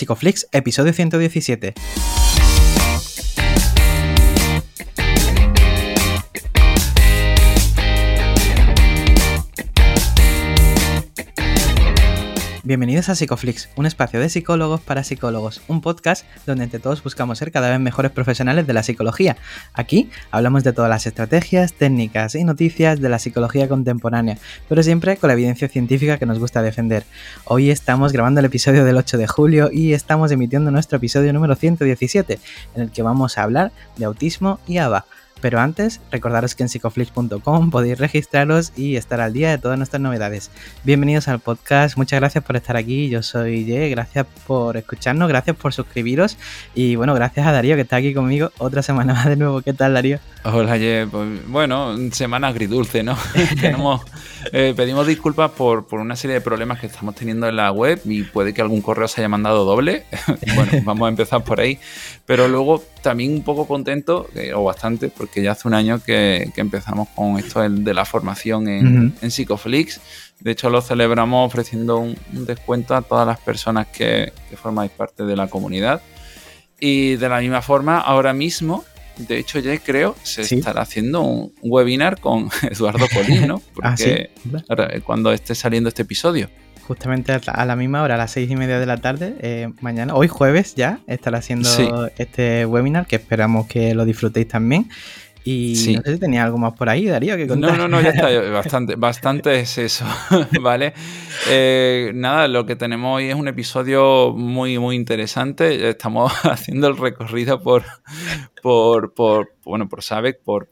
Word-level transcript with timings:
Psicoflix, 0.00 0.48
episodio 0.50 0.94
117. 0.94 2.19
Bienvenidos 12.70 13.08
a 13.08 13.16
Psicoflix, 13.16 13.68
un 13.74 13.84
espacio 13.84 14.20
de 14.20 14.28
psicólogos 14.28 14.80
para 14.80 15.02
psicólogos, 15.02 15.60
un 15.66 15.80
podcast 15.80 16.24
donde 16.46 16.62
entre 16.62 16.78
todos 16.78 17.02
buscamos 17.02 17.36
ser 17.38 17.50
cada 17.50 17.68
vez 17.68 17.80
mejores 17.80 18.12
profesionales 18.12 18.64
de 18.64 18.72
la 18.72 18.84
psicología. 18.84 19.36
Aquí 19.72 20.08
hablamos 20.30 20.62
de 20.62 20.72
todas 20.72 20.88
las 20.88 21.04
estrategias, 21.04 21.72
técnicas 21.72 22.36
y 22.36 22.44
noticias 22.44 23.00
de 23.00 23.08
la 23.08 23.18
psicología 23.18 23.68
contemporánea, 23.68 24.38
pero 24.68 24.84
siempre 24.84 25.16
con 25.16 25.26
la 25.26 25.34
evidencia 25.34 25.66
científica 25.66 26.16
que 26.18 26.26
nos 26.26 26.38
gusta 26.38 26.62
defender. 26.62 27.02
Hoy 27.44 27.72
estamos 27.72 28.12
grabando 28.12 28.38
el 28.38 28.46
episodio 28.46 28.84
del 28.84 28.98
8 28.98 29.18
de 29.18 29.26
julio 29.26 29.70
y 29.72 29.92
estamos 29.92 30.30
emitiendo 30.30 30.70
nuestro 30.70 30.98
episodio 30.98 31.32
número 31.32 31.56
117, 31.56 32.38
en 32.76 32.82
el 32.82 32.92
que 32.92 33.02
vamos 33.02 33.36
a 33.36 33.42
hablar 33.42 33.72
de 33.96 34.04
autismo 34.04 34.60
y 34.68 34.78
ABA. 34.78 35.06
Pero 35.40 35.60
antes, 35.60 36.00
recordaros 36.10 36.54
que 36.54 36.62
en 36.62 36.68
psicoflix.com 36.68 37.70
podéis 37.70 37.98
registraros 37.98 38.72
y 38.76 38.96
estar 38.96 39.20
al 39.20 39.32
día 39.32 39.50
de 39.50 39.58
todas 39.58 39.78
nuestras 39.78 40.00
novedades. 40.00 40.50
Bienvenidos 40.84 41.28
al 41.28 41.40
podcast, 41.40 41.96
muchas 41.96 42.20
gracias 42.20 42.44
por 42.44 42.56
estar 42.56 42.76
aquí. 42.76 43.08
Yo 43.08 43.22
soy 43.22 43.64
Ye, 43.64 43.88
gracias 43.88 44.26
por 44.46 44.76
escucharnos, 44.76 45.28
gracias 45.28 45.56
por 45.56 45.72
suscribiros 45.72 46.36
y 46.74 46.96
bueno, 46.96 47.14
gracias 47.14 47.46
a 47.46 47.52
Darío 47.52 47.76
que 47.76 47.82
está 47.82 47.96
aquí 47.96 48.14
conmigo 48.14 48.52
otra 48.58 48.82
semana 48.82 49.14
más 49.14 49.26
de 49.26 49.36
nuevo. 49.36 49.62
¿Qué 49.62 49.72
tal, 49.72 49.94
Darío? 49.94 50.18
Hola, 50.44 50.76
Ye. 50.76 51.06
Pues, 51.10 51.46
bueno, 51.48 51.96
semana 52.12 52.48
agridulce, 52.48 53.02
¿no? 53.02 53.16
Eh, 54.52 54.74
pedimos 54.76 55.06
disculpas 55.06 55.50
por, 55.50 55.86
por, 55.86 56.00
una 56.00 56.16
serie 56.16 56.34
de 56.34 56.40
problemas 56.40 56.80
que 56.80 56.86
estamos 56.86 57.14
teniendo 57.14 57.48
en 57.48 57.56
la 57.56 57.70
web 57.72 58.00
y 58.04 58.22
puede 58.22 58.54
que 58.54 58.62
algún 58.62 58.80
correo 58.80 59.08
se 59.08 59.20
haya 59.20 59.28
mandado 59.28 59.64
doble. 59.64 60.04
bueno, 60.54 60.72
vamos 60.84 61.06
a 61.06 61.08
empezar 61.08 61.44
por 61.44 61.60
ahí. 61.60 61.78
Pero 62.26 62.48
luego 62.48 62.82
también 63.02 63.32
un 63.32 63.42
poco 63.42 63.66
contento, 63.66 64.28
o 64.54 64.64
bastante, 64.64 65.08
porque 65.08 65.42
ya 65.42 65.52
hace 65.52 65.68
un 65.68 65.74
año 65.74 66.02
que, 66.02 66.50
empezamos 66.56 67.08
con 67.14 67.38
esto 67.38 67.60
de 67.68 67.94
la 67.94 68.04
formación 68.04 68.68
en, 68.68 69.30
Psicoflix. 69.30 70.00
De 70.40 70.52
hecho, 70.52 70.70
lo 70.70 70.80
celebramos 70.80 71.46
ofreciendo 71.46 71.98
un, 71.98 72.16
descuento 72.32 72.94
a 72.94 73.02
todas 73.02 73.26
las 73.26 73.38
personas 73.40 73.88
que, 73.88 74.32
que 74.48 74.56
formáis 74.56 74.90
parte 74.90 75.24
de 75.24 75.36
la 75.36 75.48
comunidad. 75.48 76.00
Y 76.78 77.16
de 77.16 77.28
la 77.28 77.40
misma 77.40 77.60
forma, 77.60 77.98
ahora 77.98 78.32
mismo 78.32 78.84
de 79.26 79.38
hecho, 79.38 79.58
ya 79.58 79.76
creo 79.78 80.16
se 80.22 80.42
estará 80.42 80.82
haciendo 80.82 81.22
un 81.22 81.52
webinar 81.62 82.20
con 82.20 82.48
Eduardo 82.70 83.06
Polín, 83.12 83.46
¿no? 83.46 83.62
Ah, 83.82 83.94
Porque 84.66 85.00
cuando 85.00 85.32
esté 85.32 85.54
saliendo 85.54 85.88
este 85.88 86.02
episodio. 86.02 86.48
Justamente 86.86 87.32
a 87.32 87.64
la 87.64 87.76
misma 87.76 88.02
hora, 88.02 88.16
a 88.16 88.18
las 88.18 88.32
seis 88.32 88.50
y 88.50 88.56
media 88.56 88.80
de 88.80 88.86
la 88.86 88.96
tarde, 88.96 89.36
eh, 89.40 89.68
mañana, 89.80 90.14
hoy 90.14 90.26
jueves 90.26 90.74
ya, 90.74 90.98
estará 91.06 91.38
haciendo 91.38 92.10
este 92.18 92.66
webinar 92.66 93.06
que 93.06 93.16
esperamos 93.16 93.68
que 93.68 93.94
lo 93.94 94.04
disfrutéis 94.04 94.48
también. 94.48 94.90
Y 95.44 95.94
no 95.96 96.02
sé 96.02 96.14
si 96.14 96.20
tenía 96.20 96.44
algo 96.44 96.58
más 96.58 96.74
por 96.74 96.88
ahí, 96.88 97.06
Darío, 97.06 97.36
que 97.36 97.46
contar. 97.46 97.72
No, 97.72 97.76
no, 97.76 97.88
no, 97.88 98.02
ya 98.02 98.10
está. 98.10 98.28
Bastante, 98.50 98.96
bastante 98.96 99.60
es 99.60 99.78
eso, 99.78 100.04
¿vale? 100.60 100.92
Eh, 101.48 102.12
nada, 102.14 102.46
lo 102.46 102.66
que 102.66 102.76
tenemos 102.76 103.16
hoy 103.16 103.30
es 103.30 103.34
un 103.34 103.48
episodio 103.48 104.34
muy, 104.36 104.78
muy 104.78 104.96
interesante. 104.96 105.88
Estamos 105.88 106.32
haciendo 106.44 106.88
el 106.88 106.96
recorrido 106.96 107.62
por, 107.62 107.84
por, 108.62 109.14
por 109.14 109.54
bueno, 109.64 109.88
por 109.88 110.02
SABEC, 110.02 110.40
por, 110.44 110.68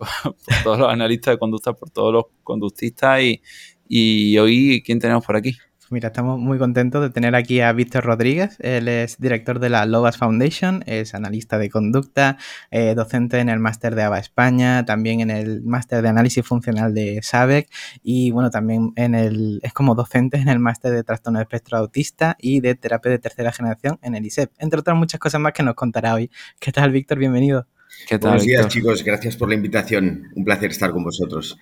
todos 0.63 0.79
los 0.79 0.93
analistas 0.93 1.35
de 1.35 1.39
conducta, 1.39 1.73
por 1.73 1.91
todos 1.91 2.13
los 2.13 2.25
conductistas. 2.43 3.23
Y, 3.23 3.43
y 3.89 4.37
hoy, 4.37 4.83
¿quién 4.85 4.99
tenemos 4.99 5.25
por 5.25 5.37
aquí? 5.37 5.57
Mira, 5.91 6.09
estamos 6.09 6.39
muy 6.39 6.59
contentos 6.59 7.01
de 7.01 7.09
tener 7.09 7.35
aquí 7.35 7.63
a 7.63 7.73
Víctor 7.73 8.05
Rodríguez. 8.05 8.59
Él 8.61 8.89
es 8.89 9.19
director 9.19 9.59
de 9.59 9.71
la 9.71 9.87
Lobas 9.87 10.19
Foundation, 10.19 10.85
es 10.87 11.15
analista 11.15 11.57
de 11.57 11.71
conducta, 11.71 12.37
eh, 12.71 12.95
docente 12.95 13.39
en 13.39 13.49
el 13.49 13.59
máster 13.59 13.95
de 13.95 14.03
ABA 14.03 14.19
España, 14.19 14.85
también 14.85 15.21
en 15.21 15.31
el 15.31 15.63
máster 15.63 16.03
de 16.03 16.09
análisis 16.11 16.45
funcional 16.45 16.93
de 16.93 17.21
SABEC 17.23 17.71
y 18.03 18.31
bueno, 18.33 18.51
también 18.51 18.93
en 18.97 19.15
el, 19.15 19.61
es 19.63 19.73
como 19.73 19.95
docente 19.95 20.37
en 20.37 20.49
el 20.49 20.59
máster 20.59 20.93
de 20.93 21.03
trastorno 21.05 21.39
de 21.39 21.45
espectro 21.45 21.79
autista 21.79 22.37
y 22.39 22.61
de 22.61 22.75
terapia 22.75 23.11
de 23.11 23.19
tercera 23.19 23.51
generación 23.51 23.99
en 24.03 24.15
el 24.15 24.27
ISEP, 24.27 24.53
entre 24.59 24.81
otras 24.81 24.95
muchas 24.95 25.19
cosas 25.19 25.41
más 25.41 25.55
que 25.55 25.63
nos 25.63 25.75
contará 25.75 26.13
hoy. 26.13 26.31
¿Qué 26.61 26.71
tal, 26.71 26.91
Víctor? 26.91 27.19
Bienvenido. 27.19 27.67
¿Qué 28.07 28.19
tal, 28.19 28.33
Buenos 28.33 28.47
días, 28.47 28.69
chicos. 28.69 29.03
Gracias 29.03 29.37
por 29.37 29.49
la 29.49 29.55
invitación. 29.55 30.29
Un 30.35 30.45
placer 30.45 30.71
estar 30.71 30.93
con 30.93 31.03
vosotros. 31.03 31.59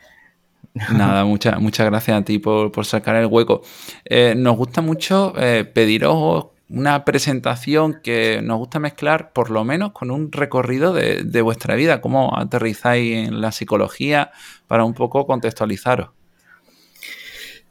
Nada, 0.92 1.25
muchas 1.25 1.59
muchas 1.59 1.87
gracias 1.87 2.20
a 2.20 2.25
ti 2.25 2.38
por, 2.38 2.84
sacar 2.84 3.16
el 3.16 3.26
hueco. 3.26 3.62
Eh, 4.04 4.34
nos 4.37 4.56
gusta 4.56 4.82
mucho 4.82 5.32
eh, 5.38 5.64
pediros 5.64 6.48
una 6.69 7.04
presentación 7.04 8.00
que 8.03 8.42
nos 8.42 8.59
gusta 8.59 8.78
mezclar 8.78 9.32
por 9.32 9.50
lo 9.50 9.64
menos 9.64 9.92
con 9.92 10.10
un 10.10 10.32
recorrido 10.32 10.92
de, 10.92 11.41
vuestra 11.41 11.76
vida, 11.76 12.00
cómo 12.00 12.37
aterrizáis 12.37 13.28
en 13.28 13.41
la 13.41 13.53
psicología 13.53 14.32
para 14.66 14.84
un 14.84 14.92
poco 14.92 15.26
contextualizaros. 15.26 16.10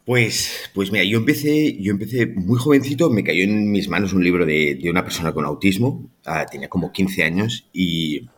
Pues, 0.05 0.69
pues 0.73 0.91
mira, 0.91 1.03
yo 1.03 1.17
empecé, 1.17 1.77
yo 1.79 1.91
empecé 1.91 2.27
muy 2.27 2.57
jovencito, 2.57 3.09
me 3.09 3.23
cayó 3.23 3.43
en 3.43 3.69
mis 3.71 3.89
manos 3.89 4.13
un 4.13 4.23
libro 4.23 4.45
de, 4.45 4.79
una 4.89 5.03
persona 5.03 5.33
con 5.33 5.45
autismo, 5.45 6.09
ah, 6.25 6.45
tenía 6.49 6.69
como 6.69 6.91
15 6.91 7.23
años 7.23 7.67
y 7.73 8.29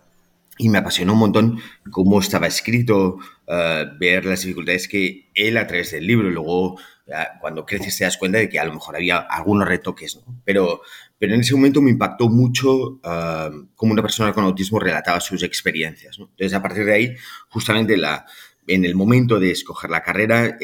y 0.58 0.70
me 0.70 0.80
apasionó 0.80 1.14
un 1.14 1.20
montón 1.20 1.60
cómo 1.92 2.20
estaba 2.20 2.48
escrito, 2.48 3.18
eh, 3.50 3.86
ver 3.98 4.26
las 4.26 4.42
dificultades 4.42 4.90
que 4.90 5.30
él 5.34 5.56
a 5.56 5.66
través 5.66 5.92
del 5.92 6.06
libro, 6.06 6.30
luego 6.30 6.78
eh, 7.06 7.14
cuando 7.40 7.66
creces 7.66 7.98
te 7.98 8.04
das 8.04 8.18
cuenta 8.18 8.40
de 8.40 8.50
que 8.50 8.60
a 8.60 8.66
lo 8.66 8.74
mejor 8.74 8.98
había 8.98 9.20
algunos 9.20 9.68
retoques, 9.68 10.18
¿no? 10.18 10.42
Pero, 10.44 10.82
pero 11.18 11.34
en 11.34 11.40
ese 11.40 11.56
momento 11.56 11.82
me 11.82 11.92
impactó 11.92 12.28
mucho 12.28 12.76
uh, 12.76 13.68
cómo 13.76 13.94
una 13.94 14.02
persona 14.02 14.34
con 14.34 14.44
autismo 14.44 14.80
relataba 14.80 15.22
sus 15.22 15.44
experiencias, 15.44 16.20
¿no? 16.20 16.26
Entonces, 16.26 16.54
a 16.54 16.62
partir 16.62 16.84
de 16.84 16.94
ahí, 16.94 17.16
justamente 17.48 17.96
la, 17.96 18.26
en 18.68 18.84
el 18.84 18.96
momento 18.96 19.40
de 19.40 19.52
escoger 19.52 19.90
la 19.92 20.04
carrera, 20.04 20.58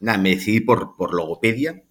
nada, 0.00 0.16
me 0.16 0.30
decidí 0.30 0.60
por, 0.60 0.96
por 0.96 1.12
logopedia 1.12 1.82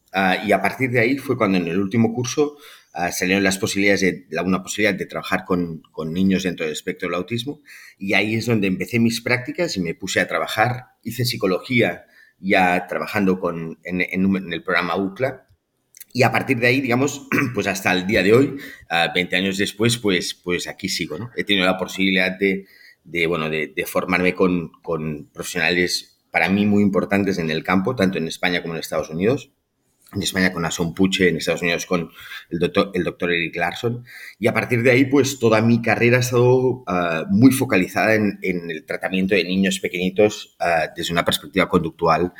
y 0.43 0.51
a 0.51 0.61
partir 0.61 0.89
de 0.89 1.01
ahí 1.01 1.17
fue 1.17 1.37
cuando 1.37 1.59
en 1.59 1.67
el 1.67 1.79
último 1.79 2.15
curso 2.15 2.57
uh, 2.95 3.11
salieron 3.11 3.43
las 3.43 3.57
posibilidades 3.57 4.01
de, 4.01 4.41
una 4.41 4.61
posibilidad 4.63 4.97
de 4.97 5.05
trabajar 5.05 5.45
con, 5.45 5.81
con, 5.91 6.13
niños 6.13 6.43
dentro 6.43 6.65
del 6.65 6.73
espectro 6.73 7.07
del 7.07 7.15
autismo 7.15 7.61
y 7.97 8.13
ahí 8.13 8.35
es 8.35 8.45
donde 8.45 8.67
empecé 8.67 8.99
mis 8.99 9.21
prácticas 9.21 9.77
y 9.77 9.81
me 9.81 9.95
puse 9.95 10.19
a 10.19 10.27
trabajar, 10.27 10.87
hice 11.03 11.25
psicología 11.25 12.05
ya 12.39 12.87
trabajando 12.87 13.39
con, 13.39 13.79
en, 13.83 14.01
en, 14.01 14.53
el 14.53 14.63
programa 14.63 14.95
UCLA 14.95 15.47
y 16.11 16.23
a 16.23 16.31
partir 16.31 16.57
de 16.59 16.67
ahí, 16.67 16.81
digamos, 16.81 17.27
pues 17.53 17.67
hasta 17.67 17.91
el 17.91 18.07
día 18.07 18.23
de 18.23 18.33
hoy, 18.33 18.45
uh, 18.45 18.59
ah, 18.89 19.11
20 19.13 19.35
años 19.35 19.57
después, 19.57 19.97
pues, 19.97 20.33
pues 20.33 20.67
aquí 20.67 20.89
sigo, 20.89 21.17
¿no? 21.17 21.29
He 21.35 21.43
tenido 21.43 21.65
la 21.65 21.77
posibilidad 21.77 22.31
de, 22.31 22.65
de 23.03 23.27
bueno, 23.27 23.49
de, 23.49 23.67
de 23.75 23.85
formarme 23.85 24.33
con, 24.33 24.71
con 24.81 25.29
profesionales 25.31 26.17
para 26.31 26.49
mí 26.49 26.65
muy 26.65 26.81
importantes 26.81 27.37
en 27.37 27.49
el 27.49 27.63
campo, 27.63 27.95
tanto 27.95 28.17
en 28.17 28.27
España 28.27 28.61
como 28.61 28.73
en 28.73 28.79
Estados 28.79 29.09
Unidos 29.09 29.51
en 30.13 30.23
España 30.23 30.51
con 30.51 30.65
Ason 30.65 30.93
Puche, 30.93 31.29
en 31.29 31.37
Estados 31.37 31.61
Unidos 31.61 31.85
con 31.85 32.09
el 32.49 32.59
doctor, 32.59 32.91
el 32.93 33.03
doctor 33.03 33.31
Eric 33.31 33.55
Larson. 33.55 34.03
Y 34.39 34.47
a 34.47 34.53
partir 34.53 34.81
de 34.81 34.91
ahí, 34.91 35.05
pues 35.05 35.39
toda 35.39 35.61
mi 35.61 35.81
carrera 35.81 36.17
ha 36.17 36.21
estado 36.21 36.83
ah, 36.87 37.25
muy 37.29 37.51
focalizada 37.51 38.15
en, 38.15 38.39
el 38.41 38.85
tratamiento 38.85 39.35
de 39.35 39.43
niños 39.43 39.79
pequeñitos 39.79 40.55
ah, 40.59 40.87
desde 40.95 41.13
una 41.13 41.25
perspectiva 41.25 41.69
conductual 41.69 42.33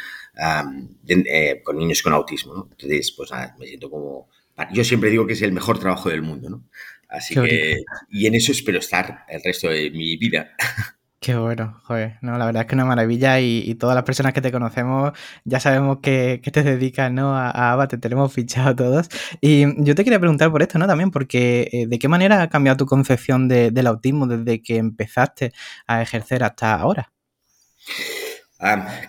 eh, 1.07 1.61
con 1.63 1.77
niños 1.77 2.01
con 2.01 2.13
autismo. 2.13 2.67
Entonces, 2.71 3.13
pues 3.15 3.31
nada, 3.31 3.55
me 3.59 3.67
siento 3.67 3.89
como... 3.89 4.29
Yo 4.73 4.83
siempre 4.83 5.09
digo 5.09 5.25
que 5.25 5.33
es 5.33 5.41
el 5.41 5.53
mejor 5.53 5.79
trabajo 5.79 6.09
del 6.09 6.21
mundo, 6.21 6.49
¿no? 6.49 6.65
Así 7.07 7.33
que... 7.35 7.83
Y 8.09 8.25
en 8.25 8.35
eso 8.35 8.51
espero 8.51 8.79
estar 8.79 9.25
el 9.29 9.41
resto 9.43 9.69
de 9.69 9.89
mi 9.91 10.17
vida. 10.17 10.51
Qué 11.21 11.35
bueno, 11.35 11.81
joder, 11.83 12.17
no, 12.21 12.37
la 12.37 12.45
verdad 12.45 12.61
es 12.61 12.67
que 12.69 12.75
una 12.75 12.85
maravilla 12.85 13.41
y, 13.41 13.75
todas 13.75 13.93
las 13.93 14.05
personas 14.05 14.31
que 14.31 14.39
te 14.39 14.53
conocemos 14.53 15.11
ya 15.43 15.59
sabemos 15.59 15.99
que, 16.01 16.39
te 16.41 16.63
dedicas, 16.63 17.11
¿no? 17.11 17.35
A, 17.35 17.73
ABA, 17.73 17.89
te 17.89 17.97
tenemos 17.97 18.31
fichado 18.31 18.73
todos. 18.73 19.09
Y 19.41 19.65
yo 19.83 19.95
te 19.95 20.05
quería 20.05 20.19
preguntar 20.19 20.49
por 20.49 20.61
esto, 20.61 20.79
¿no? 20.79 20.87
También 20.87 21.11
porque 21.11 21.67
eh, 21.73 21.87
¿de 21.87 21.99
qué 21.99 22.07
manera 22.07 22.41
ha 22.41 22.49
cambiado 22.49 22.77
tu 22.77 22.85
concepción 22.85 23.49
del 23.49 23.87
autismo 23.87 24.27
desde 24.27 24.61
que 24.61 24.77
empezaste 24.77 25.51
a 25.87 26.01
ejercer 26.01 26.41
hasta 26.43 26.75
ahora? 26.75 27.11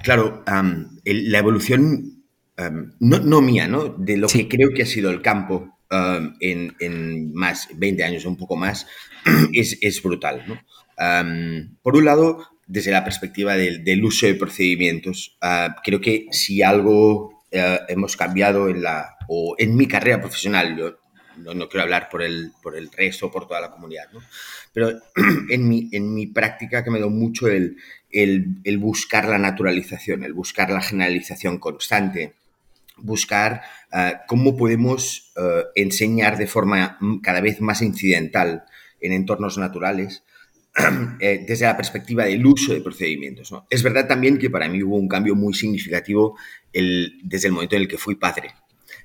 claro, 0.02 0.44
la 1.04 1.38
evolución, 1.38 2.24
no, 2.98 3.40
mía, 3.40 3.68
¿no? 3.68 3.84
De 3.84 4.16
lo 4.16 4.26
que 4.26 4.48
creo 4.48 4.70
que 4.74 4.82
ha 4.82 4.86
sido 4.86 5.10
el 5.10 5.22
campo 5.22 5.78
en, 6.40 6.74
en, 6.80 7.32
más 7.34 7.68
20 7.76 8.02
años, 8.02 8.24
un 8.24 8.36
poco 8.36 8.56
más, 8.56 8.88
es, 9.52 9.78
es 9.80 10.02
brutal, 10.02 10.42
¿no? 10.48 10.58
Por 11.82 11.96
un 11.96 12.04
lado, 12.04 12.46
desde 12.66 12.90
la 12.90 13.04
perspectiva 13.04 13.56
del, 13.56 14.04
uso 14.04 14.26
de 14.26 14.34
procedimientos, 14.34 15.36
ah, 15.40 15.76
creo 15.82 16.00
que 16.00 16.26
si 16.30 16.62
algo 16.62 17.44
eh, 17.50 17.78
hemos 17.88 18.16
cambiado 18.16 18.68
en, 18.68 18.82
la, 18.82 19.16
o 19.28 19.54
en 19.58 19.76
mi 19.76 19.88
carrera 19.88 20.20
profesional, 20.20 20.76
yo 20.76 20.98
no, 21.54 21.68
quiero 21.68 21.84
hablar 21.84 22.08
por 22.10 22.22
el, 22.22 22.52
por 22.62 22.76
el 22.76 22.92
resto 22.92 23.30
por 23.30 23.48
toda 23.48 23.62
la 23.62 23.70
comunidad, 23.70 24.04
pero 24.72 24.90
en 25.50 25.68
mi, 25.68 25.88
en 25.90 26.14
mi 26.14 26.26
práctica 26.26 26.84
que 26.84 26.90
me 26.90 27.00
da 27.00 27.08
mucho 27.08 27.48
el, 27.48 27.76
el, 28.12 28.78
buscar 28.78 29.26
la 29.26 29.38
naturalización, 29.38 30.22
el 30.22 30.34
buscar 30.34 30.70
la 30.70 30.82
generalización 30.82 31.58
constante, 31.58 32.34
buscar 32.98 33.62
cómo 34.26 34.58
podemos 34.58 35.32
enseñar 35.74 36.36
de 36.36 36.46
forma 36.46 36.98
cada 37.22 37.40
vez 37.40 37.62
más 37.62 37.80
incidental 37.80 38.64
en 39.00 39.12
entornos 39.12 39.56
naturales 39.56 40.22
eh, 41.20 41.44
desde 41.46 41.66
la 41.66 41.76
perspectiva 41.76 42.24
del 42.24 42.46
uso 42.46 42.72
de 42.72 42.80
procedimientos. 42.80 43.52
Es 43.68 43.82
verdad 43.82 44.06
también 44.06 44.38
que 44.38 44.50
para 44.50 44.68
mí 44.68 44.82
hubo 44.82 44.96
un 44.96 45.08
cambio 45.08 45.34
muy 45.34 45.54
significativo 45.54 46.38
desde 46.72 47.48
el 47.48 47.52
momento 47.52 47.76
en 47.76 47.82
el 47.82 47.88
que 47.88 47.98
fui 47.98 48.14
padre, 48.14 48.54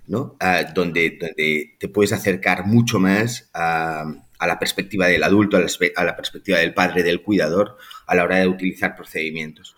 ¿no? 0.07 0.35
Ah, 0.39 0.63
donde, 0.63 1.17
donde, 1.19 1.75
te 1.79 1.89
puedes 1.89 2.13
acercar 2.13 2.67
mucho 2.67 2.99
más 2.99 3.49
a, 3.53 4.05
la 4.45 4.59
perspectiva 4.59 5.07
del 5.07 5.23
adulto, 5.23 5.57
a 5.57 6.03
la, 6.03 6.15
perspectiva 6.15 6.59
del 6.59 6.75
padre, 6.75 7.01
del 7.01 7.23
cuidador, 7.23 7.77
a 8.05 8.13
la 8.13 8.23
hora 8.23 8.37
de 8.37 8.47
utilizar 8.47 8.95
procedimientos. 8.95 9.75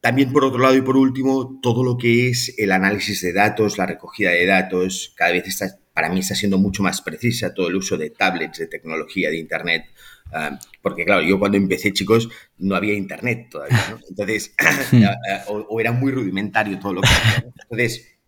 también, 0.00 0.32
por 0.32 0.46
otro 0.46 0.58
lado 0.58 0.74
y 0.74 0.80
por 0.80 0.96
último, 0.96 1.60
todo 1.62 1.84
lo 1.84 1.98
que 1.98 2.30
es 2.30 2.54
el 2.56 2.72
análisis 2.72 3.20
de 3.20 3.34
datos, 3.34 3.76
la 3.76 3.84
recogida 3.84 4.30
de 4.30 4.46
datos, 4.46 5.12
cada 5.16 5.32
vez 5.32 5.46
está, 5.46 5.66
para 5.92 6.08
mí 6.08 6.20
está 6.20 6.34
siendo 6.34 6.56
mucho 6.56 6.82
más 6.82 7.02
precisa, 7.02 7.52
todo 7.52 7.68
el 7.68 7.76
uso 7.76 7.98
de 7.98 8.08
tablets, 8.08 8.58
de 8.58 8.68
tecnología, 8.68 9.28
de 9.28 9.36
Internet, 9.36 9.84
Ah, 10.32 10.58
porque 10.82 11.04
claro, 11.04 11.22
yo 11.22 11.38
cuando 11.38 11.56
empecé, 11.56 11.92
chicos, 11.92 12.28
no 12.58 12.76
había 12.76 12.94
internet 12.94 13.48
todavía, 13.50 13.82
¿no? 13.90 13.98
Entonces, 14.08 14.54
o, 15.48 15.80
era 15.80 15.92
muy 15.92 16.12
rudimentario 16.12 16.78
todo 16.78 16.94
lo 16.94 17.00
que... 17.00 17.08
Entonces, 17.62 18.18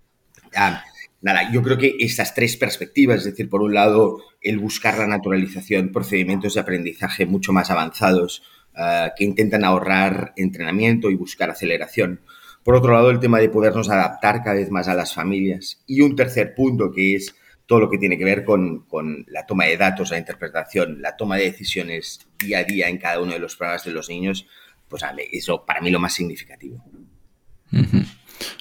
ah, 0.55 0.83
nada, 1.21 1.51
yo 1.53 1.63
creo 1.63 1.79
que 1.79 1.97
estas 2.01 2.35
tres 2.35 2.57
perspectivas, 2.57 3.19
es 3.19 3.25
decir, 3.25 3.49
por 3.49 3.63
un 3.63 3.75
lado, 3.75 4.19
el 4.41 4.59
buscar 4.59 4.99
la 4.99 5.07
naturalización, 5.07 5.93
procedimientos 5.93 6.55
de 6.55 6.61
aprendizaje 6.61 7.27
mucho 7.27 7.53
más 7.53 7.71
avanzados, 7.71 8.43
ah, 8.75 9.13
que 9.17 9.25
intentan 9.25 9.65
ahorrar 9.65 10.33
entrenamiento 10.37 11.11
y 11.11 11.17
buscar 11.17 11.51
aceleración. 11.51 12.21
Por 12.63 12.75
otro 12.75 12.93
lado, 12.93 13.11
el 13.11 13.21
tema 13.21 13.39
de 13.39 13.49
podernos 13.49 13.89
adaptar 13.89 14.43
cada 14.43 14.57
vez 14.57 14.71
más 14.71 14.87
a 14.89 14.95
las 14.95 15.15
familias. 15.15 15.83
Y 15.87 16.03
un 16.03 16.15
tercer 16.15 16.55
punto 16.55 16.93
que 16.93 17.17
es 17.17 17.35
todo 17.71 17.79
lo 17.79 17.89
que 17.89 17.99
tiene 17.99 18.19
que 18.19 18.25
ver 18.25 18.45
con, 18.45 18.85
la 19.29 19.47
toma 19.47 19.67
de 19.67 19.77
datos, 19.77 20.11
la 20.11 20.19
interpretación, 20.19 21.01
la 21.01 21.17
toma 21.17 21.37
de 21.37 21.45
decisiones 21.45 22.27
día 22.37 22.59
a 22.59 22.65
día 22.65 22.89
en 22.89 22.99
cada 22.99 23.21
uno 23.21 23.31
de 23.31 23.39
los 23.39 23.55
programas 23.55 23.85
de 23.85 23.93
los 23.93 24.09
niños, 24.09 24.49
pues 24.89 25.05
eso 25.31 25.65
para 25.65 25.81
mí 25.81 25.89
lo 25.89 26.01
más 26.01 26.13
significativo. 26.13 26.85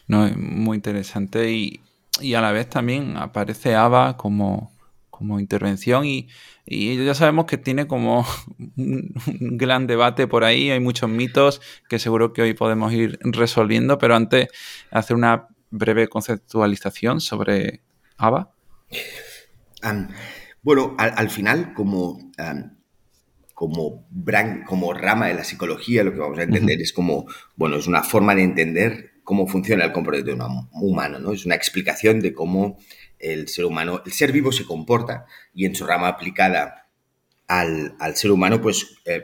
No, 0.07 0.29
muy 0.37 0.75
interesante 0.75 1.51
y, 1.51 1.81
a 2.35 2.39
la 2.39 2.51
vez 2.51 2.69
también 2.69 3.17
aparece 3.17 3.73
ABA 3.73 4.15
como, 4.15 4.71
como 5.09 5.39
intervención 5.39 6.05
y, 6.05 6.27
ya 6.67 7.15
sabemos 7.15 7.45
que 7.45 7.57
tiene 7.57 7.87
como 7.87 8.27
un, 8.77 9.11
gran 9.57 9.87
debate 9.87 10.27
por 10.27 10.43
ahí, 10.43 10.69
hay 10.69 10.79
muchos 10.79 11.09
mitos 11.09 11.61
que 11.89 11.97
seguro 11.97 12.31
que 12.31 12.43
hoy 12.43 12.53
podemos 12.53 12.93
ir 12.93 13.17
resolviendo, 13.23 13.97
pero 13.97 14.15
antes 14.15 14.49
hacer 14.91 15.15
una 15.15 15.47
breve 15.71 16.07
conceptualización 16.09 17.21
sobre 17.21 17.81
ABA 18.15 18.53
bueno, 20.61 20.95
al, 20.97 21.29
final, 21.29 21.73
como, 21.73 22.31
como, 23.53 24.07
como 24.67 24.93
rama 24.93 25.27
de 25.27 25.33
la 25.33 25.43
psicología, 25.43 26.03
lo 26.03 26.13
que 26.13 26.19
vamos 26.19 26.39
a 26.39 26.43
entender 26.43 26.81
es 26.81 26.93
como, 26.93 27.25
bueno, 27.55 27.77
es 27.77 27.87
una 27.87 28.03
forma 28.03 28.35
de 28.35 28.43
entender 28.43 29.11
cómo 29.23 29.47
funciona 29.47 29.85
el 29.85 29.91
comportamiento 29.91 30.47
humano, 30.73 31.19
¿no? 31.19 31.33
Es 31.33 31.45
una 31.45 31.55
explicación 31.55 32.19
de 32.19 32.33
cómo 32.33 32.79
el 33.19 33.47
ser 33.47 33.65
humano, 33.65 34.01
el 34.05 34.11
ser 34.11 34.31
vivo 34.31 34.51
se 34.51 34.65
comporta 34.65 35.25
y 35.53 35.65
en 35.65 35.75
su 35.75 35.85
rama 35.85 36.07
aplicada 36.07 36.89
al, 37.47 37.95
ser 38.15 38.31
humano, 38.31 38.61
pues 38.61 38.95
eh, 39.05 39.23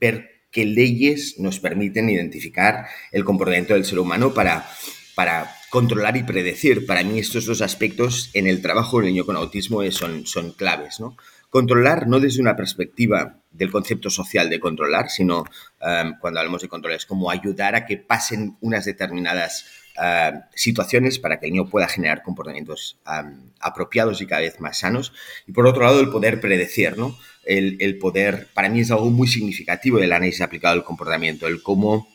ver 0.00 0.46
qué 0.50 0.64
leyes 0.64 1.38
nos 1.38 1.60
permiten 1.60 2.08
identificar 2.08 2.86
el 3.10 3.24
comportamiento 3.24 3.74
del 3.74 3.84
ser 3.84 3.98
humano 3.98 4.32
para, 4.34 4.66
para 5.14 5.54
controlar 5.70 6.16
y 6.16 6.22
predecir. 6.22 6.86
Para 6.86 7.02
mí 7.02 7.18
estos 7.18 7.46
dos 7.46 7.62
aspectos 7.62 8.30
en 8.34 8.46
el 8.46 8.62
trabajo 8.62 8.98
del 8.98 9.08
niño 9.08 9.24
con 9.24 9.36
autismo 9.36 9.82
son, 9.90 10.26
son 10.26 10.52
claves. 10.52 11.00
¿no? 11.00 11.16
Controlar 11.50 12.08
no 12.08 12.20
desde 12.20 12.40
una 12.40 12.56
perspectiva 12.56 13.38
del 13.50 13.70
concepto 13.70 14.10
social 14.10 14.48
de 14.48 14.60
controlar, 14.60 15.10
sino 15.10 15.40
um, 15.40 16.14
cuando 16.20 16.40
hablamos 16.40 16.62
de 16.62 16.68
control 16.68 16.94
es 16.94 17.06
como 17.06 17.30
ayudar 17.30 17.74
a 17.74 17.84
que 17.84 17.98
pasen 17.98 18.56
unas 18.60 18.86
determinadas 18.86 19.66
uh, 19.98 20.38
situaciones 20.54 21.18
para 21.18 21.38
que 21.38 21.46
el 21.46 21.52
niño 21.52 21.68
pueda 21.68 21.88
generar 21.88 22.22
comportamientos 22.22 22.98
um, 23.06 23.50
apropiados 23.60 24.22
y 24.22 24.26
cada 24.26 24.40
vez 24.40 24.60
más 24.60 24.78
sanos. 24.78 25.12
Y 25.46 25.52
por 25.52 25.66
otro 25.66 25.82
lado, 25.82 26.00
el 26.00 26.08
poder 26.08 26.40
predecir, 26.40 26.96
¿no? 26.96 27.18
El, 27.44 27.76
el, 27.80 27.98
poder, 27.98 28.48
para 28.54 28.68
mí 28.68 28.80
es 28.80 28.90
algo 28.90 29.10
muy 29.10 29.28
significativo 29.28 29.98
del 29.98 30.12
análisis 30.12 30.40
aplicado 30.40 30.74
al 30.74 30.84
comportamiento, 30.84 31.46
el 31.46 31.62
cómo 31.62 32.08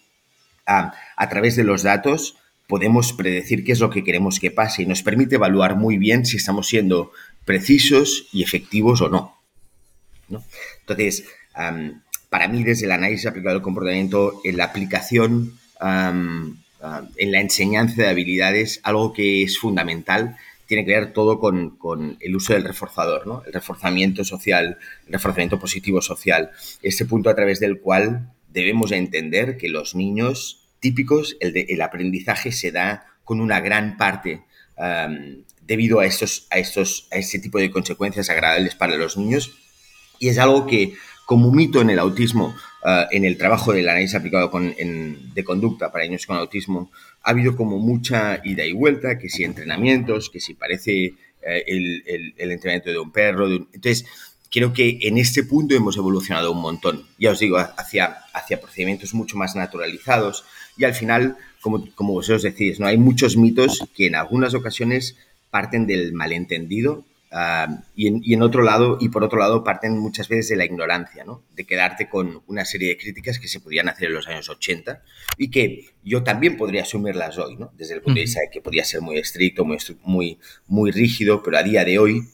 a 0.66 1.30
través 1.30 1.56
de 1.56 1.64
los 1.64 1.84
datos 1.84 2.36
podemos 2.68 3.14
predecir 3.14 3.64
qué 3.64 3.72
es 3.72 3.80
lo 3.80 3.90
que 3.90 4.04
queremos 4.04 4.40
que 4.40 4.52
pase 4.52 4.84
y 4.84 4.86
nos 4.86 5.02
permite 5.02 5.36
evaluar 5.36 5.76
muy 5.76 5.98
bien 5.98 6.26
si 6.26 6.38
estamos 6.38 6.68
siendo 6.68 7.12
precisos 7.46 8.28
y 8.34 8.44
efectivos 8.44 9.02
o 9.02 9.10
no. 9.10 9.38
Entonces, 10.82 11.26
para 12.30 12.48
mí, 12.48 12.64
desde 12.64 12.86
el 12.86 12.92
análisis 12.92 13.26
aplicado 13.26 13.56
al 13.56 13.62
comportamiento, 13.62 14.42
en 14.44 14.58
la 14.58 14.66
aplicación, 14.66 15.58
en 15.80 17.32
la 17.32 17.42
enseñanza 17.42 18.02
de 18.02 18.10
habilidades, 18.10 18.82
algo 18.84 19.14
que 19.14 19.44
es 19.44 19.58
fundamental 19.58 20.36
tiene 20.68 20.86
que 20.86 20.92
ver 20.92 21.14
todo 21.14 21.40
con, 21.40 22.18
el 22.20 22.36
uso 22.36 22.54
del 22.54 22.66
reforzador, 22.66 23.26
¿no? 23.26 23.42
el 23.46 23.54
reforzamiento 23.54 24.24
social, 24.26 24.78
el 25.08 25.14
reforzamiento 25.14 25.60
positivo 25.60 26.02
social, 26.02 26.52
ese 26.84 27.06
punto 27.06 27.30
a 27.30 27.36
través 27.36 27.60
del 27.62 27.80
cual 27.80 28.34
debemos 28.50 28.92
entender 28.92 29.58
que 29.58 29.70
los 29.70 29.96
niños 29.96 30.67
típicos, 30.80 31.38
el, 31.40 31.82
aprendizaje 31.82 32.52
se 32.52 32.72
da 32.72 33.06
con 33.24 33.42
una 33.42 33.60
gran 33.60 33.98
parte 33.98 34.42
debido 35.68 36.00
a, 36.00 36.06
estos, 36.06 36.48
a, 36.50 36.58
estos, 36.58 37.08
a 37.12 37.18
este 37.18 37.40
tipo 37.40 37.60
de 37.60 37.70
consecuencias 37.70 38.30
agradables 38.30 38.76
para 38.76 38.96
los 38.96 39.18
niños. 39.18 39.58
Y 40.20 40.30
es 40.30 40.38
algo 40.40 40.66
que, 40.66 40.94
como 41.26 41.52
mito 41.52 41.82
en 41.82 41.90
el 41.90 42.00
autismo, 42.00 42.56
ah, 42.84 43.08
en 43.12 43.26
el 43.26 43.38
trabajo 43.38 43.74
del 43.74 43.90
análisis 43.90 44.16
aplicado 44.16 44.50
con, 44.50 44.74
de 44.76 45.44
conducta 45.44 45.92
para 45.92 46.06
niños 46.06 46.26
con 46.26 46.38
autismo, 46.38 46.90
ha 47.22 47.32
habido 47.32 47.56
como 47.56 47.78
mucha 47.78 48.42
ida 48.44 48.66
y 48.66 48.72
vuelta, 48.72 49.20
que 49.20 49.30
si 49.30 49.44
entrenamientos, 49.44 50.30
que 50.30 50.40
si 50.40 50.54
parece 50.54 51.14
eh, 51.42 51.64
el, 51.68 52.34
el, 52.38 52.52
entrenamiento 52.52 52.90
de 52.90 53.00
un 53.00 53.12
perro. 53.12 53.48
entonces, 53.48 54.06
creo 54.50 54.74
que 54.74 55.00
en 55.02 55.18
este 55.18 55.44
punto 55.44 55.76
hemos 55.76 55.98
evolucionado 55.98 56.52
un 56.52 56.62
montón. 56.62 57.06
Ya 57.20 57.32
os 57.32 57.40
digo, 57.40 57.58
hacia, 57.58 58.18
hacia 58.34 58.62
procedimientos 58.62 59.14
mucho 59.14 59.38
más 59.38 59.56
naturalizados, 59.56 60.46
y 60.78 60.86
al 60.86 60.94
final, 60.94 61.38
como, 61.62 61.90
como 61.96 62.14
vosotros 62.14 62.44
decís, 62.44 62.80
¿no? 62.80 62.88
hay 62.88 62.98
muchos 62.98 63.38
mitos 63.38 63.84
que 63.96 64.08
en 64.08 64.16
algunas 64.16 64.54
ocasiones 64.54 65.18
parten 65.50 65.88
del 65.88 66.14
malentendido 66.14 67.04
ah, 67.32 67.84
y, 67.96 68.08
en, 68.08 68.22
y, 68.24 68.34
en, 68.34 68.42
otro 68.42 68.62
lado, 68.62 68.98
y 69.00 69.10
por 69.10 69.24
otro 69.24 69.40
lado, 69.40 69.64
parten 69.64 69.98
muchas 69.98 70.30
veces 70.30 70.50
de 70.50 70.56
la 70.56 70.66
ignorancia, 70.66 71.24
¿no? 71.24 71.44
De 71.56 71.66
quedarte 71.66 72.10
con 72.10 72.42
una 72.48 72.66
serie 72.66 72.90
de 72.90 72.98
críticas 72.98 73.40
que 73.40 73.48
se 73.48 73.60
podían 73.60 73.90
hacer 73.90 74.08
en 74.08 74.14
los 74.14 74.28
años 74.28 74.50
80 74.50 75.02
y 75.38 75.50
que 75.50 75.86
yo 76.04 76.24
también 76.24 76.58
podría 76.58 76.84
asumirlas 76.84 77.38
hoy, 77.38 77.56
¿no? 77.56 77.72
Desde 77.78 77.96
el 77.96 78.02
punto 78.02 78.16
de 78.16 78.26
vista 78.26 78.42
de 78.42 78.50
que 78.52 78.62
podía 78.62 78.84
ser 78.84 79.02
muy 79.02 79.18
estricto, 79.18 79.66
muy, 79.66 79.78
muy, 80.04 80.40
muy 80.68 80.92
rígido, 80.92 81.42
pero 81.44 81.58
a 81.58 81.64
día 81.64 81.84
de 81.84 81.98
hoy 81.98 82.28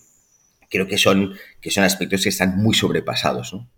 creo 0.70 0.88
que 0.88 0.98
son, 0.98 1.34
que 1.62 1.72
son 1.72 1.84
aspectos 1.84 2.24
que 2.24 2.30
están 2.30 2.58
muy 2.58 2.74
sobrepasados, 2.74 3.54
¿no? 3.54 3.70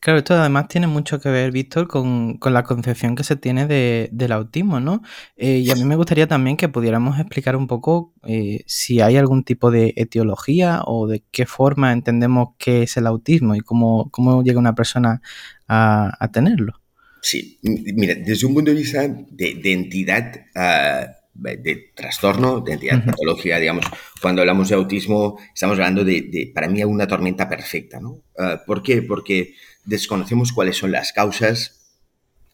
Claro, 0.00 0.18
esto 0.18 0.34
además 0.34 0.68
tiene 0.68 0.86
mucho 0.86 1.20
que 1.20 1.28
ver, 1.28 1.52
Víctor, 1.52 1.86
con, 1.86 2.38
la 2.42 2.64
concepción 2.64 3.14
que 3.14 3.24
se 3.24 3.36
tiene 3.36 3.66
del 3.66 4.32
autismo, 4.32 4.80
¿no? 4.80 5.02
Eh, 5.36 5.58
y 5.58 5.70
a 5.70 5.74
mí 5.74 5.84
me 5.84 5.96
gustaría 5.96 6.26
también 6.26 6.56
que 6.56 6.68
pudiéramos 6.68 7.18
explicar 7.18 7.56
un 7.56 7.66
poco 7.66 8.14
eh, 8.26 8.64
si 8.66 9.00
hay 9.00 9.16
algún 9.16 9.44
tipo 9.44 9.70
de 9.70 9.94
etiología 9.96 10.82
o 10.84 11.06
de 11.06 11.22
qué 11.30 11.46
forma 11.46 11.92
entendemos 11.92 12.50
qué 12.58 12.82
es 12.82 12.96
el 12.96 13.06
autismo 13.06 13.54
y 13.54 13.60
cómo, 13.60 14.10
cómo 14.10 14.42
llega 14.42 14.58
una 14.58 14.74
persona 14.74 15.22
a, 15.68 16.28
tenerlo. 16.32 16.80
Sí, 17.22 17.58
mira, 17.62 18.14
desde 18.14 18.46
un 18.46 18.54
punto 18.54 18.70
de 18.72 18.76
vista 18.76 19.06
de, 19.06 19.72
entidad 19.72 20.44
ah, 20.54 21.06
de 21.34 21.92
trastorno, 21.94 22.60
de 22.60 22.74
entidad 22.74 23.04
patológica, 23.04 23.58
digamos, 23.58 23.86
cuando 24.20 24.42
hablamos 24.42 24.68
de 24.68 24.74
autismo, 24.74 25.38
estamos 25.54 25.78
hablando 25.78 26.04
de, 26.04 26.50
para 26.54 26.68
mí, 26.68 26.84
una 26.84 27.06
tormenta 27.06 27.48
perfecta, 27.48 28.00
¿no? 28.00 28.22
Ah, 28.38 28.62
¿Por 28.66 28.82
qué? 28.82 29.02
Porque 29.02 29.54
desconocemos 29.84 30.52
cuáles 30.52 30.76
son 30.76 30.92
las 30.92 31.12
causas. 31.12 31.94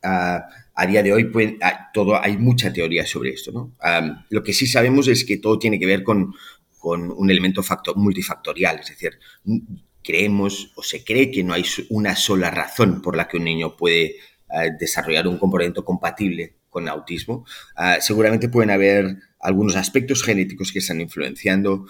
Ah, 0.03 0.47
a 0.75 0.87
día 0.87 1.03
de 1.03 1.13
hoy 1.13 1.31
ah, 1.61 1.91
todo, 1.93 2.23
hay 2.23 2.37
mucha 2.39 2.73
teoría 2.73 3.05
sobre 3.05 3.31
esto, 3.31 3.51
¿no? 3.51 3.75
lo 4.31 4.45
que 4.45 4.53
sí 4.53 4.65
sabemos 4.69 5.09
es 5.09 5.25
que 5.25 5.39
todo 5.39 5.59
tiene 5.59 5.81
que 5.81 5.87
ver 5.87 6.05
con, 6.05 6.33
con 6.79 7.11
un 7.11 7.31
elemento 7.33 7.65
factor, 7.65 7.97
multifactorial, 7.97 8.79
es 8.79 8.91
decir, 8.91 9.19
creemos 10.05 10.71
o 10.77 10.85
se 10.85 11.03
cree 11.03 11.33
que 11.33 11.43
no 11.43 11.53
hay 11.53 11.65
una 11.89 12.15
sola 12.15 12.53
razón 12.53 13.03
por 13.03 13.17
la 13.17 13.27
que 13.27 13.39
un 13.39 13.45
niño 13.45 13.77
puede 13.77 14.19
desarrollar 14.79 15.27
un 15.27 15.37
comportamiento 15.37 15.85
compatible 15.85 16.58
con 16.71 16.89
autismo, 16.89 17.45
ah, 17.77 17.99
seguramente 18.01 18.49
pueden 18.49 18.71
haber 18.71 19.17
algunos 19.41 19.77
aspectos 19.77 20.23
genéticos 20.23 20.73
que 20.73 20.81
están 20.81 21.01
influenciando, 21.01 21.87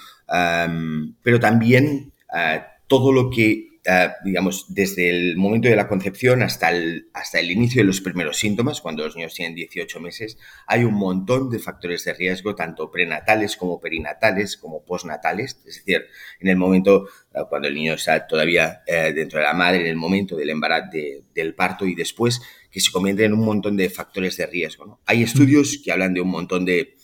pero 1.23 1.41
también 1.41 2.13
ah, 2.33 2.67
todo 2.87 3.13
lo 3.13 3.31
que 3.31 3.69
eh, 3.91 4.11
digamos, 4.23 4.67
desde 4.69 5.09
el 5.09 5.39
momento 5.39 5.67
de 5.67 5.75
la 5.75 5.89
concepción 5.89 6.43
hasta 6.43 6.71
el, 6.71 7.09
hasta 7.15 7.41
el 7.41 7.51
inicio 7.51 7.81
de 7.81 7.87
los 7.87 8.03
primeros 8.03 8.37
síntomas, 8.37 8.83
cuando 8.83 9.03
los 9.03 9.17
niños 9.17 9.33
tienen 9.33 9.55
18 9.55 9.99
meses, 10.01 10.37
hay 10.67 10.85
un 10.85 10.93
montón 10.93 11.49
de 11.49 11.59
factores 11.59 12.05
de 12.05 12.13
riesgo, 12.13 12.55
tanto 12.55 12.91
prenatales 12.91 13.57
como 13.57 13.81
perinatales, 13.81 14.59
como 14.59 14.85
postnatales. 14.85 15.63
Es 15.67 15.77
decir, 15.77 16.05
en 16.39 16.49
el 16.49 16.57
momento, 16.57 17.09
cuando 17.49 17.69
el 17.69 17.75
niño 17.75 17.95
está 17.95 18.27
todavía 18.27 18.83
eh, 18.87 19.15
dentro 19.15 19.39
de 19.39 19.47
la 19.47 19.55
madre, 19.55 19.81
en 19.81 19.87
el 19.87 19.97
momento 19.97 20.37
del 20.37 20.51
embarazo, 20.51 20.91
del 21.35 21.55
parto 21.55 21.87
y 21.87 21.95
después, 21.95 22.43
que 22.71 22.81
se 22.81 22.93
convierten 22.93 23.27
en 23.27 23.33
un 23.35 23.45
montón 23.45 23.77
de 23.77 23.91
factores 23.91 24.37
de 24.37 24.47
riesgo. 24.47 25.01
Hay 25.07 25.23
estudios 25.23 25.81
que 25.83 25.93
hablan 25.93 26.15
de 26.15 26.21
un 26.21 26.31
montón 26.31 26.65
de, 26.65 26.95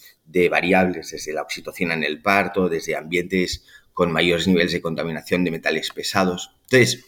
variables, 0.50 1.11
desde 1.11 1.33
la 1.33 1.42
oxitocina 1.42 1.94
en 1.94 2.04
el 2.04 2.21
parto, 2.23 2.68
desde 2.68 2.97
ambientes 2.97 3.64
con 3.92 4.12
mayores 4.12 4.49
niveles 4.49 4.73
de 4.73 4.80
contaminación 4.80 5.44
de 5.44 5.50
metales 5.50 5.90
pesados. 5.94 6.50
Entonces, 6.64 7.04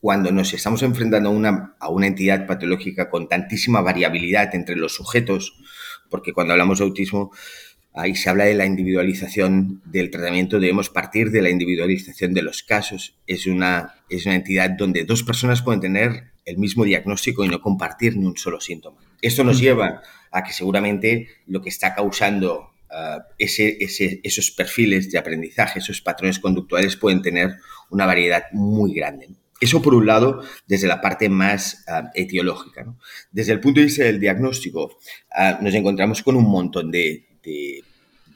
cuando 0.00 0.32
nos 0.32 0.52
estamos 0.54 0.82
enfrentando 0.82 1.28
a 1.28 1.32
una, 1.32 1.76
a 1.78 1.88
una 1.90 2.06
entidad 2.06 2.46
patológica 2.46 3.10
con 3.10 3.28
tantísima 3.28 3.80
variabilidad 3.80 4.54
entre 4.54 4.76
los 4.76 4.94
sujetos, 4.94 5.58
porque 6.10 6.32
cuando 6.32 6.52
hablamos 6.52 6.78
de 6.78 6.84
autismo, 6.84 7.32
ahí 7.96 8.14
se 8.14 8.30
habla 8.30 8.44
de 8.44 8.54
la 8.54 8.66
individualización 8.66 9.82
del 9.84 10.10
tratamiento, 10.10 10.60
debemos 10.60 10.90
partir 10.90 11.30
de 11.30 11.42
la 11.42 11.50
individualización 11.50 12.34
de 12.34 12.42
los 12.42 12.62
casos. 12.62 13.18
Es 13.26 13.46
una, 13.46 13.94
es 14.08 14.26
una 14.26 14.36
entidad 14.36 14.70
donde 14.70 15.04
dos 15.04 15.22
personas 15.22 15.62
pueden 15.62 15.80
tener 15.80 16.35
el 16.46 16.56
mismo 16.58 16.84
diagnóstico 16.84 17.44
y 17.44 17.48
no 17.48 17.60
compartir 17.60 18.16
ni 18.16 18.24
un 18.24 18.36
solo 18.36 18.60
síntoma. 18.60 18.98
Esto 19.20 19.44
nos 19.44 19.60
lleva 19.60 20.00
a 20.30 20.42
que 20.44 20.52
seguramente 20.52 21.28
lo 21.46 21.60
que 21.60 21.68
está 21.68 21.94
causando 21.94 22.70
uh, 22.90 23.20
ese, 23.36 23.76
ese, 23.80 24.20
esos 24.22 24.50
perfiles 24.52 25.10
de 25.10 25.18
aprendizaje, 25.18 25.80
esos 25.80 26.00
patrones 26.00 26.38
conductuales 26.38 26.96
pueden 26.96 27.20
tener 27.20 27.56
una 27.90 28.06
variedad 28.06 28.44
muy 28.52 28.94
grande. 28.94 29.28
Eso 29.60 29.82
por 29.82 29.94
un 29.94 30.06
lado, 30.06 30.42
desde 30.66 30.86
la 30.86 31.00
parte 31.00 31.28
más 31.28 31.84
uh, 31.88 32.08
etiológica. 32.14 32.84
¿no? 32.84 32.98
Desde 33.30 33.52
el 33.52 33.60
punto 33.60 33.80
de 33.80 33.86
vista 33.86 34.04
del 34.04 34.20
diagnóstico, 34.20 34.84
uh, 34.84 35.62
nos 35.62 35.74
encontramos 35.74 36.22
con 36.22 36.36
un 36.36 36.48
montón 36.48 36.90
de, 36.90 37.26
de, 37.42 37.82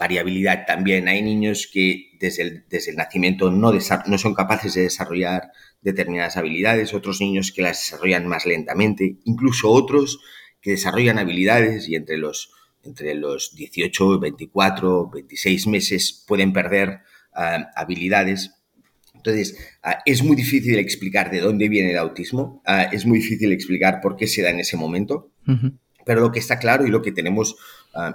variabilidad 0.00 0.64
también. 0.66 1.09
Hay 1.09 1.21
niños 1.21 1.69
que 1.71 2.12
desde 2.19 2.42
el, 2.42 2.64
desde 2.71 2.92
el 2.92 2.97
nacimiento 2.97 3.50
no, 3.50 3.71
no 3.73 4.19
son 4.19 4.35
capaces 4.35 4.73
de 4.73 4.83
desarrollar 4.83 5.52
determinadas 5.83 6.38
habilidades, 6.38 6.95
otros 6.95 7.21
niños 7.21 7.52
que 7.52 7.61
las 7.61 7.78
desarrollan 7.78 8.26
más 8.26 8.47
lentamente, 8.47 9.19
incluso 9.25 9.71
otros 9.71 10.19
que 10.62 10.73
desarrollan 10.73 11.19
habilidades 11.19 11.87
y 11.88 11.95
entre 11.95 12.16
los 12.16 12.50
entre 12.83 13.14
los 13.14 13.54
18, 13.54 14.21
24, 14.21 15.11
26 15.11 15.66
meses 15.66 16.25
pueden 16.26 16.54
perder 16.54 17.00
uh, 17.37 17.62
habilidades. 17.76 18.52
Entonces, 19.14 19.54
uh, 19.85 20.00
es 20.07 20.23
muy 20.23 20.35
difícil 20.35 20.78
explicar 20.78 21.30
de 21.30 21.40
dónde 21.40 21.69
viene 21.69 21.90
el 21.90 21.99
autismo, 21.99 22.62
uh, 22.66 22.88
es 22.90 23.04
muy 23.04 23.19
difícil 23.19 23.52
explicar 23.52 24.00
por 24.00 24.16
qué 24.16 24.26
se 24.26 24.40
da 24.40 24.49
en 24.49 24.61
ese 24.61 24.78
momento. 24.78 25.30
Pero 26.11 26.23
lo 26.23 26.33
que 26.33 26.40
está 26.40 26.59
claro 26.59 26.85
y 26.85 26.90
lo 26.90 27.02
que 27.02 27.12
tenemos 27.12 27.55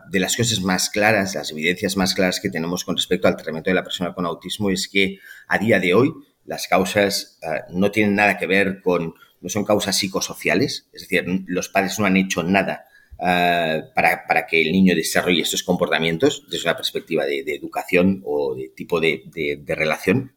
de 0.10 0.20
las 0.20 0.36
cosas 0.36 0.60
más 0.60 0.90
claras, 0.90 1.34
las 1.34 1.50
evidencias 1.52 1.96
más 1.96 2.14
claras 2.14 2.42
que 2.42 2.50
tenemos 2.50 2.84
con 2.84 2.98
respecto 2.98 3.30
al 3.30 3.38
tratamiento 3.38 3.70
de 3.70 3.74
la 3.74 3.86
persona 3.86 4.14
con 4.14 4.25
autismo 4.25 4.70
es 4.70 4.90
que 4.90 5.20
a 5.48 5.58
día 5.58 5.80
de 5.80 5.94
hoy 5.94 6.14
las 6.44 6.68
causas 6.68 7.40
no 7.70 7.92
tienen 7.92 8.14
nada 8.14 8.38
que 8.38 8.48
ver 8.48 8.82
con, 8.82 9.14
no 9.40 9.48
son 9.48 9.64
causas 9.64 9.98
psicosociales, 9.98 10.90
es 10.92 11.04
decir, 11.04 11.24
los 11.48 11.70
padres 11.70 11.98
no 11.98 12.06
han 12.06 12.18
hecho 12.18 12.44
nada 12.44 12.86
Uh, 13.18 13.80
para, 13.96 14.28
para, 14.28 14.46
que 14.46 14.62
el 14.62 14.74
niño 14.74 14.94
desarrolle 14.94 15.42
estos 15.42 15.64
comportamientos 15.64 16.46
desde 16.52 16.68
una 16.68 16.75
perspectiva 16.75 17.24
de, 17.24 17.46
educación 17.48 18.22
o 18.25 18.56
de 18.56 18.74
tipo 18.75 19.00
de, 19.00 19.24
de, 19.34 19.74
relación. 19.74 20.35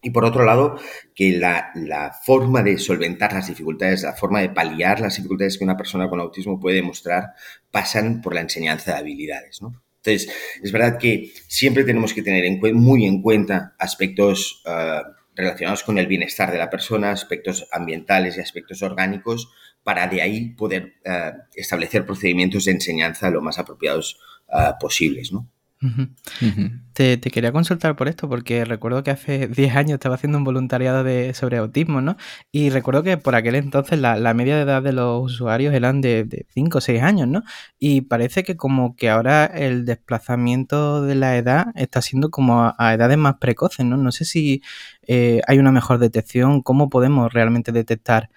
Y 0.00 0.10
por 0.10 0.24
otro 0.24 0.44
lado, 0.44 0.78
que 1.14 1.32
la, 1.32 1.70
la, 1.74 2.12
forma 2.24 2.62
de 2.62 2.78
solventar 2.78 3.32
las 3.32 3.48
dificultades, 3.48 4.02
la 4.02 4.14
forma 4.14 4.40
de 4.40 4.50
paliar 4.50 5.00
las 5.00 5.16
dificultades 5.16 5.58
que 5.58 5.64
una 5.64 5.76
persona 5.76 6.08
con 6.08 6.20
autismo 6.20 6.60
puede 6.60 6.76
demostrar 6.76 7.34
pasan 7.70 8.20
por 8.20 8.34
la 8.34 8.40
enseñanza 8.40 8.92
de 8.92 8.98
habilidades. 8.98 9.60
¿no? 9.60 9.82
Entonces, 10.04 10.32
es 10.62 10.72
verdad 10.72 10.98
que 10.98 11.32
siempre 11.48 11.84
tenemos 11.84 12.14
que 12.14 12.22
tener 12.22 12.44
en, 12.44 12.60
muy 12.76 13.06
en 13.06 13.20
cuenta 13.20 13.74
aspectos 13.78 14.62
uh, 14.66 15.02
relacionados 15.34 15.82
con 15.82 15.98
el 15.98 16.06
bienestar 16.06 16.52
de 16.52 16.58
la 16.58 16.70
persona, 16.70 17.10
aspectos 17.10 17.68
ambientales 17.72 18.36
y 18.36 18.40
aspectos 18.40 18.82
orgánicos, 18.82 19.50
para 19.82 20.06
de 20.06 20.22
ahí 20.22 20.50
poder 20.50 20.94
uh, 21.06 21.36
establecer 21.54 22.06
procedimientos 22.06 22.64
de 22.66 22.72
enseñanza 22.72 23.30
lo 23.30 23.42
más 23.42 23.58
apropiados 23.58 24.18
uh, 24.48 24.78
posibles, 24.78 25.32
¿no? 25.32 25.50
Uh 25.80 25.86
-huh. 25.86 26.08
Uh 26.42 26.44
-huh. 26.44 26.82
Te, 26.92 27.16
te, 27.18 27.30
quería 27.30 27.52
consultar 27.52 27.94
por 27.94 28.08
esto, 28.08 28.28
porque 28.28 28.64
recuerdo 28.64 29.04
que 29.04 29.12
hace 29.12 29.46
10 29.48 29.76
años 29.76 29.94
estaba 29.94 30.16
haciendo 30.16 30.38
un 30.38 30.44
voluntariado 30.44 31.04
de, 31.04 31.34
sobre 31.34 31.58
autismo, 31.58 32.00
¿no? 32.00 32.16
Y 32.50 32.70
recuerdo 32.70 33.02
que 33.04 33.16
por 33.16 33.34
aquel 33.36 33.54
entonces 33.54 33.98
la, 34.00 34.16
la 34.16 34.34
media 34.34 34.56
de 34.56 34.62
edad 34.62 34.82
de 34.82 34.92
los 34.92 35.24
usuarios 35.32 35.72
eran 35.74 36.00
de, 36.00 36.24
de 36.24 36.46
5 36.52 36.78
o 36.78 36.80
6 36.80 37.02
años, 37.02 37.28
¿no? 37.28 37.42
Y 37.78 38.02
parece 38.02 38.42
que 38.42 38.56
como 38.56 38.96
que 38.96 39.08
ahora 39.08 39.46
el 39.46 39.84
desplazamiento 39.84 41.02
de 41.02 41.14
la 41.14 41.36
edad 41.36 41.66
está 41.76 42.02
siendo 42.02 42.30
como 42.30 42.62
a, 42.64 42.74
a 42.78 42.94
edades 42.94 43.18
más 43.18 43.36
precoces, 43.36 43.86
¿no? 43.86 43.96
No 43.96 44.10
sé 44.10 44.24
si 44.24 44.62
eh, 45.06 45.40
hay 45.46 45.58
una 45.58 45.72
mejor 45.72 45.98
detección, 45.98 46.62
cómo 46.62 46.90
podemos 46.90 47.32
realmente 47.32 47.72
detectar 47.72 48.30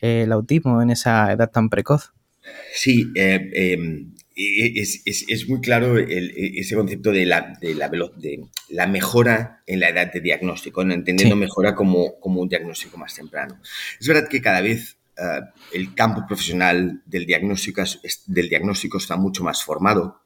eh, 0.00 0.22
el 0.24 0.32
autismo 0.32 0.82
en 0.82 0.90
esa 0.90 1.32
edad 1.32 1.50
tan 1.50 1.68
precoz. 1.68 2.12
Sí, 2.72 3.10
eh, 3.14 3.50
eh, 3.52 4.06
es, 4.38 5.02
es, 5.04 5.24
es, 5.26 5.48
muy 5.48 5.60
claro 5.60 5.98
el, 5.98 6.32
ese 6.36 6.76
concepto 6.76 7.10
de 7.10 7.26
la, 7.26 7.54
de, 7.60 7.74
la, 7.74 7.88
de 7.88 8.46
la, 8.68 8.86
mejora 8.86 9.62
en 9.66 9.80
la 9.80 9.88
edad 9.88 10.12
de 10.12 10.20
diagnóstico, 10.20 10.84
¿no? 10.84 10.94
entendiendo 10.94 11.34
sí. 11.34 11.40
mejora 11.40 11.74
como, 11.74 12.20
como, 12.20 12.40
un 12.40 12.48
diagnóstico 12.48 12.96
más 12.96 13.14
temprano. 13.14 13.60
Es 14.00 14.06
verdad 14.06 14.28
que 14.28 14.40
cada 14.40 14.60
vez 14.60 14.96
uh, 15.18 15.44
el 15.72 15.92
campo 15.94 16.24
profesional 16.26 17.02
del 17.04 17.26
diagnóstico, 17.26 17.82
del 18.26 18.48
diagnóstico 18.48 18.98
está 18.98 19.16
mucho 19.16 19.42
más 19.42 19.64
formado. 19.64 20.22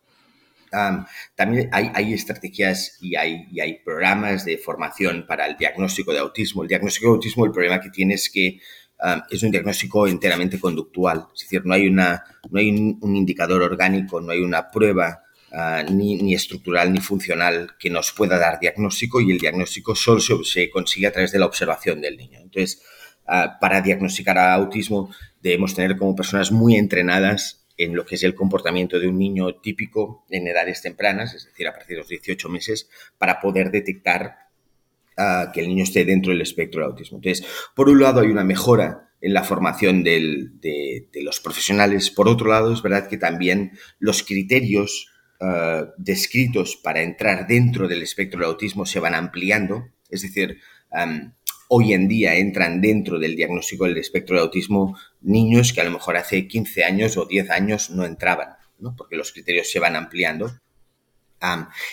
Um, 0.72 1.04
también 1.34 1.68
hay, 1.72 1.90
hay, 1.94 2.14
estrategias 2.14 2.96
y 3.00 3.16
hay, 3.16 3.46
y 3.50 3.60
hay 3.60 3.80
programas 3.84 4.44
de 4.46 4.56
formación 4.56 5.26
para 5.26 5.46
el 5.46 5.56
diagnóstico 5.56 6.12
de 6.12 6.18
autismo. 6.18 6.62
El 6.62 6.68
diagnóstico 6.68 7.08
de 7.08 7.14
autismo, 7.14 7.44
el 7.44 7.52
problema 7.52 7.80
que 7.80 7.90
tiene 7.90 8.14
es 8.14 8.30
que 8.30 8.58
uh, 9.02 9.22
es 9.28 9.42
un 9.42 9.50
diagnóstico 9.50 10.06
enteramente 10.06 10.58
conductual, 10.58 11.26
es 11.34 11.40
decir, 11.40 11.62
no 11.64 11.74
hay, 11.74 11.88
una, 11.88 12.24
no 12.50 12.58
hay 12.58 12.70
un, 12.70 13.16
indicador 13.16 13.62
orgánico, 13.62 14.20
no 14.20 14.32
hay 14.32 14.40
una 14.40 14.70
prueba 14.70 15.22
uh, 15.50 15.90
ni, 15.92 16.16
ni, 16.16 16.34
estructural 16.34 16.92
ni 16.92 17.00
funcional 17.00 17.72
que 17.78 17.90
nos 17.90 18.12
pueda 18.12 18.38
dar 18.38 18.60
diagnóstico 18.60 19.20
y 19.20 19.32
el 19.32 19.38
diagnóstico 19.38 19.94
solo 19.94 20.20
se, 20.20 20.70
consigue 20.70 21.06
a 21.06 21.12
través 21.12 21.32
de 21.32 21.38
la 21.38 21.46
observación 21.46 22.00
del 22.00 22.16
niño. 22.16 22.38
Entonces, 22.40 22.82
uh, 23.26 23.58
para 23.60 23.80
diagnosticar 23.80 24.38
a 24.38 24.54
autismo 24.54 25.10
debemos 25.40 25.74
tener 25.74 25.96
como 25.96 26.14
personas 26.14 26.52
muy 26.52 26.76
entrenadas 26.76 27.62
en 27.76 27.96
lo 27.96 28.04
que 28.04 28.14
es 28.14 28.22
el 28.22 28.34
comportamiento 28.34 29.00
de 29.00 29.08
un 29.08 29.18
niño 29.18 29.56
típico 29.56 30.24
en 30.30 30.46
edades 30.46 30.82
tempranas, 30.82 31.34
es 31.34 31.46
decir, 31.46 31.66
a 31.66 31.72
partir 31.72 31.96
de 31.96 32.02
los 32.02 32.08
18 32.08 32.48
meses, 32.48 32.88
para 33.18 33.40
poder 33.40 33.70
detectar 33.70 34.41
que 35.52 35.60
el 35.60 35.68
niño 35.68 35.84
esté 35.84 36.04
dentro 36.04 36.32
del 36.32 36.40
espectro 36.40 36.80
del 36.80 36.90
autismo. 36.90 37.18
Entonces, 37.18 37.46
por 37.74 37.88
un 37.88 38.00
lado 38.00 38.20
hay 38.20 38.28
una 38.28 38.44
mejora 38.44 39.10
en 39.20 39.34
la 39.34 39.44
formación 39.44 40.02
de, 40.02 41.06
los 41.14 41.40
profesionales, 41.40 42.10
por 42.10 42.28
otro 42.28 42.50
lado 42.50 42.72
es 42.72 42.82
verdad 42.82 43.08
que 43.08 43.16
también 43.16 43.72
los 44.00 44.24
criterios 44.24 45.12
uh, 45.40 45.86
descritos 45.96 46.76
para 46.76 47.02
entrar 47.02 47.46
dentro 47.46 47.86
del 47.86 48.02
espectro 48.02 48.40
del 48.40 48.48
autismo 48.48 48.84
se 48.84 48.98
van 48.98 49.14
ampliando, 49.14 49.86
es 50.10 50.22
decir, 50.22 50.58
hoy 51.68 51.94
en 51.94 52.08
día 52.08 52.34
entran 52.34 52.80
dentro 52.80 53.18
del 53.20 53.36
diagnóstico 53.36 53.84
del 53.84 53.96
espectro 53.96 54.36
de 54.36 54.42
autismo 54.42 54.98
niños 55.20 55.72
que 55.72 55.80
a 55.80 55.84
lo 55.84 55.92
mejor 55.92 56.16
hace 56.16 56.46
15 56.48 56.84
años 56.84 57.16
o 57.16 57.24
10 57.24 57.48
años 57.50 57.90
no 57.90 58.04
entraban, 58.04 58.56
¿no? 58.78 58.94
porque 58.96 59.16
los 59.16 59.32
criterios 59.32 59.70
se 59.70 59.78
van 59.78 59.94
ampliando. 59.94 60.52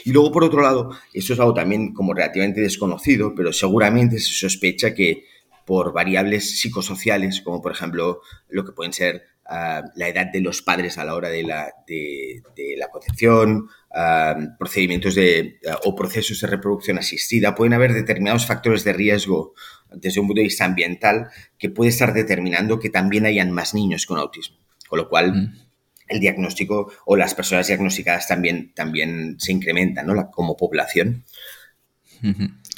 Y 0.06 0.12
luego, 0.12 0.32
por 0.32 0.44
otro 0.44 0.62
lado, 0.62 0.92
eso 1.14 1.34
es 1.34 1.40
algo 1.40 1.54
también 1.54 1.94
como 1.94 2.14
relativamente 2.14 2.62
desconocido, 2.62 3.34
pero 3.36 3.52
seguramente 3.52 4.20
se 4.20 4.34
sospecha 4.34 4.94
que 4.94 5.26
por 5.66 5.94
variables 5.94 6.60
psicosociales, 6.60 7.42
como 7.42 7.62
por 7.62 7.72
ejemplo 7.72 8.22
lo 8.48 8.66
que 8.66 8.72
pueden 8.72 8.92
ser 8.92 9.24
uh, 9.46 9.86
la 9.96 10.08
edad 10.08 10.28
de 10.32 10.42
los 10.42 10.64
padres 10.64 10.98
a 10.98 11.04
la 11.04 11.14
hora 11.14 11.30
de 11.30 11.44
la, 11.44 11.72
de, 11.86 12.42
la 12.76 12.90
concepción, 12.90 13.70
uh, 13.92 14.58
procedimientos 14.58 15.14
de, 15.14 15.60
uh, 15.66 15.88
o 15.88 15.96
procesos 15.96 16.42
de 16.42 16.48
reproducción 16.48 16.98
asistida, 16.98 17.54
pueden 17.54 17.74
haber 17.74 17.94
determinados 17.94 18.48
factores 18.48 18.84
de 18.84 18.94
riesgo 18.94 19.54
desde 19.92 20.20
un 20.20 20.28
punto 20.28 20.40
de 20.40 20.46
vista 20.46 20.66
ambiental 20.66 21.30
que 21.58 21.70
puede 21.70 21.92
estar 21.92 22.14
determinando 22.14 22.80
que 22.80 22.90
también 22.90 23.28
hayan 23.28 23.52
más 23.52 23.76
niños 23.76 24.08
con 24.08 24.18
autismo. 24.18 24.58
Con 24.88 24.98
lo 24.98 25.08
cual, 25.08 25.34
mm 25.34 25.69
el 26.10 26.20
diagnóstico 26.20 26.92
o 27.06 27.16
las 27.16 27.36
personas 27.36 27.68
diagnosticadas 27.68 28.28
también, 28.28 28.74
también 28.74 29.40
se 29.40 29.52
incrementan 29.52 30.08
¿no? 30.08 30.16
La, 30.16 30.30
como 30.30 30.58
población. 30.58 31.24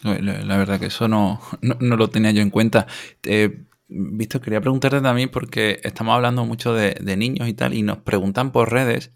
La, 0.04 0.58
verdad 0.58 0.80
que 0.80 0.88
eso 0.88 1.08
no, 1.08 1.42
no, 1.62 1.78
no, 1.80 1.96
lo 1.96 2.10
tenía 2.10 2.32
yo 2.32 2.42
en 2.42 2.50
cuenta. 2.50 2.88
Eh, 3.24 3.64
Víctor, 3.88 4.42
quería 4.42 4.62
preguntarte 4.62 5.02
también 5.02 5.30
porque 5.30 5.80
estamos 5.84 6.14
hablando 6.14 6.46
mucho 6.46 6.74
de, 6.74 6.96
de, 7.02 7.18
niños 7.18 7.48
y 7.48 7.54
tal 7.54 7.74
y 7.74 7.82
nos 7.82 7.98
preguntan 8.00 8.52
por 8.52 8.72
redes 8.72 9.12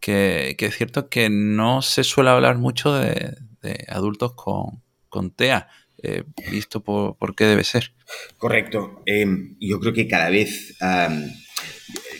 que, 0.00 0.54
que, 0.58 0.66
es 0.66 0.76
cierto 0.76 1.08
que 1.08 1.30
no 1.30 1.82
se 1.82 2.04
suele 2.04 2.30
hablar 2.30 2.58
mucho 2.58 2.92
de, 2.92 3.36
de 3.62 3.86
adultos 3.88 4.34
con, 4.34 4.82
con 5.08 5.30
TEA. 5.30 5.68
eh, 6.02 6.24
visto 6.50 6.82
por, 6.82 7.34
qué 7.36 7.44
debe 7.44 7.64
ser. 7.64 7.92
Correcto. 8.36 9.02
Em, 9.06 9.56
yo 9.60 9.78
creo 9.78 9.92
que 9.92 10.08
cada 10.08 10.30
vez, 10.30 10.76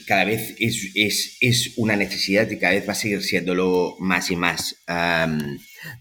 cada 0.07 0.25
vez 0.25 0.55
es, 0.59 1.73
una 1.77 1.97
necesidad 1.97 2.51
y 2.51 2.59
cada 2.59 2.75
vez 2.75 2.89
va 2.89 2.93
a 2.93 2.97
seguir 2.97 3.23
siéndolo 3.23 3.97
más 3.99 4.31
y 4.31 4.37
más. 4.37 4.77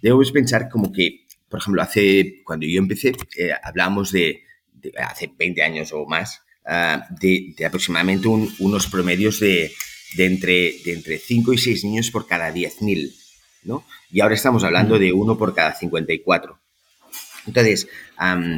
debemos 0.02 0.32
pensar 0.32 0.70
como 0.70 0.92
que, 0.92 1.26
por 1.50 1.60
ejemplo, 1.60 1.82
hace, 1.82 2.42
cuando 2.44 2.66
yo 2.66 2.80
empecé, 2.80 3.14
eh, 3.38 3.52
hablábamos 3.64 4.12
de, 4.12 4.44
hace 4.98 5.32
20 5.38 5.62
años 5.64 5.92
o 5.94 6.06
más, 6.06 6.42
ah, 6.66 7.06
de, 7.20 7.56
aproximadamente 7.66 8.28
unos 8.28 8.88
promedios 8.88 9.40
de, 9.40 9.72
entre, 10.18 10.74
de 10.84 10.94
entre 10.94 11.18
5 11.18 11.54
y 11.54 11.58
6 11.58 11.84
niños 11.86 12.12
por 12.12 12.28
cada 12.28 12.54
10.000, 12.54 13.14
¿no? 13.64 13.86
Y 14.12 14.22
ahora 14.22 14.36
estamos 14.36 14.64
hablando 14.64 14.98
de 15.00 15.14
uno 15.14 15.38
por 15.38 15.54
cada 15.54 15.74
54. 15.74 16.62
Entonces, 17.48 17.88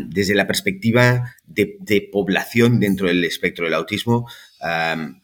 desde 0.08 0.36
la 0.36 0.48
perspectiva 0.48 1.36
de, 1.46 2.10
población 2.12 2.80
dentro 2.80 3.08
del 3.08 3.24
espectro 3.24 3.66
del 3.66 3.76
autismo, 3.76 4.28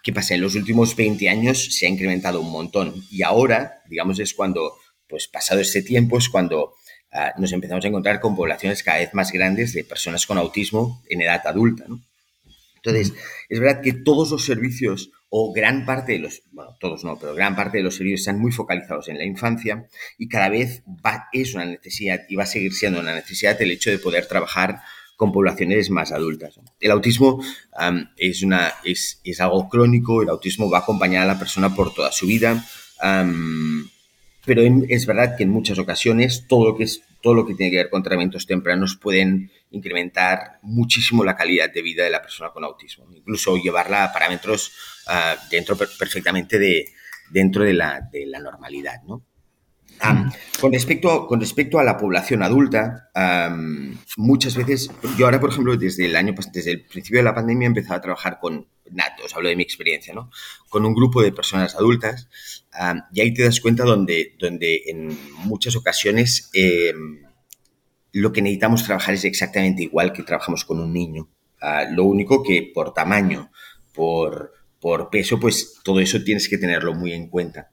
¿qué 0.03 0.13
pasa? 0.13 0.35
En 0.35 0.41
los 0.41 0.55
últimos 0.55 0.95
20 0.95 1.29
años 1.29 1.75
se 1.75 1.85
ha 1.85 1.89
incrementado 1.89 2.41
un 2.41 2.51
montón 2.51 2.93
y 3.09 3.23
ahora, 3.23 3.81
digamos, 3.87 4.19
es 4.19 4.33
cuando, 4.33 4.73
pues 5.07 5.27
pasado 5.27 5.61
este 5.61 5.81
tiempo, 5.81 6.17
es 6.17 6.29
cuando 6.29 6.73
ah, 7.11 7.33
nos 7.37 7.51
empezamos 7.53 7.85
a 7.85 7.87
encontrar 7.87 8.19
con 8.19 8.35
poblaciones 8.35 8.83
cada 8.83 8.99
vez 8.99 9.13
más 9.13 9.31
grandes 9.31 9.73
de 9.73 9.83
personas 9.83 10.25
con 10.25 10.37
autismo 10.37 11.01
en 11.09 11.21
edad 11.21 11.41
adulta. 11.45 11.85
Entonces, 12.75 13.13
es 13.49 13.59
verdad 13.59 13.81
que 13.81 13.93
todos 13.93 14.31
los 14.31 14.45
servicios 14.45 15.11
o 15.29 15.53
gran 15.53 15.85
parte 15.85 16.13
de 16.13 16.19
los, 16.19 16.41
bueno, 16.51 16.75
todos 16.79 17.03
no, 17.03 17.17
pero 17.19 17.35
gran 17.35 17.55
parte 17.55 17.77
de 17.77 17.83
los 17.83 17.95
servicios 17.95 18.21
están 18.21 18.39
muy 18.39 18.51
focalizados 18.51 19.09
en 19.09 19.17
la 19.17 19.25
infancia 19.25 19.87
y 20.17 20.27
cada 20.27 20.49
vez 20.49 20.83
va, 21.05 21.27
es 21.31 21.53
una 21.53 21.65
necesidad 21.65 22.21
y 22.27 22.35
va 22.35 22.43
a 22.43 22.47
seguir 22.47 22.73
siendo 22.73 22.99
una 22.99 23.13
necesidad 23.13 23.61
el 23.61 23.71
hecho 23.71 23.91
de 23.91 23.99
poder 23.99 24.25
trabajar 24.27 24.81
con 25.19 25.33
poblaciones 25.33 25.89
más 25.89 26.13
adultas. 26.13 26.57
El 26.79 26.91
autismo 26.91 27.43
es, 28.15 28.41
una, 28.41 28.71
es, 28.85 29.19
es, 29.25 29.41
algo 29.41 29.67
crónico, 29.67 30.23
el 30.23 30.29
autismo 30.29 30.69
va 30.69 30.77
a 30.77 30.81
acompañar 30.81 31.23
a 31.23 31.33
la 31.33 31.37
persona 31.37 31.75
por 31.75 31.93
toda 31.93 32.09
su 32.13 32.25
vida, 32.25 32.65
pero 34.45 34.61
es 34.87 35.05
verdad 35.05 35.35
que 35.35 35.43
en 35.43 35.49
muchas 35.49 35.77
ocasiones 35.77 36.45
todo 36.47 36.69
lo 36.69 36.77
que 36.77 36.85
es 36.85 37.01
todo 37.21 37.33
lo 37.33 37.45
que 37.45 37.53
tiene 37.53 37.69
que 37.69 37.75
ver 37.75 37.89
con 37.89 38.01
tratamientos 38.01 38.47
tempranos 38.47 38.95
pueden 38.95 39.51
incrementar 39.71 40.59
muchísimo 40.61 41.25
la 41.25 41.35
calidad 41.35 41.69
de 41.69 41.81
vida 41.81 42.05
de 42.05 42.11
la 42.11 42.21
persona 42.21 42.51
con 42.51 42.63
autismo, 42.63 43.05
incluso 43.13 43.57
llevarla 43.57 44.05
a 44.05 44.13
parámetros 44.13 44.71
ah, 45.07 45.35
dentro 45.51 45.75
perfectamente 45.75 46.57
de, 46.57 46.85
dentro 47.29 47.65
de 47.65 47.73
la, 47.73 48.07
de 48.09 48.25
la 48.25 48.39
normalidad, 48.39 49.03
¿no? 49.03 49.25
Con, 50.59 50.71
respecto, 50.71 51.27
con 51.27 51.39
respecto 51.39 51.79
a 51.79 51.83
la 51.83 51.97
población 51.97 52.43
adulta, 52.43 53.09
muchas 54.17 54.55
veces, 54.55 54.91
yo 55.17 55.25
ahora, 55.25 55.39
por 55.39 55.51
ejemplo, 55.51 55.75
desde 55.75 56.05
el 56.05 56.15
año 56.15 56.33
desde 56.53 56.71
el 56.71 56.85
principio 56.85 57.19
de 57.19 57.23
la 57.23 57.35
pandemia 57.35 57.65
he 57.65 57.67
empezado 57.67 57.95
a 57.95 58.01
trabajar 58.01 58.39
con 58.39 58.67
natos, 58.91 59.35
hablo 59.35 59.49
de 59.49 59.55
mi 59.55 59.63
experiencia, 59.63 60.13
¿no? 60.13 60.31
Con 60.69 60.85
un 60.85 60.93
grupo 60.93 61.21
de 61.21 61.31
personas 61.31 61.75
adultas 61.75 62.29
y 63.11 63.21
ahí 63.21 63.33
te 63.33 63.43
das 63.43 63.59
cuenta 63.59 63.83
donde, 63.83 64.35
donde 64.39 64.83
en 64.87 65.17
muchas 65.43 65.75
ocasiones 65.75 66.49
em, 66.53 67.23
lo 68.11 68.31
que 68.31 68.41
necesitamos 68.41 68.83
trabajar 68.83 69.13
es 69.13 69.25
exactamente 69.25 69.83
igual 69.83 70.13
que 70.13 70.23
trabajamos 70.23 70.65
con 70.65 70.79
un 70.79 70.93
niño. 70.93 71.29
Ah, 71.61 71.85
lo 71.91 72.05
único 72.05 72.41
que 72.43 72.71
por 72.73 72.93
tamaño, 72.93 73.51
por, 73.93 74.53
por 74.79 75.09
peso, 75.09 75.39
pues 75.39 75.79
todo 75.83 75.99
eso 75.99 76.23
tienes 76.23 76.47
que 76.47 76.57
tenerlo 76.57 76.93
muy 76.93 77.13
en 77.13 77.27
cuenta. 77.27 77.71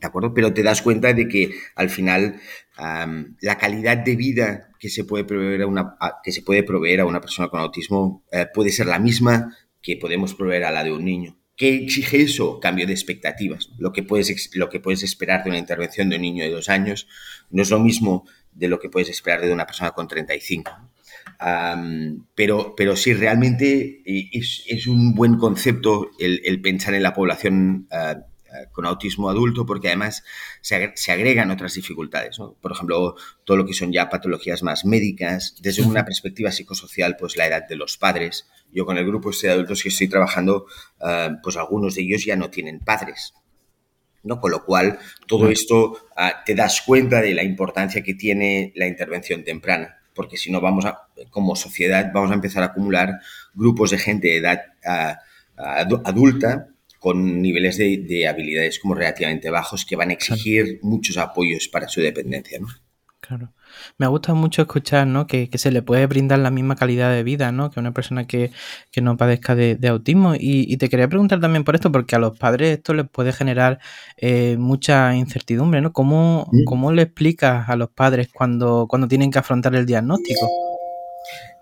¿De 0.00 0.06
acuerdo? 0.06 0.34
Pero 0.34 0.52
te 0.52 0.62
das 0.62 0.82
cuenta 0.82 1.14
de 1.14 1.26
que 1.26 1.52
al 1.74 1.88
final 1.88 2.38
la 2.76 3.58
calidad 3.58 3.96
de 3.96 4.14
vida 4.14 4.68
que 4.78 4.90
se 4.90 5.04
puede 5.04 5.24
proveer 5.24 5.62
a 5.62 5.66
una, 5.66 5.96
que 6.22 6.32
se 6.32 6.42
puede 6.42 6.62
proveer 6.62 7.00
a 7.00 7.06
una 7.06 7.20
persona 7.20 7.48
con 7.48 7.60
autismo 7.60 8.22
eh, 8.30 8.46
puede 8.52 8.70
ser 8.70 8.86
la 8.86 8.98
misma 8.98 9.56
que 9.80 9.96
podemos 9.96 10.34
proveer 10.34 10.64
a 10.64 10.70
la 10.70 10.84
de 10.84 10.92
un 10.92 11.04
niño. 11.04 11.38
¿Qué 11.56 11.74
exige 11.74 12.20
eso? 12.20 12.60
Cambio 12.60 12.86
de 12.86 12.92
expectativas. 12.92 13.70
Lo 13.78 13.92
que, 13.92 14.02
puedes, 14.02 14.50
lo 14.54 14.68
que 14.68 14.80
puedes 14.80 15.02
esperar 15.02 15.42
de 15.42 15.50
una 15.50 15.58
intervención 15.58 16.10
de 16.10 16.16
un 16.16 16.22
niño 16.22 16.44
de 16.44 16.50
dos 16.50 16.68
años 16.68 17.08
no 17.50 17.62
es 17.62 17.70
lo 17.70 17.78
mismo 17.78 18.28
de 18.52 18.68
lo 18.68 18.78
que 18.78 18.90
puedes 18.90 19.08
esperar 19.08 19.40
de 19.40 19.52
una 19.52 19.66
persona 19.66 19.92
con 19.92 20.06
35. 20.06 20.70
pero, 22.34 22.74
pero 22.76 22.96
sí, 22.96 23.14
realmente 23.14 24.02
eh, 24.04 24.28
es, 24.32 24.86
un 24.86 25.14
buen 25.14 25.38
concepto 25.38 26.10
el, 26.18 26.60
pensar 26.60 26.92
en 26.92 27.02
la 27.02 27.14
población 27.14 27.86
ah, 27.90 28.26
con 28.72 28.86
autismo 28.86 29.30
adulto 29.30 29.66
porque 29.66 29.88
además 29.88 30.24
se, 30.60 30.92
agregan 31.08 31.50
otras 31.50 31.74
dificultades. 31.74 32.38
Por 32.38 32.72
ejemplo, 32.72 33.16
todo 33.44 33.56
lo 33.56 33.66
que 33.66 33.74
son 33.74 33.92
ya 33.92 34.08
patologías 34.08 34.62
más 34.62 34.84
médicas, 34.84 35.56
desde 35.60 35.82
una 35.82 36.04
perspectiva 36.04 36.52
psicosocial, 36.52 37.16
pues 37.18 37.36
la 37.36 37.46
edad 37.46 37.66
de 37.68 37.76
los 37.76 37.96
padres, 37.96 38.48
yo 38.72 38.86
con 38.86 38.98
el 38.98 39.06
grupo 39.06 39.30
este 39.30 39.48
de 39.48 39.54
adultos 39.54 39.82
que 39.82 39.88
estoy 39.88 40.08
trabajando, 40.08 40.66
eh, 41.00 41.30
pues 41.42 41.56
algunos 41.56 41.94
de 41.94 42.02
ellos 42.02 42.24
ya 42.24 42.36
no 42.36 42.50
tienen 42.50 42.80
padres. 42.80 43.34
¿no? 44.22 44.40
Con 44.40 44.50
lo 44.50 44.64
cual, 44.64 44.98
todo 45.26 45.48
esto 45.48 46.08
ah, 46.16 46.42
te 46.44 46.54
das 46.54 46.82
cuenta 46.82 47.20
de 47.20 47.32
la 47.32 47.44
importancia 47.44 48.02
que 48.02 48.14
tiene 48.14 48.72
la 48.74 48.86
intervención 48.86 49.44
temprana, 49.44 50.00
porque 50.14 50.36
si 50.36 50.50
no 50.50 50.60
vamos 50.60 50.84
a, 50.84 51.08
como 51.30 51.54
sociedad, 51.54 52.10
vamos 52.12 52.32
a 52.32 52.34
empezar 52.34 52.64
a 52.64 52.66
acumular 52.66 53.20
grupos 53.54 53.90
de 53.90 53.98
gente 53.98 54.28
de 54.28 54.38
edad 54.38 54.60
ah, 54.84 55.20
adulta 56.04 56.68
con 57.06 57.40
niveles 57.40 57.76
de, 57.76 57.98
de, 57.98 58.26
habilidades 58.26 58.80
como 58.80 58.96
relativamente 58.96 59.48
bajos 59.48 59.84
que 59.84 59.94
van 59.94 60.10
a 60.10 60.14
exigir 60.14 60.80
muchos 60.82 61.16
apoyos 61.18 61.68
para 61.68 61.86
su 61.86 62.00
dependencia, 62.00 62.58
¿no? 62.58 62.66
Claro. 63.20 63.52
Me 63.96 64.08
gusta 64.08 64.34
mucho 64.34 64.62
escuchar, 64.62 65.06
¿no? 65.06 65.28
Que, 65.28 65.48
se 65.54 65.70
le 65.70 65.82
puede 65.82 66.04
brindar 66.08 66.40
la 66.40 66.50
misma 66.50 66.74
calidad 66.74 67.12
de 67.14 67.22
vida, 67.22 67.52
¿no? 67.52 67.70
Que 67.70 67.78
una 67.78 67.94
persona 67.94 68.26
que, 68.26 68.50
no 69.00 69.16
padezca 69.16 69.54
de, 69.54 69.78
autismo. 69.86 70.34
Y, 70.36 70.76
te 70.78 70.88
quería 70.88 71.06
preguntar 71.06 71.38
también 71.38 71.62
por 71.62 71.76
esto, 71.76 71.92
porque 71.92 72.16
a 72.16 72.18
los 72.18 72.36
padres 72.36 72.78
esto 72.78 72.92
les 72.92 73.08
puede 73.08 73.32
generar 73.32 73.78
eh, 74.16 74.56
mucha 74.58 75.14
incertidumbre, 75.14 75.80
¿no? 75.82 75.92
¿Cómo, 75.92 76.50
¿Cómo, 76.64 76.90
le 76.90 77.02
explicas 77.02 77.68
a 77.68 77.76
los 77.76 77.90
padres 77.90 78.30
cuando, 78.32 78.88
cuando 78.88 79.06
tienen 79.06 79.30
que 79.30 79.38
afrontar 79.38 79.76
el 79.76 79.86
diagnóstico? 79.86 80.50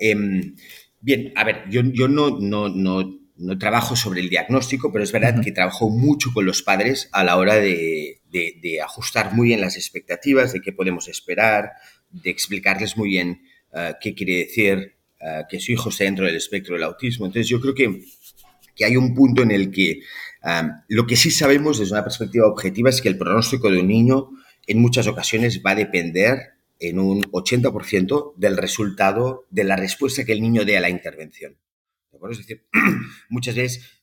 Em, 0.00 0.54
bien, 1.02 1.34
a 1.36 1.44
ver, 1.44 1.64
yo, 1.68 1.82
no, 2.08 2.38
no, 2.40 2.70
no, 2.70 3.23
trabajo 3.58 3.96
sobre 3.96 4.20
el 4.20 4.28
diagnóstico, 4.28 4.92
pero 4.92 5.04
es 5.04 5.12
verdad 5.12 5.40
que 5.42 5.52
trabajo 5.52 5.90
mucho 5.90 6.32
con 6.32 6.46
los 6.46 6.62
padres 6.62 7.08
a 7.12 7.24
la 7.24 7.36
hora 7.36 7.56
de, 7.56 8.20
de, 8.30 8.80
ajustar 8.80 9.34
muy 9.34 9.48
bien 9.48 9.60
las 9.60 9.76
expectativas, 9.76 10.52
de 10.52 10.60
qué 10.60 10.72
podemos 10.72 11.08
esperar, 11.08 11.72
de 12.10 12.30
explicarles 12.30 12.96
muy 12.96 13.08
bien 13.08 13.42
eh, 13.72 13.94
qué 14.00 14.14
quiere 14.14 14.38
decir 14.38 14.96
eh, 15.20 15.42
que 15.48 15.58
su 15.58 15.72
hijo 15.72 15.88
esté 15.88 16.04
dentro 16.04 16.26
del 16.26 16.36
espectro 16.36 16.74
del 16.74 16.84
autismo. 16.84 17.26
Entonces 17.26 17.48
yo 17.48 17.60
creo 17.60 17.74
que, 17.74 18.02
que 18.76 18.84
hay 18.84 18.96
un 18.96 19.14
punto 19.14 19.42
en 19.42 19.50
el 19.50 19.70
que 19.70 20.00
lo 20.88 21.06
que 21.06 21.16
sí 21.16 21.30
sabemos 21.30 21.78
desde 21.78 21.94
una 21.94 22.04
perspectiva 22.04 22.46
objetiva 22.46 22.90
es 22.90 23.00
que 23.00 23.08
el 23.08 23.16
pronóstico 23.16 23.70
de 23.70 23.80
un 23.80 23.88
niño 23.88 24.28
en 24.66 24.78
muchas 24.78 25.06
ocasiones 25.06 25.62
va 25.64 25.70
a 25.70 25.74
depender 25.74 26.38
en 26.78 26.98
un 26.98 27.22
80% 27.22 28.34
del 28.36 28.56
resultado 28.56 29.46
de 29.50 29.64
la 29.64 29.76
respuesta 29.76 30.24
que 30.24 30.32
el 30.32 30.42
niño 30.42 30.64
dé 30.64 30.76
a 30.76 30.80
la 30.80 30.90
intervención. 30.90 31.56
Es 32.30 32.38
decir, 32.38 32.66
muchas 33.28 33.54
veces 33.54 34.02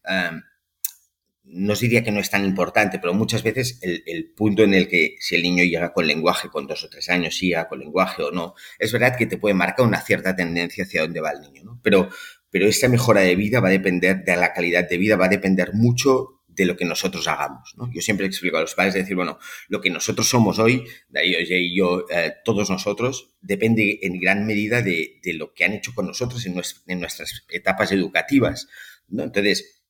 no 1.43 1.75
diría 1.75 2.03
que 2.03 2.11
no 2.11 2.19
es 2.19 2.29
tan 2.29 2.45
importante, 2.45 2.99
pero 2.99 3.13
muchas 3.13 3.43
veces 3.43 3.79
el, 3.81 4.31
punto 4.35 4.63
en 4.63 4.73
el 4.73 4.87
que 4.87 5.15
si 5.19 5.35
el 5.35 5.43
niño 5.43 5.63
llega 5.63 5.93
con 5.93 6.07
lenguaje 6.07 6.49
con 6.49 6.67
dos 6.67 6.83
o 6.83 6.89
tres 6.89 7.09
años, 7.09 7.37
siga 7.37 7.67
con 7.67 7.79
lenguaje 7.79 8.23
o 8.23 8.31
no, 8.31 8.55
es 8.79 8.91
verdad 8.91 9.15
que 9.17 9.25
te 9.25 9.37
puede 9.37 9.53
marcar 9.53 9.85
una 9.85 10.01
cierta 10.01 10.35
tendencia 10.35 10.83
hacia 10.83 11.01
dónde 11.01 11.19
va 11.19 11.31
el 11.31 11.41
niño, 11.41 11.63
¿no? 11.63 11.79
Pero, 11.83 12.09
pero 12.49 12.67
esta 12.67 12.87
mejora 12.87 13.21
de 13.21 13.35
vida 13.35 13.59
va 13.59 13.69
a 13.69 13.71
depender 13.71 14.23
de 14.23 14.35
la 14.37 14.53
calidad 14.53 14.87
de 14.87 14.97
vida, 14.97 15.15
va 15.15 15.25
a 15.25 15.29
depender 15.29 15.73
mucho 15.73 16.40
de 16.53 16.65
lo 16.65 16.75
que 16.77 16.85
nosotros 16.85 17.27
hagamos. 17.27 17.73
¿no? 17.77 17.89
Yo 17.93 18.01
siempre 18.01 18.25
explico 18.25 18.57
a 18.57 18.61
los 18.61 18.75
padres 18.75 18.93
decir, 18.93 19.15
bueno, 19.15 19.39
lo 19.67 19.81
que 19.81 19.89
nosotros 19.89 20.27
somos 20.27 20.59
hoy, 20.59 20.83
y 21.23 21.75
yo, 21.75 22.05
eh, 22.09 22.33
todos 22.43 22.69
nosotros, 22.69 23.35
depende 23.41 23.99
en 24.03 24.19
gran 24.19 24.45
medida 24.45 24.81
de, 24.81 25.19
lo 25.33 25.53
que 25.53 25.65
han 25.65 25.73
hecho 25.73 25.93
con 25.93 26.07
nosotros 26.07 26.45
en, 26.45 26.61
en 26.87 26.99
nuestras 26.99 27.45
etapas 27.49 27.91
educativas. 27.91 28.67
¿no? 29.07 29.23
Entonces, 29.23 29.81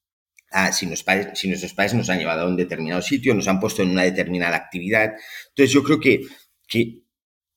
Ah, 0.54 0.74
si, 0.74 0.86
si 1.34 1.48
nuestros 1.48 1.74
padres 1.74 1.94
nos 1.94 2.10
han 2.10 2.20
llevado 2.20 2.42
a 2.42 2.48
un 2.48 2.58
determinado 2.58 3.02
sitio, 3.02 3.34
nos 3.34 3.48
han 3.48 3.62
puesto 3.62 3.84
en 3.84 3.90
una 3.90 4.04
determinada 4.04 4.58
actividad. 4.58 5.14
Entonces 5.50 5.74
yo 5.74 5.82
creo 5.82 6.02
que, 6.02 6.24
que 6.68 7.04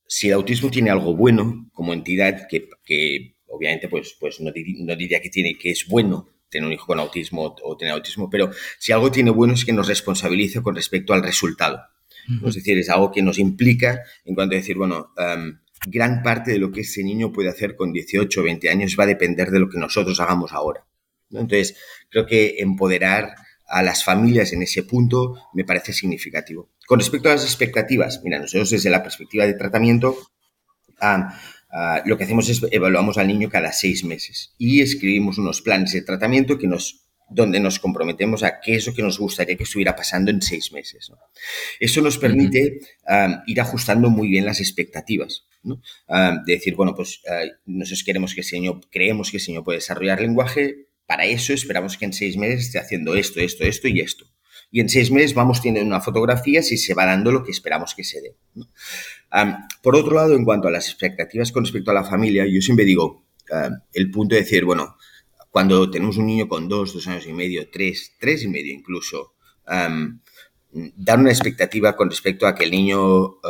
si 0.06 0.28
el 0.28 0.34
autismo 0.34 0.70
tiene 0.70 0.90
algo 0.90 1.16
bueno 1.16 1.68
como 1.72 1.92
entidad, 1.92 2.46
que, 2.48 2.68
que 2.84 3.36
obviamente 3.48 3.88
pues, 3.88 4.16
pues 4.20 4.40
no, 4.40 4.52
no, 4.52 4.96
diría 4.96 5.20
que, 5.20 5.28
tiene, 5.28 5.58
que 5.58 5.70
es 5.70 5.86
bueno 5.88 6.28
tener 6.54 6.68
un 6.68 6.72
hijo 6.72 6.86
con 6.86 7.00
autismo 7.00 7.54
o 7.62 7.76
tener 7.76 7.92
autismo, 7.92 8.30
pero 8.30 8.50
si 8.78 8.92
algo 8.92 9.10
tiene 9.10 9.30
bueno 9.30 9.54
es 9.54 9.64
que 9.64 9.72
nos 9.72 9.88
responsabiliza 9.88 10.62
con 10.62 10.76
respecto 10.76 11.12
al 11.12 11.22
resultado. 11.22 11.80
Es 12.46 12.54
decir, 12.54 12.78
es 12.78 12.88
algo 12.88 13.10
que 13.10 13.22
nos 13.22 13.38
implica 13.38 14.00
en 14.24 14.34
cuanto 14.34 14.54
a 14.54 14.58
decir, 14.58 14.76
bueno, 14.76 15.12
gran 15.86 16.22
parte 16.22 16.52
de 16.52 16.58
lo 16.58 16.70
que 16.70 16.82
ese 16.82 17.02
niño 17.02 17.32
puede 17.32 17.50
hacer 17.50 17.74
con 17.74 17.92
18 17.92 18.40
o 18.40 18.44
20 18.44 18.70
años 18.70 18.96
va 18.98 19.04
a 19.04 19.08
depender 19.08 19.50
de 19.50 19.58
lo 19.58 19.68
que 19.68 19.78
nosotros 19.78 20.20
hagamos 20.20 20.52
ahora. 20.52 20.86
Entonces, 21.30 21.76
creo 22.08 22.24
que 22.24 22.56
empoderar 22.58 23.34
a 23.66 23.82
las 23.82 24.04
familias 24.04 24.52
en 24.52 24.62
ese 24.62 24.84
punto 24.84 25.34
me 25.52 25.64
parece 25.64 25.92
significativo. 25.92 26.70
Con 26.86 27.00
respecto 27.00 27.28
a 27.28 27.32
las 27.32 27.44
expectativas, 27.44 28.20
mira, 28.22 28.38
nosotros 28.38 28.70
desde 28.70 28.90
la 28.90 29.02
perspectiva 29.02 29.44
de 29.44 29.54
tratamiento 29.54 30.16
ah, 31.74 32.02
lo 32.06 32.16
que 32.16 32.24
hacemos 32.24 32.48
es 32.48 32.62
evaluamos 32.70 33.18
al 33.18 33.28
niño 33.28 33.50
cada 33.50 33.72
seis 33.72 34.04
meses 34.04 34.54
y 34.58 34.80
escribimos 34.80 35.38
unos 35.38 35.60
planes 35.60 35.92
de 35.92 36.02
tratamiento 36.02 36.58
que 36.58 36.66
nos 36.66 37.00
donde 37.28 37.58
nos 37.58 37.78
comprometemos 37.78 38.42
a 38.42 38.60
qué 38.60 38.74
es 38.74 38.86
lo 38.86 38.94
que 38.94 39.02
nos 39.02 39.18
gustaría 39.18 39.56
que 39.56 39.64
estuviera 39.64 39.96
pasando 39.96 40.30
en 40.30 40.42
seis 40.42 40.72
meses. 40.72 41.10
Eso 41.80 42.02
nos 42.02 42.18
permite 42.18 42.80
ir 43.46 43.60
ajustando 43.60 44.10
muy 44.10 44.28
bien 44.28 44.44
las 44.44 44.60
expectativas. 44.60 45.46
¿no? 45.64 45.80
de 46.46 46.52
decir, 46.52 46.74
bueno, 46.76 46.94
pues 46.94 47.22
nosotros 47.64 48.04
queremos 48.04 48.34
que 48.34 48.42
ese 48.42 48.56
niño, 48.56 48.80
creemos 48.90 49.30
que 49.30 49.38
ese 49.38 49.50
niño 49.50 49.64
puede 49.64 49.78
desarrollar 49.78 50.20
lenguaje, 50.20 50.88
para 51.06 51.24
eso 51.24 51.52
esperamos 51.52 51.96
que 51.96 52.04
en 52.04 52.12
seis 52.12 52.36
meses 52.36 52.66
esté 52.66 52.78
haciendo 52.78 53.14
esto, 53.14 53.40
esto, 53.40 53.64
esto 53.64 53.88
y 53.88 54.00
esto. 54.00 54.26
Y 54.74 54.80
en 54.80 54.88
seis 54.88 55.12
meses 55.12 55.34
vamos 55.34 55.62
teniendo 55.62 55.86
una 55.86 56.00
fotografía 56.00 56.60
si 56.60 56.76
se 56.78 56.94
va 56.94 57.06
dando 57.06 57.30
lo 57.30 57.44
que 57.44 57.52
esperamos 57.52 57.94
que 57.94 58.02
se 58.02 58.20
dé. 58.20 58.36
por 59.80 59.94
otro 59.94 60.16
lado, 60.16 60.34
en 60.34 60.44
cuanto 60.44 60.66
a 60.66 60.72
las 60.72 60.88
expectativas 60.88 61.52
con 61.52 61.62
respecto 61.62 61.92
a 61.92 61.94
la 61.94 62.02
familia, 62.02 62.44
yo 62.44 62.60
siempre 62.60 62.84
digo 62.84 63.24
el 63.92 64.10
punto 64.10 64.34
de 64.34 64.40
decir, 64.40 64.64
bueno, 64.64 64.96
cuando 65.52 65.88
tenemos 65.88 66.16
un 66.16 66.26
niño 66.26 66.48
con 66.48 66.68
dos, 66.68 66.92
dos 66.92 67.06
años 67.06 67.24
y 67.28 67.32
medio, 67.32 67.70
tres, 67.70 68.16
tres 68.18 68.42
y 68.42 68.48
medio 68.48 68.74
incluso, 68.74 69.34
dar 69.64 71.20
una 71.20 71.30
expectativa 71.30 71.94
con 71.94 72.10
respecto 72.10 72.44
a 72.44 72.56
que 72.56 72.64
el 72.64 72.72
niño 72.72 73.26
uh, 73.26 73.40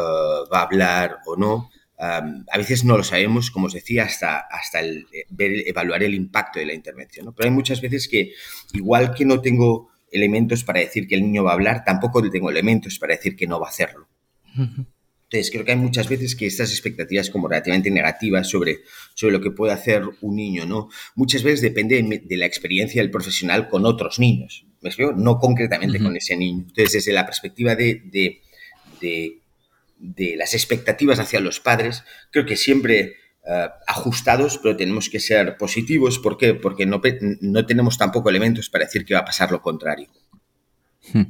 va 0.52 0.58
a 0.58 0.64
hablar 0.64 1.20
o 1.24 1.36
no. 1.36 1.70
a 1.96 2.58
veces 2.58 2.84
no 2.84 2.98
lo 2.98 3.02
sabemos, 3.02 3.50
como 3.50 3.68
os 3.68 3.72
decía, 3.72 4.04
hasta, 4.04 4.40
hasta 4.40 4.82
eh, 4.82 5.24
evaluar 5.38 6.02
el 6.02 6.12
impacto 6.12 6.58
de 6.58 6.66
la 6.66 6.74
intervención. 6.74 7.32
Pero 7.34 7.48
hay 7.48 7.54
muchas 7.54 7.80
veces 7.80 8.08
que, 8.08 8.34
igual 8.74 9.14
que 9.14 9.24
no 9.24 9.40
tengo 9.40 9.93
elementos 10.14 10.64
para 10.64 10.80
decir 10.80 11.06
que 11.06 11.16
el 11.16 11.22
niño 11.22 11.44
va 11.44 11.50
a 11.50 11.54
hablar, 11.54 11.84
tampoco 11.84 12.28
tengo 12.30 12.48
elementos 12.48 12.98
para 12.98 13.14
decir 13.14 13.36
que 13.36 13.46
no 13.46 13.60
va 13.60 13.66
a 13.66 13.70
hacerlo. 13.70 14.08
Entonces, 14.56 15.50
creo 15.50 15.64
que 15.64 15.72
hay 15.72 15.78
muchas 15.78 16.08
veces 16.08 16.36
que 16.36 16.46
estas 16.46 16.70
expectativas 16.70 17.28
como 17.28 17.48
relativamente 17.48 17.90
negativas 17.90 18.48
sobre, 18.48 18.82
sobre 19.14 19.32
lo 19.32 19.40
que 19.40 19.50
puede 19.50 19.72
hacer 19.72 20.04
un 20.20 20.36
niño, 20.36 20.64
¿no? 20.64 20.88
Muchas 21.16 21.42
veces 21.42 21.60
depende 21.60 22.00
de, 22.22 22.36
la 22.36 22.46
experiencia 22.46 23.02
del 23.02 23.10
profesional 23.10 23.68
con 23.68 23.84
otros 23.84 24.20
niños, 24.20 24.64
¿me 24.80 24.90
explico? 24.90 25.12
No 25.12 25.38
concretamente 25.38 25.98
con 25.98 26.16
ese 26.16 26.36
niño. 26.36 26.66
Entonces, 26.68 26.92
desde 26.92 27.12
la 27.12 27.26
perspectiva 27.26 27.74
de, 27.74 28.02
de, 28.04 29.40
de, 29.98 30.36
las 30.36 30.54
expectativas 30.54 31.18
hacia 31.18 31.40
los 31.40 31.58
padres, 31.58 32.04
creo 32.30 32.46
que 32.46 32.56
siempre 32.56 33.16
eh, 33.46 33.68
ajustados, 33.86 34.58
pero 34.58 34.76
tenemos 34.76 35.10
que 35.10 35.20
ser 35.20 35.56
positivos. 35.56 36.18
¿Por 36.18 36.36
qué? 36.38 36.54
Porque 36.54 36.86
no, 36.86 37.00
no 37.40 37.66
tenemos 37.66 37.98
tampoco 37.98 38.30
elementos 38.30 38.70
para 38.70 38.84
decir 38.84 39.04
que 39.04 39.14
va 39.14 39.20
a 39.20 39.24
pasar 39.24 39.52
lo 39.52 39.60
contrario. 39.60 40.08
Hmm. 41.12 41.24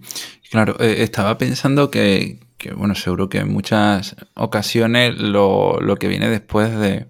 Claro, 0.51 0.77
eh, 0.79 1.03
estaba 1.03 1.37
pensando 1.39 1.91
que, 1.91 2.39
que, 2.57 2.73
bueno, 2.73 2.95
seguro 2.95 3.29
que 3.29 3.39
en 3.39 3.53
muchas 3.53 4.17
ocasiones 4.35 5.19
lo, 5.19 5.79
que 5.99 6.09
viene 6.09 6.29
después 6.29 6.71
de, 6.79 7.09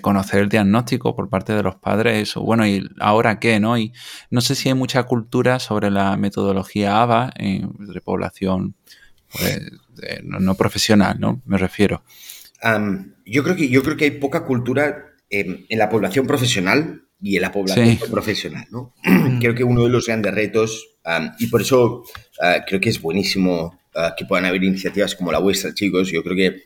conocer 0.00 0.40
el 0.40 0.48
diagnóstico 0.48 1.16
por 1.16 1.28
parte 1.28 1.54
de 1.54 1.62
los 1.62 1.76
padres, 1.76 2.28
eso, 2.28 2.42
bueno, 2.42 2.66
¿y 2.66 2.88
ahora 3.00 3.40
qué? 3.40 3.60
¿no? 3.60 3.78
Y 3.78 3.92
no 4.30 4.40
sé 4.40 4.54
si 4.54 4.68
hay 4.68 4.74
mucha 4.74 5.02
cultura 5.04 5.58
sobre 5.58 5.90
la 5.90 6.16
metodología 6.16 7.02
ABA 7.02 7.32
de 7.38 8.00
población 8.02 8.74
pues, 9.32 9.60
no, 10.22 10.54
profesional, 10.54 11.18
¿no? 11.18 11.40
Me 11.44 11.58
refiero. 11.58 12.02
Yo, 13.24 13.42
creo 13.42 13.56
que, 13.56 13.68
yo 13.68 13.82
creo 13.82 13.96
que 13.96 14.04
hay 14.04 14.10
poca 14.12 14.44
cultura 14.44 15.12
en, 15.30 15.66
la 15.70 15.88
población 15.88 16.26
profesional 16.26 17.02
y 17.20 17.36
en 17.36 17.42
la 17.42 17.52
población 17.52 17.98
profesional, 18.10 18.66
¿no? 18.70 18.94
creo 19.40 19.54
que 19.54 19.64
uno 19.64 19.84
de 19.84 19.90
los 19.90 20.06
grandes 20.06 20.34
retos, 20.34 20.96
y 21.38 21.46
por 21.48 21.62
eso 21.62 22.04
ah, 22.40 22.64
creo 22.66 22.80
que 22.80 22.90
es 22.90 23.00
buenísimo 23.00 23.78
Ah, 23.98 24.14
que 24.14 24.26
puedan 24.26 24.44
haber 24.44 24.62
iniciativas 24.62 25.14
como 25.14 25.32
la 25.32 25.38
vuestra, 25.38 25.72
chicos. 25.72 26.10
Yo 26.12 26.22
creo 26.22 26.36
que, 26.36 26.64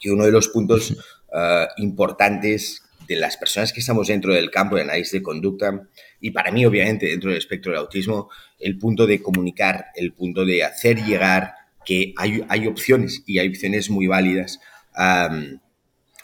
que 0.00 0.10
uno 0.10 0.24
de 0.24 0.32
los 0.32 0.48
puntos 0.48 0.96
ah, 1.30 1.68
importantes 1.76 2.82
de 3.06 3.16
las 3.16 3.36
personas 3.36 3.70
que 3.70 3.80
estamos 3.80 4.08
dentro 4.08 4.32
del 4.32 4.50
campo 4.50 4.76
de 4.76 4.82
análisis 4.82 5.12
de 5.12 5.22
conducta 5.22 5.86
y 6.22 6.30
para 6.30 6.50
mí, 6.50 6.64
obviamente, 6.64 7.04
dentro 7.04 7.28
del 7.28 7.38
espectro 7.38 7.70
del 7.70 7.80
autismo, 7.80 8.30
el 8.58 8.78
punto 8.78 9.06
de 9.06 9.20
comunicar, 9.20 9.88
el 9.94 10.14
punto 10.14 10.46
de 10.46 10.64
hacer 10.64 11.04
llegar 11.04 11.52
que 11.84 12.14
hay, 12.16 12.42
hay 12.48 12.66
opciones 12.66 13.22
y 13.26 13.40
hay 13.40 13.48
opciones 13.48 13.90
muy 13.90 14.06
válidas. 14.06 14.58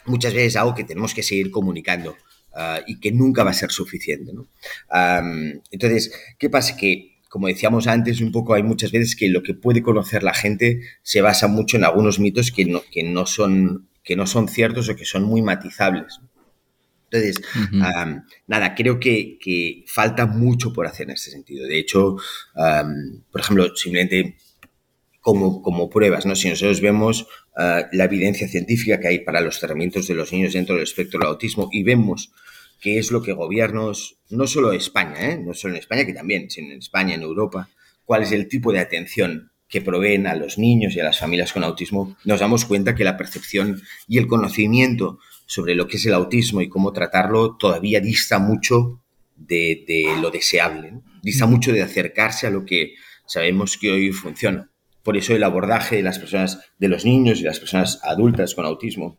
Muchas 0.05 0.33
veces 0.33 0.55
algo 0.55 0.75
que 0.75 0.83
tenemos 0.83 1.13
que 1.13 1.23
seguir 1.23 1.51
comunicando 1.51 2.15
ah, 2.53 2.79
y 2.87 2.99
que 2.99 3.11
nunca 3.11 3.43
va 3.43 3.51
a 3.51 3.55
ser 3.55 3.71
suficiente. 3.71 4.31
¿no? 4.33 4.47
entonces, 5.71 6.11
¿qué 6.37 6.49
pasa? 6.49 6.75
Que 6.75 7.11
como 7.31 7.47
decíamos 7.47 7.87
antes, 7.87 8.19
un 8.19 8.33
poco 8.33 8.55
hay 8.55 8.61
muchas 8.61 8.91
veces 8.91 9.15
que 9.15 9.29
lo 9.29 9.41
que 9.41 9.53
puede 9.53 9.81
conocer 9.81 10.21
la 10.21 10.33
gente 10.33 10.81
se 11.01 11.21
basa 11.21 11.47
mucho 11.47 11.77
en 11.77 11.85
algunos 11.85 12.19
mitos 12.19 12.51
que 12.51 12.65
no, 12.65 12.83
que 12.91 13.03
no, 13.03 13.25
son, 13.25 13.87
que 14.03 14.17
no 14.17 14.27
son 14.27 14.49
ciertos 14.49 14.89
o 14.89 14.97
que 14.97 15.05
son 15.05 15.23
muy 15.23 15.41
matizables. 15.41 16.19
Entonces, 17.09 17.41
nada, 18.47 18.75
creo 18.75 18.99
que, 18.99 19.85
falta 19.87 20.25
mucho 20.25 20.73
por 20.73 20.87
hacer 20.87 21.05
en 21.05 21.11
este 21.11 21.31
sentido. 21.31 21.65
De 21.67 21.79
hecho, 21.79 22.17
por 23.31 23.41
ejemplo, 23.41 23.75
simplemente 23.77 24.35
como, 25.21 25.61
como 25.61 25.89
pruebas, 25.89 26.25
¿no? 26.25 26.35
Si 26.35 26.49
nosotros 26.49 26.81
vemos 26.81 27.27
ah, 27.55 27.87
la 27.91 28.05
evidencia 28.05 28.47
científica 28.47 28.99
que 28.99 29.07
hay 29.07 29.19
para 29.19 29.41
los 29.41 29.59
tratamientos 29.59 30.07
de 30.07 30.15
los 30.15 30.33
niños 30.33 30.53
dentro 30.53 30.75
del 30.75 30.83
espectro 30.83 31.19
del 31.19 31.29
autismo 31.29 31.69
y 31.71 31.83
vemos 31.83 32.31
qué 32.81 32.97
es 32.97 33.11
lo 33.11 33.21
que 33.21 33.33
gobiernos, 33.33 34.17
no 34.29 34.47
solo 34.47 34.73
España, 34.73 35.31
¿eh? 35.31 35.37
no 35.37 35.53
solo 35.53 35.75
en 35.75 35.79
España, 35.79 36.05
que 36.05 36.13
también, 36.13 36.49
sino 36.49 36.71
en 36.71 36.79
España, 36.79 37.13
en 37.13 37.21
Europa, 37.21 37.69
cuál 38.05 38.23
es 38.23 38.31
el 38.31 38.47
tipo 38.47 38.73
de 38.73 38.79
atención 38.79 39.51
que 39.69 39.81
proveen 39.81 40.27
a 40.27 40.35
los 40.35 40.57
niños 40.57 40.95
y 40.95 40.99
a 40.99 41.05
las 41.05 41.19
familias 41.19 41.53
con 41.53 41.63
autismo, 41.63 42.17
nos 42.25 42.41
damos 42.41 42.65
cuenta 42.65 42.93
que 42.93 43.05
la 43.05 43.15
percepción 43.15 43.81
y 44.07 44.17
el 44.17 44.27
conocimiento 44.27 45.19
sobre 45.45 45.75
lo 45.75 45.87
que 45.87 45.97
es 45.97 46.05
el 46.05 46.13
autismo 46.13 46.61
y 46.61 46.67
cómo 46.67 46.91
tratarlo 46.91 47.55
todavía 47.55 48.01
dista 48.01 48.39
mucho 48.39 49.01
de, 49.37 49.85
lo 50.21 50.31
deseable, 50.31 50.93
dista 51.21 51.45
mucho 51.45 51.71
de 51.71 51.81
acercarse 51.81 52.47
a 52.47 52.49
lo 52.49 52.65
que 52.65 52.95
sabemos 53.25 53.77
que 53.77 53.91
hoy 53.91 54.11
funciona. 54.11 54.70
Por 55.03 55.17
eso 55.17 55.35
el 55.35 55.43
abordaje 55.43 55.97
de 55.97 56.03
las 56.03 56.19
personas, 56.19 56.59
de 56.77 56.87
los 56.87 57.05
niños 57.05 57.39
y 57.39 57.43
las 57.43 57.59
personas 57.59 57.99
adultas 58.03 58.53
con 58.53 58.65
autismo, 58.65 59.17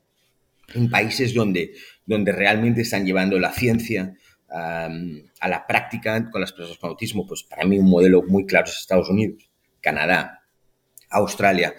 en 0.74 0.88
países 0.88 1.34
donde 1.34 1.72
donde 2.06 2.32
realmente 2.32 2.82
están 2.82 3.06
llevando 3.06 3.38
la 3.38 3.52
ciencia 3.52 4.14
a 4.54 5.48
la 5.48 5.66
práctica 5.66 6.30
con 6.30 6.42
las 6.42 6.52
personas 6.52 6.76
con 6.76 6.90
autismo, 6.90 7.26
pues 7.26 7.42
para 7.42 7.64
mí 7.64 7.78
un 7.78 7.88
modelo 7.88 8.22
muy 8.22 8.44
claro 8.44 8.66
es 8.66 8.76
Estados 8.76 9.08
Unidos, 9.08 9.48
Canadá, 9.80 10.42
Australia. 11.08 11.74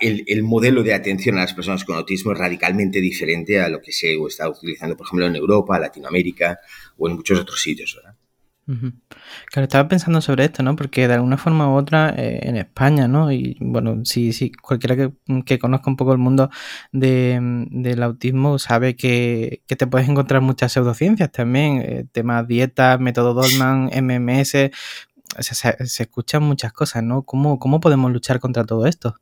El, 0.00 0.22
el, 0.28 0.44
modelo 0.44 0.84
de 0.84 0.94
atención 0.94 1.36
a 1.36 1.40
las 1.40 1.52
personas 1.52 1.84
con 1.84 1.96
autismo 1.96 2.32
es 2.32 2.38
radicalmente 2.38 3.00
diferente 3.00 3.60
a 3.60 3.68
lo 3.68 3.80
que 3.80 3.90
se 3.90 4.14
está 4.28 4.48
utilizando, 4.48 4.96
por 4.96 5.06
ejemplo, 5.06 5.26
en 5.26 5.34
Europa, 5.34 5.80
Latinoamérica 5.80 6.60
o 6.96 7.08
en 7.08 7.16
muchos 7.16 7.40
otros 7.40 7.60
sitios. 7.60 7.96
¿verdad? 7.96 8.16
Claro, 9.46 9.64
estaba 9.64 9.88
pensando 9.88 10.20
sobre 10.20 10.44
esto, 10.44 10.62
¿no? 10.62 10.76
Porque 10.76 11.08
de 11.08 11.14
alguna 11.14 11.36
forma 11.36 11.68
u 11.68 11.76
otra 11.76 12.14
eh, 12.16 12.40
en 12.42 12.56
España, 12.56 13.08
¿no? 13.08 13.32
Y 13.32 13.56
bueno, 13.60 14.04
si, 14.04 14.32
si 14.32 14.52
cualquiera 14.52 14.96
que, 15.44 15.58
conozca 15.58 15.90
un 15.90 15.96
poco 15.96 16.12
el 16.12 16.18
mundo 16.18 16.50
del 16.92 18.02
autismo 18.02 18.58
sabe 18.58 18.96
que, 18.96 19.62
te 19.66 19.86
puedes 19.86 20.08
encontrar 20.08 20.40
muchas 20.42 20.72
pseudociencias 20.72 21.30
también, 21.32 21.82
eh, 21.82 22.06
temas 22.12 22.46
dieta, 22.46 22.98
método 22.98 23.34
Dolman, 23.34 23.90
MMS, 23.92 24.70
se, 25.38 25.76
escuchan 25.78 26.42
muchas 26.42 26.72
cosas, 26.72 27.02
¿no? 27.02 27.22
¿Cómo, 27.22 27.58
cómo 27.58 27.80
podemos 27.80 28.10
luchar 28.12 28.40
contra 28.40 28.64
todo 28.64 28.86
esto? 28.86 29.16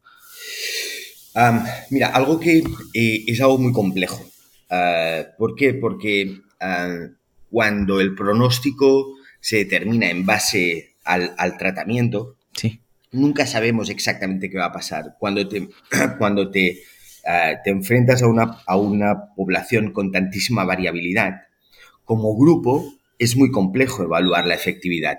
mira, 1.91 2.09
algo 2.09 2.39
que 2.39 2.59
eh, 2.95 3.25
es 3.27 3.41
algo 3.41 3.59
muy 3.59 3.73
complejo. 3.73 4.21
Ah, 4.69 5.23
¿Por 5.39 5.55
qué? 5.55 5.75
Porque 5.75 6.41
ah, 6.61 7.09
cuando 7.51 8.01
el 8.01 8.15
pronóstico 8.15 9.17
se 9.40 9.57
determina 9.57 10.11
en 10.11 10.26
base 10.26 10.94
al, 11.05 11.57
tratamiento, 11.59 12.37
sí. 12.53 12.81
nunca 13.11 13.46
sabemos 13.46 13.90
exactamente 13.90 14.50
qué 14.50 14.59
va 14.59 14.66
a 14.66 14.72
pasar. 14.72 15.16
Cuando 15.18 15.48
te, 15.48 15.68
cuando 16.18 16.50
te, 16.50 16.83
ah, 17.26 17.55
te 17.64 17.70
enfrentas 17.70 18.22
a 18.22 18.29
una, 18.29 18.59
a 18.66 18.76
una 18.76 19.35
población 19.35 19.92
con 19.92 20.12
tantísima 20.12 20.64
variabilidad, 20.64 21.42
como 22.05 22.37
grupo 22.37 22.94
es 23.18 23.37
muy 23.37 23.50
complejo 23.50 24.03
evaluar 24.03 24.46
la 24.46 24.55
efectividad. 24.55 25.18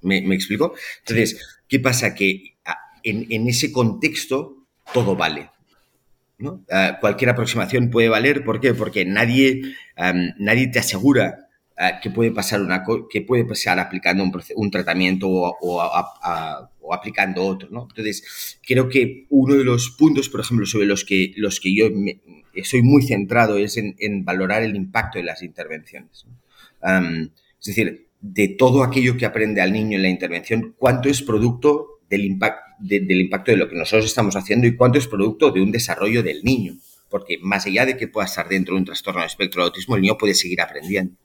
¿Me, 0.00 0.18
explico? 0.34 0.74
Entonces, 1.00 1.60
¿qué 1.66 1.80
pasa? 1.80 2.14
Que 2.14 2.56
ah, 2.64 2.78
en, 3.02 3.48
ese 3.48 3.72
contexto 3.72 4.56
todo 4.92 5.16
vale. 5.16 5.50
¿no? 6.38 6.64
Ah, 6.70 6.98
cualquier 7.00 7.30
aproximación 7.30 7.90
puede 7.90 8.08
valer. 8.08 8.44
¿Por 8.44 8.60
qué? 8.60 8.72
Porque 8.74 9.04
nadie, 9.04 9.62
nadie 10.38 10.68
te 10.68 10.78
asegura 10.78 11.47
que 12.02 12.10
puede 12.10 12.32
pasar 12.32 12.60
una 12.60 12.84
que 13.08 13.22
puede 13.22 13.44
pasar 13.44 13.78
aplicando 13.78 14.24
un, 14.24 14.32
un 14.56 14.70
tratamiento 14.70 15.28
o, 15.28 15.80
aplicando 16.92 17.44
otro, 17.44 17.68
¿no? 17.70 17.86
Entonces, 17.88 18.58
creo 18.66 18.88
que 18.88 19.26
uno 19.28 19.54
de 19.54 19.64
los 19.64 19.90
puntos, 19.90 20.28
por 20.28 20.40
ejemplo, 20.40 20.66
sobre 20.66 20.86
los 20.86 21.04
que, 21.04 21.32
los 21.36 21.60
que 21.60 21.76
yo 21.76 21.86
estoy 22.54 22.82
muy 22.82 23.02
centrado 23.02 23.58
es 23.58 23.76
en, 23.76 24.24
valorar 24.24 24.62
el 24.62 24.74
impacto 24.74 25.18
de 25.18 25.24
las 25.24 25.42
intervenciones. 25.42 26.26
es 26.82 27.66
decir, 27.66 28.08
de 28.20 28.48
todo 28.48 28.82
aquello 28.82 29.16
que 29.16 29.26
aprende 29.26 29.60
al 29.60 29.72
niño 29.72 29.96
en 29.96 30.02
la 30.02 30.08
intervención, 30.08 30.74
cuánto 30.76 31.08
es 31.08 31.22
producto 31.22 32.00
del, 32.08 32.38
del 32.80 33.20
impacto 33.20 33.52
de 33.52 33.58
lo 33.58 33.68
que 33.68 33.76
nosotros 33.76 34.06
estamos 34.06 34.34
haciendo 34.34 34.66
y 34.66 34.74
cuánto 34.74 34.98
es 34.98 35.06
producto 35.06 35.50
de 35.52 35.60
un 35.60 35.70
desarrollo 35.70 36.22
del 36.22 36.42
niño 36.42 36.78
porque 37.10 37.38
más 37.40 37.66
allá 37.66 37.86
de 37.86 37.96
que 37.96 38.08
pueda 38.08 38.26
estar 38.26 38.48
dentro 38.48 38.74
de 38.74 38.80
un 38.80 38.84
trastorno 38.84 39.20
de 39.20 39.26
espectro 39.26 39.62
de 39.62 39.68
autismo, 39.68 39.96
el 39.96 40.02
niño 40.02 40.18
puede 40.18 40.34
seguir 40.34 40.60
aprendiendo. 40.60 41.16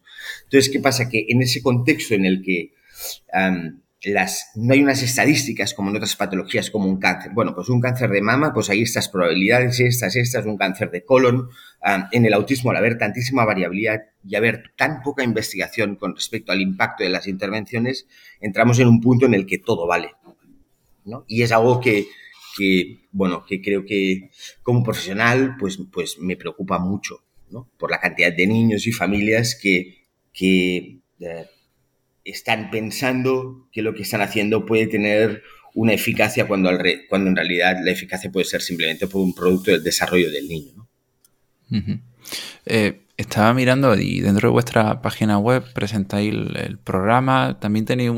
Entonces, 0.44 0.72
¿qué 0.72 0.80
pasa? 0.80 1.10
Que 1.10 1.26
en 1.30 1.42
ese 1.42 1.62
contexto 1.62 2.16
en 2.16 2.26
el 2.26 2.42
que 2.44 2.74
las, 4.12 4.52
no 4.56 4.74
hay 4.74 4.82
unas 4.82 5.02
estadísticas 5.02 5.74
como 5.74 5.90
en 5.90 5.96
otras 5.96 6.16
patologías 6.16 6.70
como 6.70 6.88
un 6.88 7.00
cáncer. 7.00 7.32
Bueno, 7.34 7.56
pues 7.56 7.70
un 7.70 7.80
cáncer 7.80 8.10
de 8.10 8.22
mama, 8.22 8.54
pues 8.54 8.70
hay 8.70 8.82
estas 8.82 9.08
probabilidades, 9.08 9.80
estas, 9.80 10.16
estas, 10.16 10.46
un 10.46 10.58
cáncer 10.58 10.92
de 10.92 11.06
colon. 11.06 11.50
en 12.12 12.26
el 12.26 12.34
autismo, 12.34 12.72
al 12.72 12.78
haber 12.78 12.98
tantísima 12.98 13.46
variabilidad 13.46 14.02
y 14.28 14.36
haber 14.36 14.74
tan 14.76 15.02
poca 15.02 15.24
investigación 15.24 15.96
con 15.96 16.16
respecto 16.16 16.52
al 16.52 16.62
impacto 16.62 17.04
de 17.04 17.10
las 17.10 17.28
intervenciones, 17.28 18.08
entramos 18.42 18.80
en 18.80 18.88
un 18.88 19.00
punto 19.00 19.26
en 19.26 19.34
el 19.34 19.46
que 19.46 19.60
todo 19.60 19.88
vale. 19.88 20.12
¿no? 21.06 21.24
Y 21.28 21.42
es 21.42 21.52
algo 21.52 21.80
que, 21.80 22.08
que, 22.58 23.08
bueno, 23.12 23.46
que 23.46 23.62
creo 23.62 23.86
que 23.86 24.30
como 24.64 24.84
profesional, 24.84 25.56
pues, 25.58 25.80
pues 25.92 26.20
me 26.20 26.36
preocupa 26.36 26.80
mucho, 26.80 27.24
¿no? 27.50 27.70
Por 27.78 27.92
la 27.92 28.00
cantidad 28.00 28.32
de 28.34 28.48
niños 28.48 28.88
y 28.88 28.92
familias 28.92 29.58
que, 29.62 30.03
que 30.34 31.00
eh, 31.20 31.46
están 32.26 32.72
pensando 32.72 33.68
que 33.72 33.82
lo 33.82 33.94
que 33.94 34.02
están 34.02 34.22
haciendo 34.22 34.66
puede 34.66 34.88
tener 34.88 35.44
una 35.76 35.94
eficacia 35.94 36.48
cuando, 36.48 36.72
cuando 37.10 37.30
en 37.30 37.36
realidad 37.36 37.78
la 37.84 37.92
eficacia 37.92 38.32
puede 38.32 38.46
ser 38.46 38.62
simplemente 38.62 39.08
por 39.08 39.22
un 39.22 39.34
producto 39.34 39.72
del 39.72 39.84
desarrollo 39.84 40.32
del 40.32 40.48
niño. 40.48 40.88
Eh, 42.66 43.02
estaba 43.18 43.54
mirando 43.54 43.96
y 43.96 44.22
dentro 44.22 44.50
de 44.50 44.54
vuestra 44.54 45.02
página 45.02 45.38
web 45.38 45.64
presentáis 45.74 46.34
el, 46.34 46.78
programa, 46.84 47.60
también 47.60 47.86
tenéis 47.86 48.12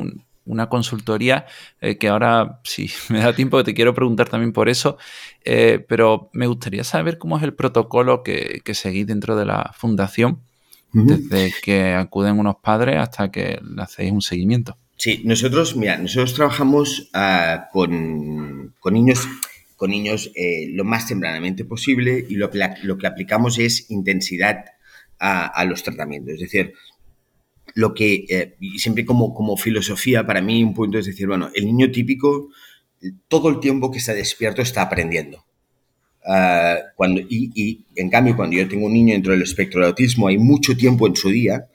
una 0.46 0.70
consultoría 0.70 1.46
eh, 1.82 1.98
que 1.98 2.10
ahora, 2.10 2.60
si 2.64 2.90
me 3.10 3.20
da 3.20 3.34
tiempo, 3.34 3.64
te 3.64 3.74
quiero 3.74 3.94
preguntar 3.94 4.30
también 4.30 4.54
por 4.54 4.70
eso, 4.70 4.98
pero 5.88 6.30
me 6.34 6.48
gustaría 6.48 6.84
saber 6.84 7.18
cómo 7.18 7.38
es 7.38 7.44
el 7.44 7.54
protocolo 7.54 8.22
que, 8.24 8.62
que 8.64 8.74
seguís 8.74 9.08
dentro 9.08 9.36
de 9.36 9.46
la 9.46 9.72
fundación 9.76 10.42
desde 11.04 11.54
que 11.62 11.94
acuden 11.94 12.40
unos 12.40 12.56
padres 12.64 12.98
hasta 12.98 13.30
que 13.30 13.60
le 13.62 13.82
hacéis 13.82 14.12
un 14.12 14.22
seguimiento. 14.22 14.78
Sí, 14.98 15.22
nosotros, 15.26 15.76
mira, 15.76 15.98
nosotros 15.98 16.34
trabajamos 16.34 17.10
ah, 17.14 17.68
con, 17.74 18.74
niños, 18.92 19.28
con 19.76 19.92
niños 19.92 20.32
eh, 20.36 20.70
lo 20.72 20.86
más 20.86 21.08
tempranamente 21.08 21.66
posible 21.66 22.26
y 22.30 22.36
lo 22.36 22.50
que, 22.50 22.60
lo 22.84 22.98
que 22.98 23.08
aplicamos 23.08 23.60
es 23.60 23.92
intensidad 23.92 24.66
a, 25.20 25.66
los 25.66 25.84
tratamientos. 25.84 26.36
Es 26.36 26.40
decir, 26.40 26.74
lo 27.74 27.94
que, 27.94 28.26
eh, 28.30 28.56
y 28.62 28.80
siempre 28.80 29.06
como, 29.06 29.34
como 29.34 29.58
filosofía, 29.58 30.26
para 30.26 30.42
mí 30.42 30.64
un 30.64 30.74
punto 30.74 30.98
es 30.98 31.06
decir, 31.06 31.28
bueno, 31.28 31.50
el 31.54 31.66
niño 31.66 31.92
típico, 31.92 32.50
todo 33.28 33.50
el 33.50 33.60
tiempo 33.60 33.92
que 33.92 33.98
está 33.98 34.14
despierto 34.14 34.62
está 34.62 34.82
aprendiendo. 34.84 35.45
Ah, 36.28 36.78
cuando, 36.96 37.22
y, 37.22 37.86
en 37.96 38.10
cambio, 38.10 38.36
cuando 38.36 38.56
yo 38.56 38.68
tengo 38.68 38.88
un 38.88 38.94
niño 38.94 39.14
dentro 39.14 39.34
del 39.34 39.44
espectro 39.44 39.82
del 39.82 39.90
autismo, 39.90 40.28
hay 40.28 40.38
mucho 40.38 40.76
tiempo 40.76 41.08
en 41.08 41.16
su 41.16 41.30
día 41.30 41.68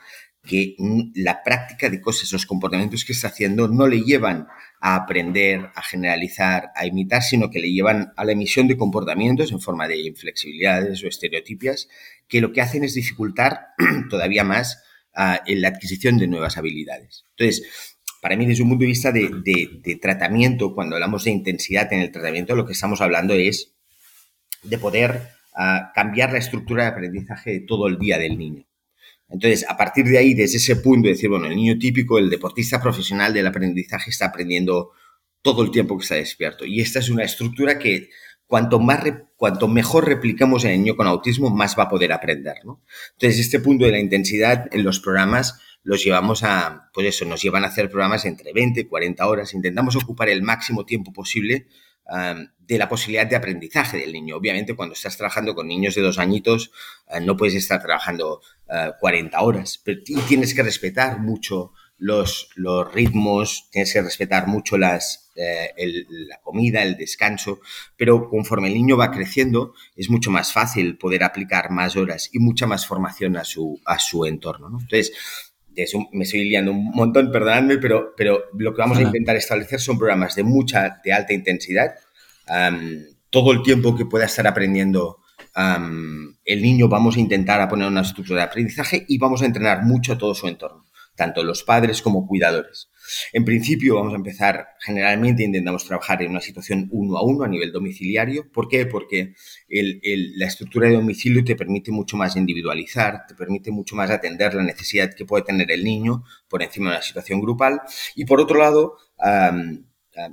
que 0.44 0.74
la 1.14 1.42
práctica 1.44 1.88
de 1.88 2.00
cosas, 2.00 2.32
los 2.32 2.46
comportamientos 2.46 3.04
que 3.04 3.12
está 3.12 3.28
haciendo, 3.28 3.68
no 3.68 3.86
le 3.86 4.00
llevan 4.02 4.48
a 4.80 4.96
aprender, 4.96 5.70
a 5.74 5.82
generalizar, 5.82 6.70
a 6.74 6.86
imitar, 6.86 7.22
sino 7.22 7.50
que 7.50 7.60
le 7.60 7.70
llevan 7.70 8.12
a 8.16 8.24
la 8.24 8.32
emisión 8.32 8.66
de 8.66 8.76
comportamientos 8.76 9.52
en 9.52 9.60
forma 9.60 9.86
de 9.86 10.00
inflexibilidades 10.00 11.04
o 11.04 11.06
estereotipias, 11.06 11.88
que 12.26 12.40
lo 12.40 12.52
que 12.52 12.62
hacen 12.62 12.82
es 12.82 12.94
dificultar 12.94 13.68
todavía 14.10 14.42
más 14.42 14.82
ah, 15.14 15.42
la 15.46 15.68
adquisición 15.68 16.18
de 16.18 16.26
nuevas 16.26 16.56
habilidades. 16.56 17.24
Entonces, 17.36 17.68
para 18.20 18.36
mí, 18.36 18.46
desde 18.46 18.62
un 18.62 18.70
punto 18.70 18.82
de 18.82 18.88
vista 18.88 19.12
de, 19.12 19.30
de 19.84 19.96
tratamiento, 19.96 20.74
cuando 20.74 20.96
hablamos 20.96 21.24
de 21.24 21.30
intensidad 21.30 21.92
en 21.92 22.00
el 22.00 22.10
tratamiento, 22.10 22.56
lo 22.56 22.66
que 22.66 22.72
estamos 22.72 23.00
hablando 23.00 23.34
es 23.34 23.74
de 24.62 24.78
poder 24.78 25.28
ah, 25.54 25.92
cambiar 25.94 26.32
la 26.32 26.38
estructura 26.38 26.84
de 26.84 26.90
aprendizaje 26.90 27.60
todo 27.60 27.86
el 27.86 27.98
día 27.98 28.18
del 28.18 28.38
niño. 28.38 28.64
Entonces, 29.28 29.64
a 29.68 29.76
partir 29.76 30.06
de 30.06 30.18
ahí, 30.18 30.34
desde 30.34 30.56
ese 30.56 30.76
punto, 30.76 31.08
decir, 31.08 31.30
bueno, 31.30 31.46
el 31.46 31.54
niño 31.54 31.78
típico, 31.78 32.18
el 32.18 32.28
deportista 32.28 32.82
profesional 32.82 33.32
del 33.32 33.46
aprendizaje 33.46 34.10
está 34.10 34.26
aprendiendo 34.26 34.90
todo 35.42 35.62
el 35.62 35.70
tiempo 35.70 35.96
que 35.96 36.02
está 36.02 36.16
despierto. 36.16 36.64
Y 36.64 36.80
esta 36.80 36.98
es 36.98 37.08
una 37.08 37.24
estructura 37.24 37.78
que 37.78 38.10
cuanto, 38.46 38.80
más, 38.80 39.00
cuanto 39.36 39.68
mejor 39.68 40.06
replicamos 40.06 40.64
en 40.64 40.72
el 40.72 40.78
niño 40.78 40.96
con 40.96 41.06
autismo, 41.06 41.48
más 41.48 41.78
va 41.78 41.84
a 41.84 41.88
poder 41.88 42.12
aprender. 42.12 42.56
¿no? 42.64 42.82
Entonces, 43.12 43.38
este 43.38 43.60
punto 43.60 43.84
de 43.84 43.92
la 43.92 44.00
intensidad 44.00 44.68
en 44.72 44.82
los 44.82 44.98
programas 44.98 45.60
los 45.82 46.04
llevamos 46.04 46.42
a, 46.42 46.90
pues 46.92 47.06
eso, 47.06 47.24
nos 47.24 47.40
llevan 47.40 47.64
a 47.64 47.68
hacer 47.68 47.88
programas 47.88 48.24
entre 48.24 48.52
20 48.52 48.80
y 48.80 48.84
40 48.84 49.26
horas. 49.26 49.54
Intentamos 49.54 49.96
ocupar 49.96 50.28
el 50.28 50.42
máximo 50.42 50.84
tiempo 50.84 51.12
posible 51.12 51.68
de 52.70 52.78
la 52.78 52.88
posibilidad 52.88 53.26
de 53.26 53.36
aprendizaje 53.36 53.98
del 53.98 54.12
niño. 54.12 54.36
Obviamente, 54.36 54.74
cuando 54.74 54.94
estás 54.94 55.16
trabajando 55.16 55.54
con 55.54 55.66
niños 55.66 55.94
de 55.96 56.02
dos 56.02 56.18
añitos, 56.18 56.70
eh, 57.08 57.20
no 57.20 57.36
puedes 57.36 57.56
estar 57.56 57.82
trabajando 57.82 58.40
40 59.00 59.36
eh, 59.36 59.40
horas, 59.42 59.80
pero 59.84 60.00
tienes 60.04 60.54
que 60.54 60.62
respetar 60.62 61.18
mucho 61.18 61.72
los, 61.98 62.48
los 62.54 62.92
ritmos, 62.92 63.68
tienes 63.70 63.92
que 63.92 64.02
respetar 64.02 64.46
mucho 64.46 64.78
las, 64.78 65.30
eh, 65.36 65.72
la 66.08 66.40
comida, 66.40 66.82
el 66.82 66.96
descanso, 66.96 67.60
pero 67.96 68.28
conforme 68.30 68.68
el 68.68 68.74
niño 68.74 68.96
va 68.96 69.10
creciendo, 69.10 69.74
es 69.96 70.08
mucho 70.08 70.30
más 70.30 70.52
fácil 70.52 70.96
poder 70.96 71.24
aplicar 71.24 71.70
más 71.70 71.96
horas 71.96 72.30
y 72.32 72.38
mucha 72.38 72.66
más 72.66 72.86
formación 72.86 73.36
a 73.36 73.44
su, 73.44 73.80
a 73.84 73.98
su 73.98 74.24
entorno. 74.24 74.68
Entonces, 74.80 75.12
me 76.12 76.24
estoy 76.24 76.48
liando 76.48 76.72
un 76.72 76.90
montón, 76.90 77.30
perdonadme, 77.30 77.78
pero, 77.78 78.12
pero 78.16 78.44
lo 78.58 78.74
que 78.74 78.82
vamos 78.82 78.98
a 78.98 79.02
intentar 79.02 79.36
establecer 79.36 79.80
son 79.80 79.98
programas 79.98 80.34
de 80.34 80.42
mucha, 80.42 81.00
de 81.02 81.12
alta 81.12 81.32
intensidad. 81.32 81.94
todo 83.30 83.52
el 83.52 83.62
tiempo 83.62 83.96
que 83.96 84.06
pueda 84.06 84.26
estar 84.26 84.46
aprendiendo 84.46 85.18
el 85.54 86.62
niño, 86.62 86.88
vamos 86.88 87.16
a 87.16 87.20
intentar 87.20 87.60
a 87.60 87.68
poner 87.68 87.88
una 87.88 88.02
estructura 88.02 88.40
de 88.40 88.46
aprendizaje 88.46 89.04
y 89.08 89.18
vamos 89.18 89.42
a 89.42 89.46
entrenar 89.46 89.84
mucho 89.84 90.16
todo 90.18 90.34
su 90.34 90.48
entorno, 90.48 90.86
tanto 91.14 91.42
los 91.42 91.62
padres 91.62 92.02
como 92.02 92.26
cuidadores. 92.26 92.90
En 93.32 93.44
principio 93.44 93.96
vamos 93.96 94.12
a 94.12 94.16
empezar, 94.16 94.68
generalmente 94.80 95.42
intentamos 95.42 95.84
trabajar 95.84 96.22
en 96.22 96.30
una 96.30 96.40
situación 96.40 96.88
uno 96.92 97.16
a 97.16 97.24
uno 97.24 97.44
a 97.44 97.48
nivel 97.48 97.72
domiciliario. 97.72 98.50
¿Por 98.52 98.68
qué? 98.68 98.86
Porque 98.86 99.34
la 99.68 100.46
estructura 100.46 100.88
de 100.88 100.94
domicilio 100.94 101.44
te 101.44 101.56
permite 101.56 101.92
mucho 101.92 102.16
más 102.16 102.36
individualizar, 102.36 103.26
te 103.26 103.34
permite 103.34 103.70
mucho 103.70 103.96
más 103.96 104.10
atender 104.10 104.54
la 104.54 104.62
necesidad 104.62 105.14
que 105.14 105.24
puede 105.24 105.44
tener 105.44 105.70
el 105.70 105.84
niño 105.84 106.24
por 106.48 106.62
encima 106.62 106.90
de 106.90 106.96
una 106.96 107.02
situación 107.02 107.40
grupal. 107.40 107.80
Y 108.14 108.24
por 108.24 108.40
otro 108.40 108.58
lado, 108.58 108.96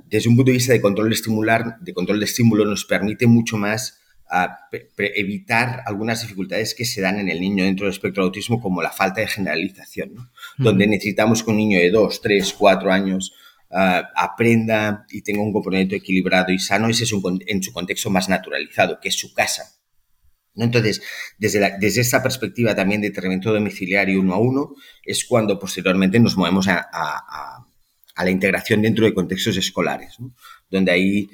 desde 0.06 0.28
un 0.28 0.36
punto 0.36 0.50
de 0.50 0.56
vista 0.56 0.72
de 0.72 0.80
control 0.80 1.12
estimular, 1.12 1.78
de 1.80 1.94
control 1.94 2.18
de 2.18 2.24
estímulo, 2.24 2.64
nos 2.64 2.84
permite 2.84 3.26
mucho 3.26 3.56
más 3.56 3.97
evitar 4.98 5.82
algunas 5.86 6.22
dificultades 6.22 6.74
que 6.74 6.84
se 6.84 7.00
dan 7.00 7.18
en 7.18 7.28
el 7.28 7.40
niño 7.40 7.64
dentro 7.64 7.86
del 7.86 7.92
espectro 7.92 8.22
de 8.22 8.26
autismo, 8.26 8.60
como 8.60 8.82
la 8.82 8.90
falta 8.90 9.20
de 9.20 9.26
generalización, 9.26 10.30
donde 10.58 10.86
necesitamos 10.86 11.42
que 11.42 11.50
un 11.50 11.56
niño 11.56 11.78
de 11.78 11.90
2, 11.90 12.20
3, 12.20 12.52
4 12.52 12.92
años 12.92 13.32
ah, 13.70 14.08
aprenda 14.14 15.06
y 15.10 15.22
tenga 15.22 15.42
un 15.42 15.52
componente 15.52 15.96
equilibrado 15.96 16.52
y 16.52 16.58
sano, 16.58 16.88
ese 16.88 17.04
es 17.04 17.12
en 17.46 17.62
su 17.62 17.72
contexto 17.72 18.10
más 18.10 18.28
naturalizado, 18.28 18.98
que 19.00 19.08
es 19.08 19.18
su 19.18 19.32
casa. 19.32 19.74
Entonces, 20.54 21.00
desde, 21.38 21.78
desde 21.78 22.00
esta 22.00 22.22
perspectiva 22.22 22.74
también 22.74 23.00
de 23.00 23.10
tratamiento 23.10 23.52
domiciliario 23.52 24.20
uno 24.20 24.34
a 24.34 24.38
uno, 24.38 24.74
es 25.04 25.24
cuando 25.24 25.58
posteriormente 25.58 26.18
nos 26.18 26.36
movemos 26.36 26.66
a, 26.66 26.88
a 26.92 27.67
la 28.24 28.30
integración 28.30 28.82
dentro 28.82 29.04
de 29.04 29.14
contextos 29.14 29.56
escolares. 29.56 30.16
donde 30.70 30.92
ahí 30.92 31.30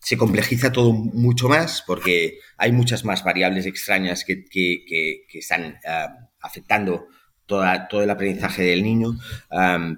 se 0.00 0.16
complejiza 0.16 0.72
todo 0.72 0.92
mucho 0.92 1.48
más 1.48 1.82
porque 1.86 2.38
hay 2.56 2.72
muchas 2.72 3.04
más 3.04 3.22
variables 3.22 3.66
extrañas 3.66 4.24
que, 4.24 4.44
están 5.32 5.78
afectando 6.40 7.06
todo 7.46 8.02
el 8.02 8.10
aprendizaje 8.10 8.62
del 8.62 8.82
niño. 8.82 9.18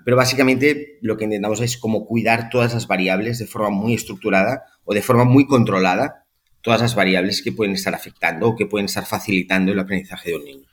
pero 0.04 0.16
básicamente 0.16 0.98
lo 1.02 1.16
que 1.16 1.24
intentamos 1.24 1.60
es 1.60 1.76
como 1.76 2.06
cuidar 2.06 2.50
todas 2.50 2.74
las 2.74 2.86
variables 2.86 3.38
de 3.38 3.46
forma 3.46 3.70
muy 3.70 3.94
estructurada 3.94 4.64
o 4.84 4.94
de 4.94 5.02
forma 5.02 5.24
muy 5.24 5.46
controlada, 5.46 6.26
todas 6.62 6.80
las 6.80 6.94
variables 6.94 7.42
que 7.42 7.52
pueden 7.52 7.74
estar 7.74 7.94
afectando 7.94 8.48
o 8.48 8.56
que 8.56 8.66
pueden 8.66 8.86
estar 8.86 9.06
facilitando 9.06 9.72
el 9.72 9.78
aprendizaje 9.78 10.30
de 10.30 10.36
un 10.36 10.44
niño 10.44 10.66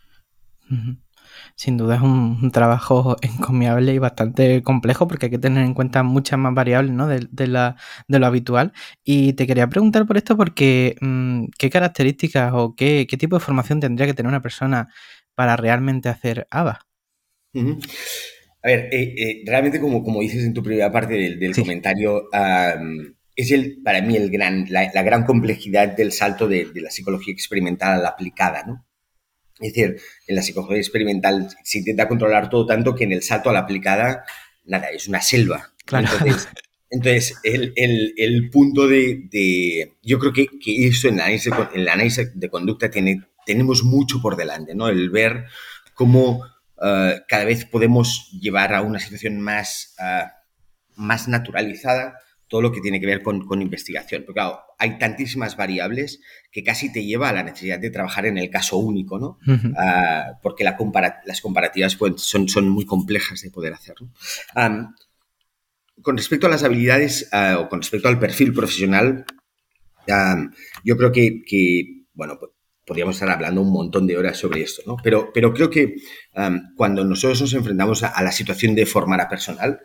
sin 1.56 1.78
duda 1.78 1.96
es 1.96 2.02
un, 2.02 2.52
trabajo 2.52 3.16
encomiable 3.22 3.94
y 3.94 4.00
bastante 4.00 4.64
complejo 4.64 5.08
porque 5.08 5.28
hay 5.28 5.32
que 5.32 5.38
tener 5.38 5.64
en 5.64 5.74
cuenta 5.74 6.04
muchas 6.04 6.40
más 6.40 6.54
variables 6.54 6.92
¿no? 6.94 7.08
de, 7.08 7.48
lo 7.48 8.26
habitual. 8.26 8.74
Y 9.04 9.34
te 9.34 9.48
quería 9.48 9.70
preguntar 9.70 10.06
por 10.06 10.18
esto 10.18 10.36
porque 10.38 10.96
mm, 11.02 11.46
qué 11.58 11.70
características 11.70 12.52
o 12.54 12.76
qué, 12.76 13.08
tipo 13.20 13.38
de 13.38 13.46
formación 13.46 13.80
tendría 13.80 14.08
que 14.08 14.14
tener 14.14 14.30
una 14.30 14.42
persona 14.42 14.90
para 15.36 15.56
realmente 15.56 16.10
hacer 16.10 16.48
ABA. 16.50 16.80
A 17.56 18.68
ver, 18.68 18.90
eh, 18.92 19.14
eh, 19.18 19.44
realmente 19.46 19.80
como, 19.80 20.04
como 20.04 20.22
dices 20.22 20.44
en 20.44 20.54
tu 20.54 20.64
primera 20.64 20.92
parte 20.92 21.14
del, 21.14 21.56
comentario, 21.56 22.30
es 23.36 23.52
el, 23.52 23.82
para 23.84 24.02
mí 24.02 24.16
el 24.16 24.30
gran, 24.30 24.66
la, 24.70 25.04
gran 25.04 25.26
complejidad 25.26 25.96
del 25.96 26.12
salto 26.12 26.48
de, 26.48 26.66
de, 26.66 26.82
la 26.82 26.90
psicología 26.90 27.34
experimental 27.34 28.00
a 28.00 28.02
la 28.02 28.10
aplicada, 28.10 28.64
¿no? 28.66 28.86
Es 29.60 29.74
decir, 29.74 29.98
en 30.28 30.36
la 30.36 30.42
psicología 30.42 30.78
experimental 30.78 31.50
se 31.64 31.80
intenta 31.80 32.08
controlar 32.08 32.50
todo 32.50 32.66
tanto 32.66 32.96
que 32.96 33.04
en 33.04 33.12
el 33.12 33.22
salto 33.22 33.50
a 33.50 33.54
la 33.54 33.60
aplicada, 33.60 34.26
nada, 34.66 34.90
es 34.90 35.08
una 35.08 35.22
selva. 35.22 35.74
Entonces, 35.92 36.48
Entonces, 36.90 37.40
el, 37.44 38.50
punto 38.52 38.88
de, 38.88 39.92
Yo 40.04 40.20
creo 40.20 40.32
que, 40.32 40.48
que 40.64 40.88
eso 40.88 41.08
en, 41.08 41.20
el 41.20 41.88
análisis 41.88 42.32
de 42.40 42.50
conducta 42.50 42.92
tiene, 42.92 43.24
tenemos 43.48 43.84
mucho 43.84 44.22
por 44.22 44.36
delante, 44.36 44.76
¿no? 44.76 44.90
El 44.90 45.10
ver 45.10 45.46
cómo 45.96 46.46
eh, 46.84 47.22
cada 47.28 47.46
vez 47.46 47.66
podemos 47.66 48.30
llevar 48.40 48.74
a 48.74 48.82
una 48.82 49.00
situación 49.00 49.42
más, 49.42 49.96
eh, 50.00 50.26
más 50.96 51.28
naturalizada 51.28 52.20
todo 52.48 52.62
lo 52.62 52.72
que 52.72 52.82
tiene 52.82 53.00
que 53.00 53.08
ver 53.08 53.24
con, 53.24 53.62
investigación. 53.62 54.24
Porque 54.24 54.40
claro, 54.40 54.60
hay 54.84 54.98
tantísimas 54.98 55.56
variables 55.56 56.20
que 56.52 56.62
casi 56.62 56.92
te 56.92 57.06
lleva 57.06 57.30
a 57.30 57.34
la 57.34 57.44
necesidad 57.44 57.80
de 57.80 57.90
trabajar 57.90 58.26
en 58.26 58.38
el 58.38 58.50
caso 58.50 58.76
único, 58.76 59.18
¿no? 59.18 59.40
Ah, 59.78 60.34
porque 60.42 60.66
la 60.66 60.78
las 61.26 61.40
comparativas 61.40 61.96
pues, 61.96 62.22
son, 62.22 62.50
son 62.50 62.68
muy 62.68 62.86
complejas 62.86 63.42
de 63.42 63.50
poder 63.50 63.74
hacer. 63.74 63.96
con 66.02 66.18
respecto 66.18 66.48
a 66.48 66.50
las 66.50 66.64
habilidades 66.64 67.30
ah, 67.32 67.60
o 67.62 67.70
con 67.70 67.80
respecto 67.80 68.10
al 68.10 68.20
perfil 68.20 68.54
profesional, 68.54 69.26
yo 70.84 70.98
creo 70.98 71.14
que, 71.14 72.06
bueno, 72.14 72.38
podríamos 72.86 73.16
estar 73.16 73.30
hablando 73.30 73.62
un 73.62 73.72
montón 73.72 74.06
de 74.06 74.18
horas 74.18 74.38
sobre 74.38 74.64
esto, 74.64 74.82
¿no? 74.86 74.98
Pero, 75.02 75.32
pero 75.34 75.54
creo 75.54 75.70
que 75.70 75.96
cuando 76.76 77.06
nosotros 77.06 77.40
nos 77.40 77.54
enfrentamos 77.54 78.04
a, 78.04 78.22
la 78.22 78.34
situación 78.34 78.76
de 78.76 78.86
formar 78.86 79.22
a 79.22 79.30
personal, 79.30 79.80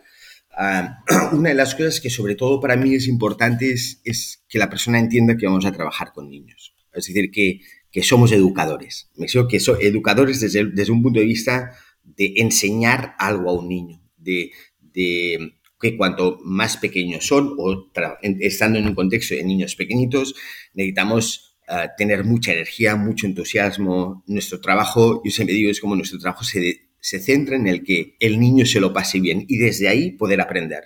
Ah, 0.61 1.05
una 1.31 1.49
de 1.49 1.55
las 1.55 1.73
cosas 1.73 2.01
que 2.01 2.09
sobre 2.09 2.35
todo 2.35 2.59
para 2.59 2.75
mí 2.75 2.93
es 2.93 3.07
importante 3.07 3.71
es, 3.71 4.43
que 4.49 4.59
la 4.59 4.69
persona 4.69 4.99
entienda 4.99 5.37
que 5.37 5.45
vamos 5.45 5.65
a 5.65 5.71
trabajar 5.71 6.11
con 6.11 6.29
niños. 6.29 6.75
Es 6.91 7.07
decir, 7.07 7.31
que, 7.31 7.61
somos 8.03 8.33
educadores. 8.33 9.09
Me 9.15 9.27
creo 9.27 9.47
que 9.47 9.61
somos 9.61 9.81
educadores 9.81 10.41
desde, 10.41 10.65
desde, 10.65 10.91
un 10.91 11.01
punto 11.01 11.21
de 11.21 11.25
vista 11.25 11.71
de 12.03 12.33
enseñar 12.37 13.15
algo 13.19 13.49
a 13.49 13.53
un 13.53 13.69
niño, 13.69 14.01
de, 14.17 14.51
que 14.93 15.97
cuanto 15.97 16.39
más 16.43 16.75
pequeños 16.75 17.25
son, 17.25 17.55
o 17.57 17.89
estando 18.41 18.79
en 18.79 18.87
un 18.87 18.95
contexto 18.95 19.35
de 19.35 19.45
niños 19.45 19.75
pequeñitos, 19.77 20.35
necesitamos 20.73 21.57
ah, 21.69 21.87
tener 21.97 22.25
mucha 22.25 22.51
energía, 22.51 22.97
mucho 22.97 23.27
entusiasmo. 23.27 24.25
Nuestro 24.27 24.59
trabajo, 24.59 25.21
yo 25.23 25.31
siempre 25.31 25.55
digo, 25.55 25.71
es 25.71 25.79
como 25.79 25.95
nuestro 25.95 26.19
trabajo 26.19 26.43
se, 26.43 26.88
se 26.99 27.19
centra 27.19 27.55
en 27.55 27.67
el 27.67 27.83
que 27.83 28.15
el 28.19 28.39
niño 28.39 28.65
se 28.65 28.79
lo 28.79 28.93
pase 28.93 29.19
bien 29.19 29.45
y 29.47 29.57
desde 29.57 29.87
ahí 29.87 30.11
poder 30.11 30.41
aprender. 30.41 30.83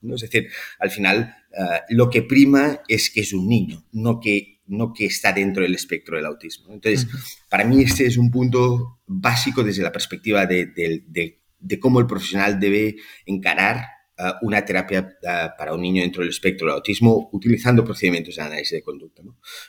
¿no? 0.00 0.14
Es 0.14 0.22
decir, 0.22 0.48
al 0.78 0.90
final 0.90 1.34
eh, 1.52 1.80
lo 1.90 2.10
que 2.10 2.22
prima 2.22 2.80
es 2.88 3.10
que 3.10 3.20
es 3.20 3.32
un 3.32 3.48
niño, 3.48 3.84
no 3.92 4.20
que, 4.20 4.60
no 4.66 4.92
que 4.92 5.06
está 5.06 5.32
dentro 5.32 5.62
del 5.62 5.74
espectro 5.74 6.16
del 6.16 6.26
autismo. 6.26 6.72
Entonces, 6.72 7.06
para 7.48 7.64
mí 7.64 7.82
este 7.82 8.06
es 8.06 8.16
un 8.16 8.30
punto 8.30 9.00
básico 9.06 9.64
desde 9.64 9.82
la 9.82 9.92
perspectiva 9.92 10.46
de, 10.46 11.38
cómo 11.80 12.00
el 12.00 12.06
profesional 12.06 12.58
debe 12.60 12.96
encarar 13.26 13.84
eh, 14.16 14.22
una 14.42 14.64
terapia 14.64 15.16
eh, 15.22 15.48
para 15.58 15.74
un 15.74 15.82
niño 15.82 16.02
dentro 16.02 16.22
del 16.22 16.30
espectro 16.30 16.68
del 16.68 16.76
autismo 16.76 17.28
utilizando 17.32 17.84
procedimientos 17.84 18.36
de 18.36 18.42
análisis 18.42 18.72
de 18.72 18.82
conducta. 18.82 19.22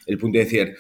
El 0.05 0.17
punto 0.17 0.37
de 0.37 0.43
decir, 0.45 0.75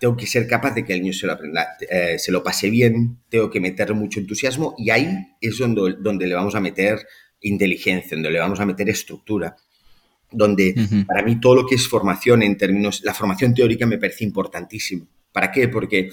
Tengo 0.00 0.16
que 0.16 0.26
ser 0.26 0.46
capaz 0.46 0.74
de 0.74 0.84
que 0.84 0.92
el 0.92 1.02
niño 1.02 1.12
se 1.12 1.26
lo 1.26 1.32
aprenda, 1.32 1.66
eh, 1.88 2.18
se 2.18 2.30
lo 2.30 2.42
pase 2.42 2.68
bien, 2.68 3.20
tengo 3.28 3.50
que 3.50 3.60
meterle 3.60 3.94
mucho 3.94 4.20
entusiasmo 4.20 4.74
y 4.76 4.90
ahí 4.90 5.08
es 5.40 5.58
donde, 5.58 5.96
donde 5.98 6.26
le 6.26 6.34
vamos 6.34 6.54
a 6.54 6.60
meter 6.60 6.98
inteligencia, 7.40 8.16
donde 8.16 8.30
le 8.30 8.38
vamos 8.38 8.60
a 8.60 8.66
meter 8.66 8.88
estructura, 8.88 9.56
donde 10.30 10.74
para 11.06 11.22
mí 11.22 11.40
todo 11.40 11.54
lo 11.54 11.66
que 11.66 11.76
es 11.76 11.88
formación 11.88 12.42
en 12.42 12.56
términos, 12.56 13.02
la 13.02 13.14
formación 13.14 13.54
teórica 13.54 13.86
me 13.86 13.98
parece 13.98 14.24
importantísimo. 14.24 15.08
¿Para 15.32 15.50
qué? 15.50 15.68
Porque 15.68 16.10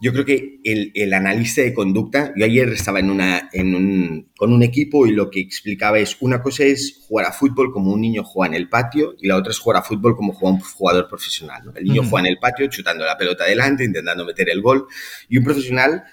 yo 0.00 0.12
creo 0.12 0.24
que 0.24 0.60
el, 0.62 1.12
analista 1.12 1.62
de 1.62 1.74
conducta, 1.74 2.32
yo 2.36 2.44
ayer 2.44 2.68
estaba 2.68 3.00
en 3.00 3.10
una, 3.10 3.48
en 3.52 3.74
un, 3.74 4.30
con 4.36 4.52
un 4.52 4.62
equipo 4.62 5.06
y 5.06 5.12
lo 5.12 5.28
que 5.28 5.40
explicaba 5.40 5.98
es, 5.98 6.16
una 6.20 6.40
cosa 6.40 6.64
es 6.64 7.00
jugar 7.08 7.26
a 7.26 7.32
fútbol 7.32 7.72
como 7.72 7.92
un 7.92 8.00
niño 8.00 8.22
juega 8.22 8.54
en 8.54 8.62
el 8.62 8.68
patio 8.68 9.16
y 9.18 9.26
la 9.26 9.36
otra 9.36 9.50
es 9.50 9.58
jugar 9.58 9.80
a 9.80 9.82
fútbol 9.82 10.14
como 10.14 10.32
juega 10.32 10.54
un 10.54 10.60
jugador 10.60 11.08
profesional. 11.08 11.62
El 11.74 11.84
niño 11.84 12.02
juega 12.04 12.28
en 12.28 12.32
el 12.32 12.38
patio 12.38 12.68
chutando 12.68 13.04
la 13.04 13.18
pelota 13.18 13.44
adelante, 13.44 13.84
intentando 13.84 14.24
meter 14.24 14.48
el 14.50 14.62
gol 14.62 14.86
y 15.28 15.38
un 15.38 15.44
profesional 15.44 16.04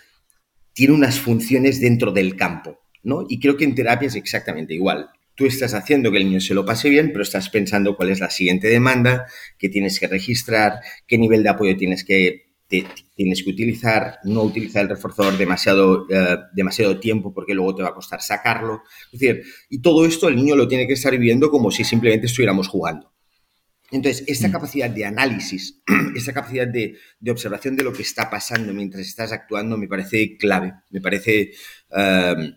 tiene 0.73 0.93
unas 0.93 1.19
funciones 1.19 1.79
dentro 1.79 2.11
del 2.11 2.35
campo. 2.35 2.79
¿no? 3.03 3.25
Y 3.29 3.39
creo 3.39 3.55
que 3.55 3.63
en 3.63 3.75
terapia 3.75 4.07
es 4.07 4.15
exactamente 4.15 4.73
igual. 4.73 5.09
Tú 5.35 5.45
estás 5.45 5.73
haciendo 5.73 6.11
que 6.11 6.17
el 6.17 6.25
niño 6.25 6.41
se 6.41 6.53
lo 6.53 6.65
pase 6.65 6.89
bien, 6.89 7.11
pero 7.11 7.21
estás 7.21 7.49
pensando 7.49 7.95
cuál 7.95 8.09
es 8.09 8.19
la 8.19 8.31
siguiente 8.31 8.67
demanda, 8.67 9.25
qué 9.59 9.69
tienes 9.69 9.99
que 9.99 10.07
registrar, 10.07 10.79
qué 11.07 11.17
nivel 11.17 11.43
de 11.43 11.49
apoyo 11.49 11.77
tienes 11.77 12.03
que 12.03 12.44
tienes 12.67 13.43
que 13.43 13.49
utilizar, 13.51 14.19
no 14.23 14.43
utilizar 14.43 14.83
el 14.83 14.89
reforzador 14.89 15.37
demasiado, 15.37 16.07
eh, 16.09 16.37
demasiado 16.53 16.99
tiempo 16.99 17.33
porque 17.33 17.53
luego 17.53 17.75
te 17.75 17.83
va 17.83 17.89
a 17.89 17.93
costar 17.93 18.21
sacarlo. 18.21 18.81
Es 19.11 19.19
decir, 19.19 19.43
y 19.69 19.81
todo 19.81 20.05
esto 20.05 20.27
el 20.27 20.35
niño 20.35 20.55
lo 20.55 20.67
tiene 20.67 20.87
que 20.87 20.93
estar 20.93 21.11
viviendo 21.11 21.49
como 21.49 21.71
si 21.71 21.83
simplemente 21.83 22.25
estuviéramos 22.25 22.67
jugando. 22.67 23.15
Entonces, 23.91 24.23
esta 24.27 24.47
mm. 24.47 24.51
capacidad 24.51 24.89
de 24.89 25.05
análisis, 25.05 25.81
esta 26.15 26.33
capacidad 26.33 26.67
de, 26.67 26.97
observación 27.29 27.75
de 27.75 27.83
lo 27.83 27.93
que 27.93 28.01
está 28.01 28.29
pasando 28.29 28.73
mientras 28.73 29.05
estás 29.05 29.31
actuando 29.31 29.77
me 29.77 29.87
parece 29.87 30.37
clave, 30.37 30.73
me 30.89 31.01
parece, 31.01 31.51
em, 31.91 32.55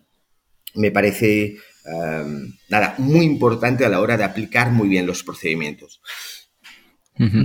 me 0.75 0.91
parece 0.91 1.57
em, 1.85 2.53
nada, 2.69 2.95
muy 2.97 3.25
importante 3.25 3.85
a 3.85 3.89
la 3.89 4.01
hora 4.01 4.17
de 4.17 4.23
aplicar 4.23 4.71
muy 4.71 4.89
bien 4.89 5.05
los 5.05 5.23
procedimientos. 5.23 6.01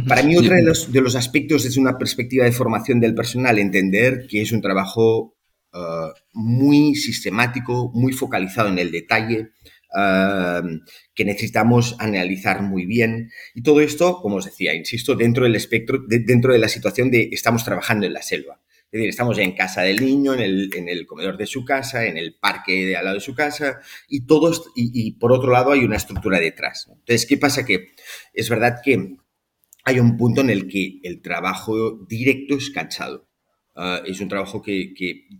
Para 0.07 0.23
mí, 0.23 0.37
otro 0.37 0.55
de 0.55 1.01
los, 1.01 1.17
aspectos 1.17 1.65
desde 1.65 1.81
una 1.81 1.99
perspectiva 1.99 2.45
de 2.45 2.53
formación 2.53 3.01
del 3.01 3.15
personal, 3.15 3.59
entender 3.59 4.27
que 4.29 4.41
es 4.41 4.53
un 4.53 4.61
trabajo 4.61 5.37
uh, 5.73 6.13
muy 6.33 6.95
sistemático, 6.95 7.91
muy 7.93 8.13
focalizado 8.13 8.69
en 8.69 8.79
el 8.79 8.93
detalle, 8.93 9.51
uh, 9.91 10.63
que 11.13 11.25
necesitamos 11.25 11.97
analizar 11.99 12.63
muy 12.63 12.87
bien. 12.87 13.33
Y 13.53 13.63
todo 13.63 13.81
esto, 13.81 14.21
como 14.23 14.37
os 14.37 14.45
decía, 14.45 14.75
insisto, 14.75 15.17
dentro 15.17 15.43
del 15.43 15.57
espectro, 15.57 15.99
dentro 16.07 16.53
de 16.53 16.61
la 16.61 16.69
situación 16.69 17.11
de 17.11 17.31
estamos 17.33 17.65
trabajando 17.65 18.07
en 18.07 18.13
la 18.13 18.23
selva. 18.23 18.61
Es 18.95 18.99
decir, 18.99 19.09
estamos 19.09 19.39
en 19.39 19.57
casa 19.57 19.83
del 19.83 19.97
niño, 19.97 20.35
en 20.35 20.89
el, 20.89 21.07
comedor 21.09 21.37
de 21.37 21.49
su 21.49 21.65
casa, 21.65 22.07
en 22.07 22.17
el 22.17 22.37
parque 22.37 22.87
de 22.87 22.97
al 22.97 23.07
lado 23.07 23.17
de 23.17 23.21
su 23.21 23.35
casa, 23.35 23.81
y 24.09 24.25
todos, 24.25 24.71
y, 24.77 25.11
por 25.19 25.33
otro 25.33 25.51
lado 25.51 25.73
hay 25.73 25.81
una 25.81 25.97
estructura 25.97 26.39
detrás. 26.39 26.87
Entonces, 26.89 27.27
¿qué 27.27 27.37
pasa? 27.37 27.67
Que 27.67 27.89
es 28.33 28.49
verdad 28.49 28.77
que 28.85 29.17
hay 29.85 30.01
un 30.01 30.17
punto 30.17 30.41
en 30.41 30.51
el 30.51 30.67
que 30.67 30.99
el 31.03 31.21
trabajo 31.21 32.07
directo 32.09 32.57
es 32.57 32.71
cansado. 32.71 33.29
Ah, 33.77 34.01
es 34.07 34.21
un 34.21 34.29
trabajo 34.29 34.63
que, 34.63 34.95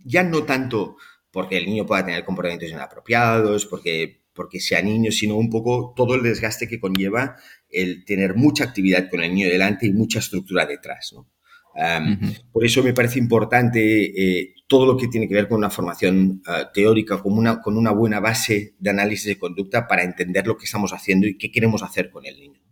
ya 0.05 0.23
no 0.23 0.43
tanto 0.43 0.97
porque 1.31 1.57
el 1.57 1.65
niño 1.65 1.85
pueda 1.85 2.05
tener 2.05 2.23
comportamientos 2.23 2.69
inapropiados, 2.69 3.65
porque, 3.65 4.23
porque 4.33 4.59
sea 4.59 4.81
niño, 4.81 5.11
sino 5.11 5.35
un 5.35 5.49
poco 5.49 5.93
todo 5.95 6.15
el 6.15 6.23
desgaste 6.23 6.67
que 6.67 6.79
conlleva 6.79 7.35
el 7.69 8.05
tener 8.05 8.35
mucha 8.35 8.63
actividad 8.63 9.09
con 9.09 9.21
el 9.23 9.33
niño 9.33 9.49
delante 9.49 9.87
y 9.87 9.91
mucha 9.91 10.19
estructura 10.19 10.65
detrás. 10.65 11.13
Por 12.51 12.63
eso 12.63 12.83
me 12.83 12.93
parece 12.93 13.19
importante 13.19 13.81
eh, 14.39 14.53
todo 14.67 14.85
lo 14.85 14.95
que 14.95 15.07
tiene 15.07 15.27
que 15.27 15.33
ver 15.33 15.49
con 15.49 15.57
una 15.57 15.69
formación 15.69 16.41
ah, 16.45 16.71
teórica, 16.73 17.21
con 17.21 17.37
una, 17.37 17.61
con 17.61 17.77
una 17.77 17.91
buena 17.91 18.19
base 18.19 18.75
de 18.79 18.89
análisis 18.89 19.25
de 19.25 19.39
conducta 19.39 19.87
para 19.87 20.03
entender 20.03 20.47
lo 20.47 20.55
que 20.55 20.65
estamos 20.65 20.93
haciendo 20.93 21.27
y 21.27 21.37
qué 21.37 21.51
queremos 21.51 21.83
hacer 21.83 22.09
con 22.11 22.25
el 22.25 22.39
niño. 22.39 22.64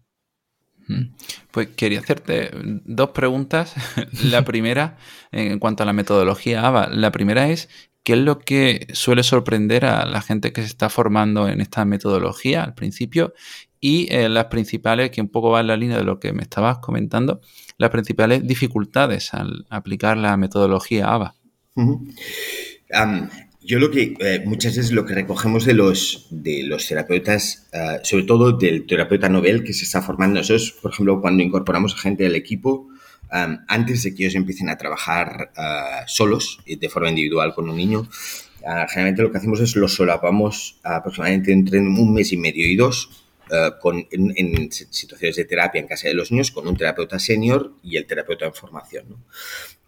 Pues 1.52 1.70
quería 1.76 2.00
hacerte 2.00 2.52
dos 2.54 3.10
preguntas. 3.10 3.74
la 4.24 4.44
primera, 4.44 4.98
en 5.32 5.60
cuanto 5.60 5.84
a 5.84 5.86
la 5.86 5.94
metodología 5.94 6.66
ABA, 6.66 6.90
la 6.90 7.12
primera 7.12 7.50
es, 7.50 7.70
¿qué 8.04 8.14
es 8.14 8.20
lo 8.20 8.40
que 8.40 8.88
suele 8.94 9.24
sorprender 9.24 9.86
a 9.86 10.06
la 10.06 10.22
gente 10.22 10.52
que 10.54 10.62
se 10.62 10.68
está 10.68 10.90
formando 10.90 11.48
en 11.48 11.62
esta 11.62 11.86
metodología 11.86 12.64
al 12.64 12.74
principio? 12.74 13.34
Y 13.80 14.08
eh, 14.14 14.30
las 14.30 14.46
principales, 14.46 15.12
que 15.12 15.22
un 15.22 15.30
poco 15.30 15.50
va 15.52 15.62
en 15.62 15.68
la 15.68 15.78
línea 15.78 15.98
de 15.98 16.04
lo 16.04 16.20
que 16.20 16.32
me 16.32 16.44
estabas 16.44 16.80
comentando, 16.80 17.42
las 17.78 17.90
principales 17.90 18.48
dificultades 18.48 19.34
al 19.34 19.66
aplicar 19.70 20.18
la 20.18 20.38
metodología 20.38 21.14
ABA. 21.14 21.36
Yo 23.66 23.80
lo 23.80 23.92
que 23.92 24.16
eh, 24.20 24.42
muchas 24.46 24.76
veces 24.76 24.92
lo 24.92 25.06
que 25.06 25.14
recogemos 25.14 25.64
de 25.64 25.74
los, 25.74 26.28
de 26.30 26.64
los 26.64 26.86
terapeutas, 26.86 27.70
eh, 27.72 28.00
sobre 28.04 28.26
todo 28.26 28.52
del 28.52 28.86
terapeuta 28.86 29.30
novel 29.30 29.64
que 29.64 29.72
se 29.72 29.86
está 29.86 30.02
formando, 30.02 30.40
nosotros, 30.40 30.74
por 30.82 30.92
ejemplo, 30.92 31.22
cuando 31.22 31.44
incorporamos 31.44 31.94
a 31.94 31.98
gente 31.98 32.26
al 32.26 32.36
equipo, 32.36 32.90
eh, 33.32 33.58
antes 33.68 34.04
de 34.04 34.14
que 34.14 34.24
ellos 34.24 34.36
empiecen 34.36 34.68
a 34.68 34.78
trabajar 34.78 35.52
solos, 36.08 36.60
de 36.66 36.90
forma 36.90 37.10
individual 37.10 37.54
con 37.54 37.70
un 37.70 37.78
niño, 37.78 38.10
generalmente 38.90 39.22
lo 39.22 39.32
que 39.32 39.38
hacemos 39.38 39.60
es 39.62 39.76
los 39.76 39.94
solapamos 39.94 40.80
aproximadamente 40.84 41.52
entre 41.52 41.80
un 41.80 42.14
mes 42.14 42.32
y 42.34 42.38
medio 42.38 42.68
y 42.68 42.76
dos 42.76 43.10
con, 43.82 44.08
en, 44.10 44.72
situaciones 44.72 45.36
de 45.36 45.46
terapia 45.46 45.80
en 45.82 45.88
casa 45.88 46.08
de 46.08 46.14
los 46.14 46.32
niños 46.32 46.52
con 46.52 46.68
un 46.68 46.78
terapeuta 46.78 47.20
senior 47.20 47.74
y 47.84 47.98
el 47.98 48.06
terapeuta 48.06 48.46
en 48.46 48.54
formación. 48.54 49.06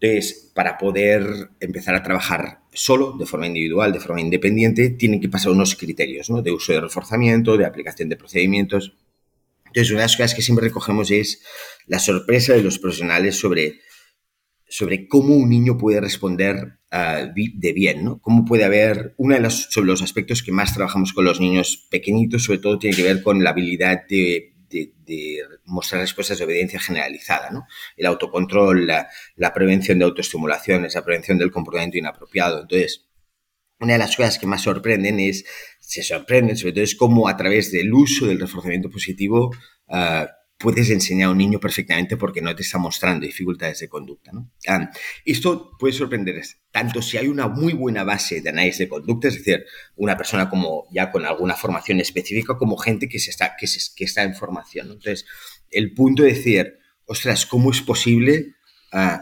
Entonces, 0.00 0.52
para 0.54 0.76
poder 0.76 1.50
empezar 1.60 1.94
a 1.94 2.02
trabajar 2.02 2.60
solo, 2.72 3.16
de 3.18 3.26
forma 3.26 3.46
individual, 3.46 3.92
de 3.92 4.00
forma 4.00 4.20
independiente, 4.20 4.90
tienen 4.90 5.20
que 5.20 5.28
pasar 5.28 5.52
unos 5.52 5.74
criterios 5.74 6.28
¿no? 6.28 6.42
de 6.42 6.52
uso 6.52 6.72
de 6.72 6.80
reforzamiento, 6.80 7.56
de 7.56 7.64
aplicación 7.64 8.08
de 8.08 8.16
procedimientos. 8.16 8.96
Entonces, 9.66 9.90
una 9.90 10.00
de 10.00 10.04
las 10.04 10.16
cosas 10.16 10.34
que 10.34 10.42
siempre 10.42 10.68
recogemos 10.68 11.10
es 11.10 11.42
la 11.86 11.98
sorpresa 11.98 12.52
de 12.52 12.62
los 12.62 12.78
profesionales 12.78 13.36
sobre 13.36 13.80
sobre 14.68 15.06
cómo 15.08 15.36
un 15.36 15.48
niño 15.48 15.78
puede 15.78 16.00
responder 16.00 16.78
ah, 16.90 17.28
de 17.34 17.72
bien, 17.72 18.04
¿no? 18.04 18.18
Cómo 18.20 18.44
puede 18.44 18.64
haber, 18.64 19.14
uno 19.16 19.34
de 19.34 19.40
los, 19.40 19.68
sobre 19.70 19.86
los 19.86 20.02
aspectos 20.02 20.42
que 20.42 20.52
más 20.52 20.74
trabajamos 20.74 21.12
con 21.12 21.24
los 21.24 21.40
niños 21.40 21.86
pequeñitos, 21.90 22.44
sobre 22.44 22.58
todo 22.58 22.78
tiene 22.78 22.96
que 22.96 23.02
ver 23.02 23.22
con 23.22 23.42
la 23.44 23.50
habilidad 23.50 24.02
de, 24.08 24.55
mostrar 25.64 26.00
respuestas 26.00 26.38
de 26.38 26.44
obediencia 26.44 26.80
generalizada, 26.80 27.50
¿no? 27.50 27.66
El 27.96 28.06
autocontrol, 28.06 28.86
la, 28.86 29.08
la 29.36 29.52
prevención 29.52 29.98
de 29.98 30.04
autoestimulaciones, 30.04 30.94
la 30.94 31.04
prevención 31.04 31.38
del 31.38 31.50
comportamiento 31.50 31.98
inapropiado. 31.98 32.62
Entonces, 32.62 33.06
una 33.78 33.94
de 33.94 33.98
las 33.98 34.16
cosas 34.16 34.38
que 34.38 34.46
más 34.46 34.62
sorprenden 34.62 35.20
es, 35.20 35.44
se 35.80 36.02
sorprenden 36.02 36.56
sobre 36.56 36.72
todo 36.72 36.84
es 36.84 36.94
cómo 36.94 37.28
a 37.28 37.36
través 37.36 37.70
del 37.72 37.92
uso 37.92 38.26
del 38.26 38.40
reforzamiento 38.40 38.90
positivo 38.90 39.50
uh, 39.88 40.26
puedes 40.58 40.88
enseñar 40.90 41.28
a 41.28 41.32
un 41.32 41.38
niño 41.38 41.60
perfectamente 41.60 42.16
porque 42.16 42.40
no 42.40 42.54
te 42.54 42.62
está 42.62 42.78
mostrando 42.78 43.26
dificultades 43.26 43.80
de 43.80 43.88
conducta. 43.88 44.32
¿no? 44.32 44.50
Ah, 44.66 44.90
esto 45.24 45.72
puede 45.78 45.92
sorprender 45.92 46.42
tanto 46.70 47.02
si 47.02 47.18
hay 47.18 47.28
una 47.28 47.48
muy 47.48 47.72
buena 47.72 48.04
base 48.04 48.40
de 48.40 48.48
análisis 48.48 48.78
de 48.78 48.88
conducta, 48.88 49.28
es 49.28 49.34
decir, 49.34 49.64
una 49.96 50.16
persona 50.16 50.48
como 50.48 50.86
ya 50.90 51.10
con 51.10 51.26
alguna 51.26 51.54
formación 51.54 52.00
específica, 52.00 52.56
como 52.56 52.76
gente 52.76 53.08
que, 53.08 53.18
se 53.18 53.30
está, 53.30 53.54
que, 53.58 53.66
se, 53.66 53.80
que 53.94 54.04
está 54.04 54.22
en 54.22 54.34
formación. 54.34 54.86
Entonces, 54.86 55.26
el 55.70 55.92
punto 55.92 56.22
de 56.22 56.32
decir, 56.32 56.78
ostras, 57.04 57.46
¿cómo 57.46 57.70
es 57.70 57.82
posible 57.82 58.54
uh, 58.92 59.18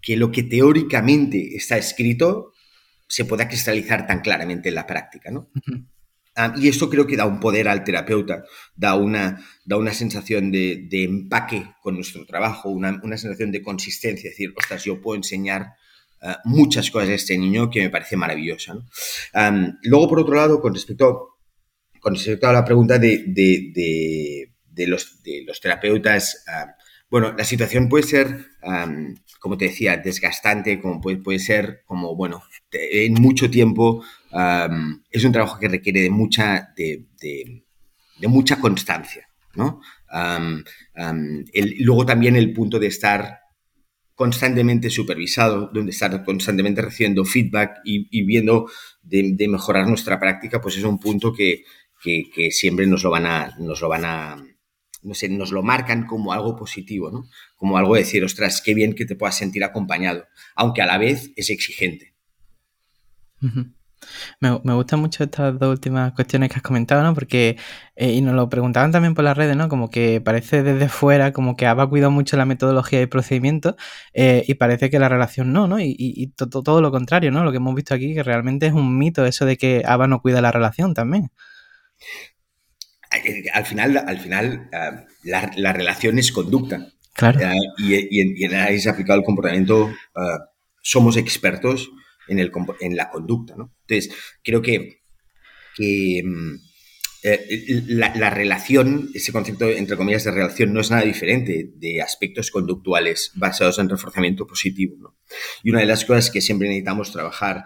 que 0.00 0.16
lo 0.16 0.30
que 0.30 0.42
teóricamente 0.42 1.56
está 1.56 1.76
escrito 1.76 2.52
se 3.08 3.24
pueda 3.24 3.48
cristalizar 3.48 4.06
tan 4.06 4.20
claramente 4.20 4.70
en 4.70 4.74
la 4.74 4.86
práctica, 4.86 5.30
¿no? 5.30 5.50
Ah, 6.36 6.52
y 6.56 6.68
esto 6.68 6.90
creo 6.90 7.06
que 7.06 7.16
da 7.16 7.26
un 7.26 7.38
poder 7.38 7.68
al 7.68 7.84
terapeuta, 7.84 8.44
da 8.74 8.96
una, 8.96 9.44
da 9.64 9.76
una 9.76 9.92
sensación 9.92 10.50
de, 10.50 10.88
empaque 10.90 11.64
con 11.80 11.94
nuestro 11.94 12.26
trabajo, 12.26 12.70
una, 12.70 12.98
sensación 13.16 13.52
de 13.52 13.62
consistencia, 13.62 14.30
decir, 14.30 14.52
ostras, 14.56 14.84
yo 14.84 15.00
puedo 15.00 15.16
enseñar 15.16 15.74
ah, 16.22 16.40
muchas 16.44 16.90
cosas 16.90 17.10
a 17.10 17.14
este 17.14 17.38
niño 17.38 17.70
que 17.70 17.82
me 17.82 17.90
parece 17.90 18.16
maravillosa. 18.16 18.74
luego, 19.82 20.08
por 20.08 20.20
otro 20.20 20.34
lado, 20.34 20.60
con 20.60 20.74
respecto, 20.74 21.38
con 22.00 22.14
respecto 22.14 22.48
a 22.48 22.52
la 22.52 22.64
pregunta 22.64 22.98
de, 22.98 23.24
de, 23.28 24.86
los, 24.88 25.22
de 25.22 25.44
los 25.46 25.60
terapeutas, 25.60 26.44
ah, 26.48 26.74
bueno, 27.08 27.32
la 27.38 27.44
situación 27.44 27.88
puede 27.88 28.02
ser, 28.02 28.46
como 29.38 29.56
te 29.56 29.66
decía, 29.66 29.98
desgastante, 29.98 30.80
como 30.80 31.00
puede, 31.00 31.18
puede 31.18 31.38
ser 31.38 31.82
como, 31.86 32.16
bueno, 32.16 32.42
en 32.72 33.14
mucho 33.14 33.48
tiempo 33.48 34.02
es 35.10 35.24
un 35.24 35.32
trabajo 35.32 35.58
que 35.58 35.68
requiere 35.68 36.02
de 36.02 36.10
mucha, 36.10 36.72
de, 36.76 37.06
mucha 38.26 38.58
constancia, 38.58 39.28
¿no? 39.54 39.80
luego 41.80 42.06
también 42.06 42.36
el 42.36 42.52
punto 42.52 42.78
de 42.78 42.86
estar 42.88 43.40
constantemente 44.14 44.90
supervisado, 44.90 45.70
donde 45.72 45.90
estar 45.90 46.24
constantemente 46.24 46.82
recibiendo 46.82 47.24
feedback 47.24 47.80
y, 47.84 48.24
viendo 48.24 48.70
de, 49.02 49.48
mejorar 49.48 49.88
nuestra 49.88 50.18
práctica, 50.18 50.60
pues 50.60 50.76
es 50.76 50.84
un 50.84 50.98
punto 50.98 51.32
que, 51.32 51.64
siempre 52.50 52.86
nos 52.86 53.02
lo 53.02 53.10
van 53.10 53.26
a, 53.26 53.54
nos 53.58 53.80
lo 53.80 53.88
van 53.88 54.04
a, 54.04 54.36
no 55.02 55.14
sé, 55.14 55.28
nos 55.28 55.52
lo 55.52 55.62
marcan 55.62 56.06
como 56.06 56.32
algo 56.32 56.56
positivo, 56.56 57.10
¿no? 57.10 57.28
Como 57.56 57.78
algo 57.78 57.94
de 57.94 58.02
decir, 58.02 58.24
ostras, 58.24 58.62
qué 58.62 58.74
bien 58.74 58.94
que 58.94 59.06
te 59.06 59.16
puedas 59.16 59.36
sentir 59.36 59.64
acompañado, 59.64 60.26
aunque 60.54 60.82
a 60.82 60.86
la 60.86 60.98
vez 60.98 61.32
es 61.36 61.50
exigente. 61.50 62.14
Me, 64.40 64.60
me, 64.64 64.74
gustan 64.74 65.00
mucho 65.00 65.24
estas 65.24 65.58
dos 65.58 65.70
últimas 65.70 66.12
cuestiones 66.12 66.50
que 66.50 66.56
has 66.56 66.62
comentado, 66.62 67.02
¿no? 67.02 67.14
Porque, 67.14 67.56
eh, 67.96 68.12
y 68.12 68.20
nos 68.20 68.34
lo 68.34 68.48
preguntaban 68.48 68.92
también 68.92 69.14
por 69.14 69.24
las 69.24 69.36
redes, 69.36 69.56
¿no? 69.56 69.68
Como 69.68 69.90
que 69.90 70.20
parece 70.20 70.62
desde 70.62 70.88
fuera, 70.88 71.32
como 71.32 71.56
que 71.56 71.66
ABA 71.66 71.88
cuidado 71.88 72.10
mucho 72.10 72.36
la 72.36 72.46
metodología 72.46 73.02
y 73.02 73.06
procedimiento, 73.06 73.76
eh, 74.12 74.44
y 74.46 74.54
parece 74.54 74.90
que 74.90 74.98
la 74.98 75.08
relación 75.08 75.52
no, 75.52 75.66
¿no? 75.66 75.80
Y, 75.80 75.94
y, 75.98 76.26
todo 76.36 76.80
lo 76.80 76.90
contrario, 76.90 77.30
¿no? 77.30 77.44
Lo 77.44 77.50
que 77.50 77.58
hemos 77.58 77.74
visto 77.74 77.94
aquí, 77.94 78.14
que 78.14 78.22
realmente 78.22 78.66
es 78.66 78.72
un 78.72 78.98
mito 78.98 79.24
eso 79.26 79.46
de 79.46 79.56
que 79.56 79.82
ABA 79.86 80.06
no 80.08 80.20
cuida 80.20 80.40
la 80.40 80.52
relación 80.52 80.94
también 80.94 81.30
al 83.52 83.64
final, 83.64 83.96
al 83.96 84.18
final 84.18 84.68
ah, 84.72 85.04
la, 85.22 85.72
relación 85.72 86.18
es 86.18 86.32
conducta. 86.32 86.88
Claro. 87.12 87.40
Ah, 87.44 87.52
y, 87.78 88.20
en, 88.20 88.54
análisis 88.54 88.88
aplicado 88.88 89.18
al 89.18 89.24
comportamiento 89.24 89.92
ah, 90.14 90.50
somos 90.82 91.16
expertos 91.16 91.90
en, 92.28 92.96
la 92.96 93.10
conducta. 93.10 93.54
Entonces, 93.54 94.14
creo 94.42 94.62
que, 94.62 95.02
mm, 95.78 96.54
eh, 97.22 97.82
la, 97.86 98.30
relación, 98.30 99.10
ese 99.14 99.32
concepto 99.32 99.68
entre 99.70 99.96
comillas 99.96 100.24
de 100.24 100.30
relación, 100.30 100.72
no 100.72 100.80
es 100.80 100.90
nada 100.90 101.04
diferente 101.04 101.70
de 101.74 102.02
aspectos 102.02 102.50
conductuales 102.50 103.32
basados 103.34 103.78
en 103.78 103.88
reforzamiento 103.88 104.46
positivo. 104.46 105.16
Y 105.62 105.70
una 105.70 105.80
de 105.80 105.86
las 105.86 106.04
cosas 106.04 106.30
que 106.30 106.40
siempre 106.40 106.68
necesitamos 106.68 107.12
trabajar, 107.12 107.64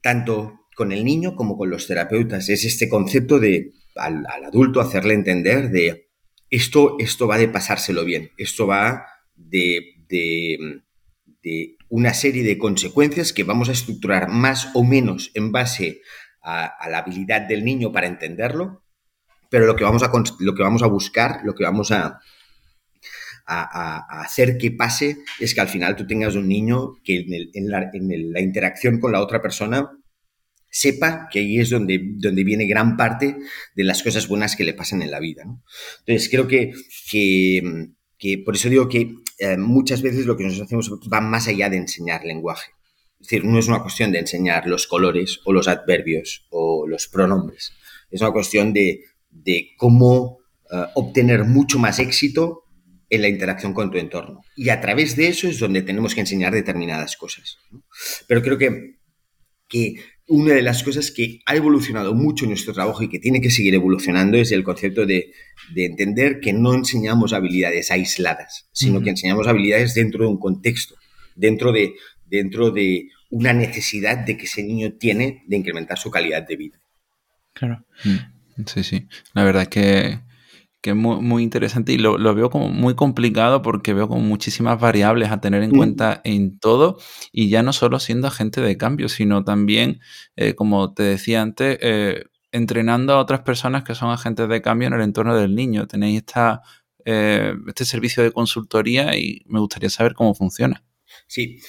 tanto 0.00 0.66
con 0.74 0.92
el 0.92 1.04
niño 1.04 1.36
como 1.36 1.58
con 1.58 1.68
los 1.68 1.86
terapeutas, 1.86 2.48
es 2.48 2.64
este 2.64 2.88
concepto 2.88 3.38
de 3.38 3.72
al, 3.96 4.24
adulto, 4.44 4.80
hacerle 4.80 5.14
entender 5.14 5.70
de 5.70 6.08
esto, 6.48 6.96
esto 6.98 7.26
va 7.28 7.38
de 7.38 7.48
pasárselo 7.48 8.04
bien, 8.04 8.30
esto 8.36 8.66
va 8.66 9.04
de, 9.36 9.94
de, 10.08 11.76
una 11.90 12.14
serie 12.14 12.44
de 12.44 12.56
consecuencias 12.56 13.32
que 13.32 13.44
vamos 13.44 13.68
a 13.68 13.72
estructurar 13.72 14.28
más 14.28 14.70
o 14.74 14.84
menos 14.84 15.30
en 15.34 15.52
base 15.52 16.00
a, 16.40 16.88
la 16.88 16.98
habilidad 16.98 17.42
del 17.42 17.64
niño 17.64 17.92
para 17.92 18.06
entenderlo, 18.06 18.84
pero 19.50 19.66
lo 19.66 19.76
que 19.76 19.84
vamos 19.84 20.02
a, 20.02 20.10
lo 20.38 20.54
que 20.54 20.62
vamos 20.62 20.82
a 20.82 20.86
buscar, 20.86 21.40
lo 21.44 21.54
que 21.54 21.64
vamos 21.64 21.90
a, 21.90 22.20
hacer 23.52 24.58
que 24.58 24.70
pase 24.70 25.16
es 25.40 25.54
que 25.54 25.60
al 25.60 25.66
final 25.66 25.96
tú 25.96 26.06
tengas 26.06 26.36
un 26.36 26.46
niño 26.46 26.94
que 27.02 27.26
en, 27.52 27.68
la, 27.68 28.40
interacción 28.40 29.00
con 29.00 29.10
la 29.10 29.20
otra 29.20 29.42
persona 29.42 29.90
sepa 30.68 31.28
que 31.28 31.40
ahí 31.40 31.58
es 31.58 31.70
donde, 31.70 31.98
viene 31.98 32.66
gran 32.66 32.96
parte 32.96 33.36
de 33.74 33.84
las 33.84 34.04
cosas 34.04 34.28
buenas 34.28 34.54
que 34.54 34.62
le 34.62 34.74
pasan 34.74 35.02
en 35.02 35.10
la 35.10 35.18
vida. 35.18 35.42
Entonces, 36.06 36.28
creo 36.30 36.46
que, 36.46 36.72
por 38.44 38.54
eso 38.54 38.68
digo 38.68 38.88
que 38.88 39.14
eh, 39.38 39.56
muchas 39.56 40.02
veces 40.02 40.26
lo 40.26 40.36
que 40.36 40.44
nosotros 40.44 40.66
hacemos 40.66 40.90
va 41.12 41.20
más 41.20 41.48
allá 41.48 41.70
de 41.70 41.78
enseñar 41.78 42.24
lenguaje. 42.24 42.70
Es 43.20 43.28
decir, 43.28 43.44
no 43.44 43.58
es 43.58 43.68
una 43.68 43.82
cuestión 43.82 44.12
de 44.12 44.18
enseñar 44.18 44.66
los 44.66 44.86
colores 44.86 45.40
o 45.44 45.52
los 45.52 45.68
adverbios 45.68 46.46
o 46.50 46.86
los 46.86 47.08
pronombres. 47.08 47.72
Es 48.10 48.20
una 48.20 48.32
cuestión 48.32 48.72
de, 48.72 49.04
de 49.30 49.70
cómo 49.76 50.38
eh, 50.70 50.84
obtener 50.94 51.44
mucho 51.44 51.78
más 51.78 51.98
éxito 51.98 52.64
en 53.08 53.22
la 53.22 53.28
interacción 53.28 53.74
con 53.74 53.90
tu 53.90 53.98
entorno. 53.98 54.42
Y 54.56 54.68
a 54.68 54.80
través 54.80 55.16
de 55.16 55.28
eso 55.28 55.48
es 55.48 55.58
donde 55.58 55.82
tenemos 55.82 56.14
que 56.14 56.20
enseñar 56.20 56.52
determinadas 56.52 57.16
cosas. 57.16 57.58
Pero 58.26 58.40
creo 58.40 58.56
que, 58.56 58.98
que 59.68 59.94
una 60.30 60.54
de 60.54 60.62
las 60.62 60.84
cosas 60.84 61.10
que 61.10 61.40
ha 61.44 61.56
evolucionado 61.56 62.14
mucho 62.14 62.44
en 62.44 62.50
nuestro 62.50 62.72
trabajo 62.72 63.02
y 63.02 63.08
que 63.08 63.18
tiene 63.18 63.40
que 63.40 63.50
seguir 63.50 63.74
evolucionando 63.74 64.36
es 64.38 64.52
el 64.52 64.62
concepto 64.62 65.04
de, 65.04 65.32
entender 65.74 66.38
que 66.40 66.52
no 66.52 66.72
enseñamos 66.72 67.32
habilidades 67.32 67.90
aisladas, 67.90 68.68
sino 68.72 69.02
que 69.02 69.10
enseñamos 69.10 69.48
habilidades 69.48 69.92
dentro 69.94 70.24
de 70.24 70.30
un 70.30 70.38
contexto, 70.38 70.94
dentro 71.34 71.72
de, 71.72 71.94
dentro 72.26 72.70
de 72.70 73.08
una 73.30 73.52
necesidad 73.52 74.18
de 74.18 74.36
que 74.36 74.44
ese 74.44 74.62
niño 74.62 74.92
tiene 74.92 75.42
de 75.48 75.56
incrementar 75.56 75.98
su 75.98 76.12
calidad 76.12 76.46
de 76.46 76.56
vida. 76.56 76.80
Claro. 77.52 77.84
Mm. 78.04 78.64
Sí, 78.66 78.84
sí. 78.84 79.08
La 79.34 79.42
verdad 79.42 79.66
que 79.66 80.20
que 80.80 80.90
es 80.90 80.96
muy, 80.96 81.42
interesante 81.42 81.92
y 81.92 81.98
lo, 81.98 82.34
veo 82.34 82.50
como 82.50 82.68
muy 82.68 82.94
complicado 82.94 83.62
porque 83.62 83.92
veo 83.92 84.08
como 84.08 84.22
muchísimas 84.22 84.80
variables 84.80 85.30
a 85.30 85.40
tener 85.40 85.62
en 85.62 85.70
mm. 85.70 85.76
cuenta 85.76 86.20
en 86.24 86.58
todo 86.58 86.98
y 87.32 87.48
ya 87.50 87.62
no 87.62 87.72
solo 87.72 87.98
siendo 87.98 88.28
agente 88.28 88.60
de 88.60 88.76
cambio, 88.76 89.08
sino 89.08 89.44
también, 89.44 90.00
eh, 90.36 90.54
como 90.54 90.94
te 90.94 91.02
decía 91.02 91.42
antes, 91.42 91.78
eh, 91.82 92.24
entrenando 92.52 93.12
a 93.14 93.18
otras 93.18 93.40
personas 93.40 93.84
que 93.84 93.94
son 93.94 94.10
agentes 94.10 94.48
de 94.48 94.62
cambio 94.62 94.88
en 94.88 94.94
el 94.94 95.02
entorno 95.02 95.36
del 95.36 95.54
niño. 95.54 95.86
Tenéis 95.86 96.18
esta, 96.18 96.62
eh, 97.04 97.54
este 97.68 97.84
servicio 97.84 98.22
de 98.22 98.32
consultoría 98.32 99.16
y 99.16 99.42
me 99.46 99.60
gustaría 99.60 99.90
saber 99.90 100.14
cómo 100.14 100.34
funciona. 100.34 100.82
Sí, 101.32 101.60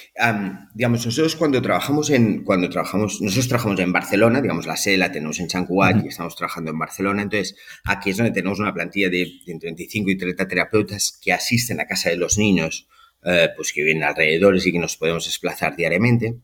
digamos, 0.74 1.06
nosotros 1.06 1.36
cuando 1.36 1.62
trabajamos 1.62 2.10
en, 2.10 2.44
cuando 2.44 2.68
trabajamos, 2.68 3.22
nosotros 3.22 3.48
trabajamos 3.48 3.80
en 3.80 3.94
Barcelona, 3.94 4.42
digamos, 4.42 4.66
la 4.66 4.76
sede 4.76 4.98
la 4.98 5.12
tenemos 5.12 5.40
en 5.40 5.52
San 5.52 5.68
y 6.04 6.08
estamos 6.08 6.36
trabajando 6.36 6.72
en 6.72 6.80
Barcelona, 6.80 7.22
entonces 7.22 7.56
aquí 7.84 8.10
es 8.10 8.18
donde 8.18 8.32
tenemos 8.32 8.58
una 8.58 8.74
plantilla 8.74 9.12
de, 9.12 9.22
entre 9.46 9.68
25 9.68 10.10
y 10.10 10.18
30 10.18 10.48
terapeutas 10.48 11.16
que 11.22 11.32
asisten 11.32 11.80
a 11.80 11.86
casa 11.86 12.10
de 12.10 12.16
los 12.16 12.40
niños, 12.40 12.88
eh, 13.24 13.50
pues 13.56 13.72
que 13.72 13.84
vienen 13.84 14.02
alrededor 14.02 14.58
y 14.58 14.72
que 14.72 14.80
nos 14.80 14.98
podemos 14.98 15.26
desplazar 15.26 15.76
diariamente, 15.76 16.40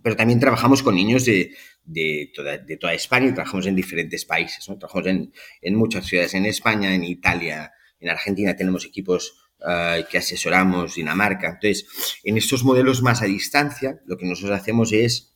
pero 0.00 0.14
también 0.14 0.38
trabajamos 0.38 0.84
con 0.84 0.94
niños 0.94 1.24
de, 1.24 1.50
de 1.82 2.30
toda, 2.32 2.58
de 2.58 2.76
toda 2.76 2.94
España. 2.94 3.30
Y 3.30 3.32
trabajamos 3.34 3.66
en 3.66 3.74
diferentes 3.74 4.24
países, 4.24 4.68
¿no? 4.68 4.78
Trabajamos 4.78 5.08
en, 5.08 5.32
en 5.60 5.74
muchas 5.74 6.06
ciudades 6.06 6.34
en 6.34 6.46
España, 6.46 6.94
en 6.94 7.02
Italia, 7.02 7.72
en 7.98 8.10
Argentina. 8.10 8.54
Tenemos 8.54 8.84
equipos 8.84 9.43
eh, 9.66 10.04
que 10.10 10.18
asesoramos 10.18 10.94
Dinamarca. 10.94 11.48
Entonces, 11.48 11.86
en 12.24 12.36
estos 12.36 12.64
modelos 12.64 13.02
más 13.02 13.22
a 13.22 13.26
distancia, 13.26 14.00
lo 14.06 14.16
que 14.16 14.26
nosotros 14.26 14.58
hacemos 14.58 14.92
es, 14.92 15.34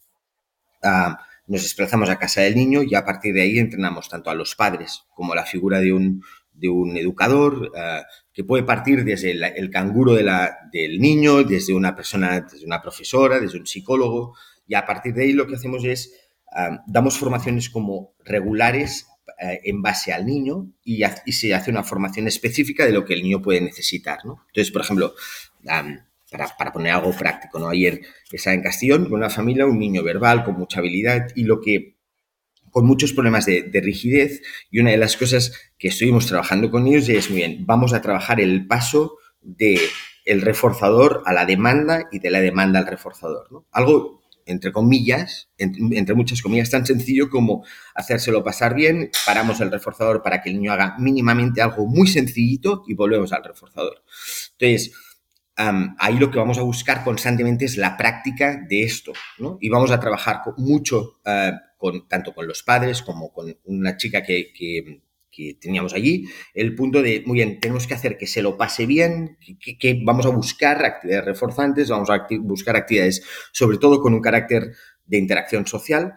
ah, 0.83 1.19
nos 1.47 1.63
desplazamos 1.63 2.11
a 2.11 2.19
casa 2.19 2.43
del 2.43 2.55
niño 2.55 2.83
y 2.83 2.95
a 2.95 3.05
partir 3.05 3.35
de 3.35 3.43
ahí 3.43 3.59
entrenamos 3.59 4.09
tanto 4.09 4.31
a 4.31 4.35
los 4.35 4.55
padres 4.55 5.05
como 5.15 5.33
a 5.33 5.37
la 5.37 5.47
figura 5.47 5.81
de 5.81 5.93
un, 5.93 6.23
de 6.53 6.69
un 6.69 6.97
educador, 6.97 7.73
eh, 7.75 8.03
que 8.33 8.45
puede 8.45 8.65
partir 8.65 9.05
desde 9.05 9.31
el, 9.31 9.71
canguro 9.71 10.15
de 10.15 10.25
la, 10.25 10.59
del 10.73 11.01
niño, 11.01 11.45
desde 11.45 11.75
una 11.75 11.95
persona, 11.97 12.41
desde 12.41 12.67
una 12.67 12.83
profesora, 12.83 13.41
desde 13.41 13.59
un 13.59 13.67
psicólogo, 13.67 14.35
y 14.67 14.75
a 14.75 14.85
partir 14.85 15.15
de 15.15 15.25
ahí 15.25 15.33
lo 15.33 15.47
que 15.47 15.55
hacemos 15.55 15.85
es, 15.85 16.13
eh, 16.57 16.79
damos 16.87 17.19
formaciones 17.19 17.71
como 17.71 18.15
regulares 18.25 19.07
en 19.39 19.83
base 19.83 20.13
al 20.13 20.27
niño 20.27 20.71
y, 20.85 21.03
se 21.33 21.55
hace 21.55 21.71
una 21.71 21.85
formación 21.85 22.27
específica 22.27 22.85
de 22.85 22.93
lo 22.93 23.05
que 23.05 23.15
el 23.15 23.23
niño 23.23 23.43
puede 23.43 23.61
necesitar, 23.61 24.25
¿no? 24.25 24.45
Entonces, 24.49 24.73
por 24.73 24.83
ejemplo, 24.83 25.15
para, 26.31 26.73
poner 26.73 26.93
algo 26.93 27.13
práctico, 27.13 27.59
¿no? 27.59 27.69
Ayer 27.69 28.01
estaba 28.33 28.55
en 28.55 28.63
Castellón 28.63 29.05
con 29.05 29.15
una 29.15 29.31
familia, 29.31 29.67
un 29.67 29.79
niño 29.79 30.03
verbal 30.03 30.45
con 30.45 30.59
mucha 30.59 30.81
habilidad 30.81 31.29
y 31.35 31.45
lo 31.45 31.61
que 31.61 31.97
con 32.71 32.87
muchos 32.87 33.13
problemas 33.13 33.47
de, 33.47 33.81
rigidez 33.83 34.43
y 34.71 34.81
una 34.81 34.91
de 34.91 34.99
las 34.99 35.17
cosas 35.17 35.53
que 35.79 35.89
estuvimos 35.89 36.27
trabajando 36.27 36.71
con 36.71 36.87
ellos 36.87 37.09
es, 37.09 37.31
muy 37.31 37.39
bien, 37.39 37.65
vamos 37.67 37.95
a 37.95 38.03
trabajar 38.03 38.41
el 38.41 38.67
paso 38.67 39.17
de 39.41 39.81
el 40.25 40.43
reforzador 40.43 41.23
a 41.25 41.33
la 41.33 41.47
demanda 41.47 42.09
y 42.13 42.19
de 42.19 42.31
la 42.31 42.41
demanda 42.41 42.79
al 42.79 42.87
reforzador. 42.87 43.51
¿no? 43.51 43.67
Algo, 43.73 44.21
entre 44.49 44.73
comillas, 44.73 45.51
entre 45.59 46.15
muchas 46.15 46.43
comillas, 46.43 46.71
tan 46.71 46.85
sencillo 46.87 47.29
como 47.29 47.65
hacérselo 47.95 48.43
pasar 48.43 48.75
bien, 48.75 49.11
paramos 49.27 49.61
el 49.61 49.71
reforzador 49.71 50.23
para 50.23 50.43
que 50.43 50.49
el 50.49 50.57
niño 50.57 50.73
haga 50.73 50.97
mínimamente 50.99 51.61
algo 51.61 51.87
muy 51.87 52.09
sencillito 52.09 52.83
y 52.89 52.95
volvemos 52.95 53.33
al 53.33 53.45
reforzador. 53.45 54.03
Entonces, 54.59 54.93
ahí 55.99 56.19
lo 56.19 56.31
que 56.31 56.39
vamos 56.39 56.59
a 56.59 56.63
buscar 56.63 57.05
constantemente 57.05 57.65
es 57.65 57.77
la 57.77 57.97
práctica 57.97 58.65
de 58.69 58.85
esto, 58.85 59.13
¿no? 59.39 59.59
Y 59.61 59.69
vamos 59.69 59.91
a 59.91 60.01
trabajar 60.01 60.41
mucho 60.57 61.21
uh, 61.27 61.53
con, 61.77 62.09
tanto 62.09 62.35
con 62.35 62.47
los 62.47 62.63
padres 62.63 63.03
como 63.03 63.33
con 63.33 63.55
una 63.65 63.97
chica 63.97 64.23
que, 64.23 65.03
teníamos 65.61 65.95
allí, 65.95 66.29
el 66.55 66.75
punto 66.75 67.03
de, 67.03 67.23
muy 67.27 67.37
bien, 67.37 67.61
tenemos 67.61 67.87
que 67.87 67.95
hacer 67.95 68.19
que 68.19 68.27
se 68.27 68.43
lo 68.43 68.57
pase 68.57 68.87
bien, 68.87 69.39
que, 69.61 70.01
vamos 70.05 70.27
a 70.27 70.31
buscar 70.31 70.85
actividades 70.85 71.25
reforzantes, 71.25 71.89
vamos 71.89 72.11
a 72.11 72.27
buscar 72.41 72.77
actividades 72.77 73.23
sobre 73.53 73.79
todo 73.79 74.01
con 74.01 74.15
un 74.15 74.21
carácter 74.21 74.73
de 75.07 75.19
interacción 75.19 75.67
social 75.67 76.15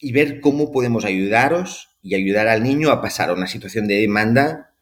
y 0.00 0.12
ver 0.12 0.40
cómo 0.40 0.70
podemos 0.70 1.04
ayudaros 1.04 1.88
y 2.02 2.14
ayudar 2.14 2.48
al 2.48 2.62
niño 2.62 2.90
a 2.90 3.00
pasar 3.00 3.30
a 3.30 3.34
una 3.34 3.46
situación 3.46 3.86
de 3.88 4.00
demanda 4.00 4.74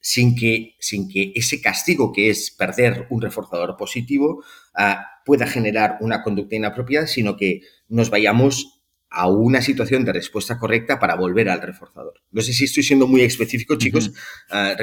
sin 0.00 0.36
que, 0.36 0.74
sin 0.80 1.08
que 1.08 1.32
ese 1.34 1.62
castigo 1.62 2.12
que 2.12 2.28
es 2.28 2.50
perder 2.50 3.06
un 3.08 3.22
reforzador 3.22 3.74
positivo 3.78 4.44
ah, 4.74 5.06
pueda 5.24 5.46
generar 5.46 5.96
una 6.00 6.22
conducta 6.22 6.56
inapropiada, 6.56 7.06
sino 7.06 7.38
que 7.38 7.62
nos 7.88 8.10
vayamos 8.10 8.73
a 9.14 9.28
una 9.28 9.62
situación 9.62 10.04
de 10.04 10.12
respuesta 10.12 10.58
correcta 10.58 10.98
para 10.98 11.14
volver 11.14 11.48
al 11.48 11.62
reforzador. 11.62 12.14
No 12.32 12.42
sé 12.42 12.52
si 12.52 12.64
estoy 12.64 12.82
siendo 12.82 13.06
muy 13.06 13.22
específico, 13.22 13.76
chicos, 13.76 14.12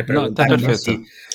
no. 0.08 0.30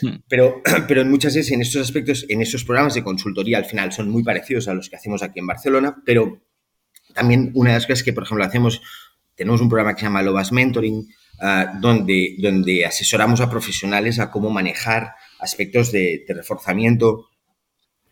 Mm. 0.03 0.23
pero, 0.29 0.63
pero 0.89 1.03
en 1.03 1.11
muchas 1.11 1.35
veces 1.35 1.53
en 1.53 1.63
estos 1.63 1.83
aspectos, 1.83 2.27
en 2.29 2.43
estos 2.43 2.65
programas 2.65 2.95
de 2.95 3.03
consultoría 3.03 3.59
al 3.59 3.67
final 3.67 3.93
son 3.93 4.11
muy 4.11 4.23
parecidos 4.23 4.69
a 4.69 4.75
los 4.75 4.89
que 4.89 4.97
hacemos 4.97 5.23
aquí 5.23 5.41
en 5.41 5.47
Barcelona, 5.47 5.97
pero 6.05 6.43
también 7.15 7.51
una 7.55 7.71
de 7.71 7.77
las 7.77 7.87
cosas 7.87 8.03
que, 8.03 8.13
por 8.13 8.25
ejemplo, 8.25 8.45
hacemos, 8.45 8.83
tenemos 9.35 9.61
un 9.61 9.69
programa 9.69 9.95
que 9.95 10.01
se 10.01 10.07
llama 10.07 10.23
Lobas 10.23 10.53
Mentoring, 10.53 11.07
Ah, 11.39 11.71
donde, 11.81 12.35
donde 12.39 12.87
asesoramos 12.87 13.43
a 13.43 13.51
profesionales 13.51 14.19
a 14.19 14.31
cómo 14.31 14.49
manejar 14.49 15.15
aspectos 15.39 15.93
de, 15.93 16.25
reforzamiento. 16.29 17.29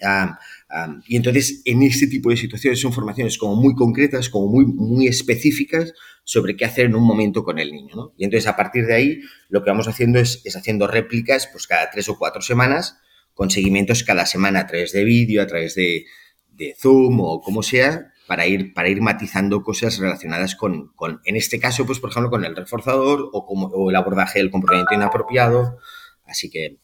Ah, 0.03 0.39
ah, 0.75 0.99
y 1.07 1.17
entonces, 1.17 1.63
en 1.65 1.83
este 1.83 2.07
tipo 2.07 2.31
de 2.31 2.37
situaciones 2.37 2.81
son 2.81 2.93
formaciones 2.93 3.39
como 3.39 3.57
muy 3.57 3.75
concretas, 3.75 4.29
como 4.29 4.49
muy, 4.49 4.67
muy 4.67 5.07
específicas 5.07 5.93
sobre 6.25 6.57
qué 6.57 6.65
hacer 6.65 6.87
en 6.87 6.97
un 6.97 7.05
momento 7.05 7.45
con 7.45 7.59
el 7.59 7.73
niño. 7.73 8.13
Y 8.17 8.25
entonces, 8.25 8.49
a 8.49 8.57
partir 8.57 8.87
de 8.87 8.95
ahí, 8.95 9.21
lo 9.49 9.63
que 9.63 9.71
vamos 9.71 9.89
haciendo 9.89 10.19
es, 10.19 10.43
es 10.45 10.57
haciendo 10.57 10.87
réplicas 10.87 11.49
pues, 11.53 11.67
cada 11.67 11.91
tres 11.91 12.09
o 12.09 12.19
cuatro 12.19 12.43
semanas, 12.43 12.99
con 13.35 13.51
seguimientos 13.51 14.05
cada 14.05 14.27
semana 14.27 14.61
a 14.61 14.67
través 14.67 14.93
de 14.93 15.05
vídeo, 15.05 15.43
a 15.43 15.47
través 15.47 15.75
de, 15.75 16.07
de 16.51 16.75
Zoom 16.79 17.21
o 17.21 17.41
como 17.41 17.63
sea, 17.63 18.13
para 18.27 18.47
ir, 18.47 18.73
para 18.73 18.89
ir 18.89 19.01
matizando 19.01 19.63
cosas 19.63 19.99
relacionadas 19.99 20.55
con, 20.55 20.93
con, 20.95 21.21
en 21.25 21.37
este 21.37 21.61
caso, 21.61 21.85
pues 21.85 21.99
por 21.99 22.11
ejemplo, 22.11 22.31
con 22.31 22.45
el 22.45 22.57
reforzador 22.57 23.29
o, 23.33 23.45
como, 23.45 23.67
o 23.67 23.91
el 23.91 23.97
abordaje 23.97 24.39
del 24.39 24.51
comportamiento 24.51 24.95
inapropiado. 24.95 25.79
Así 26.25 26.49
que, 26.49 26.65
eh, 26.65 26.79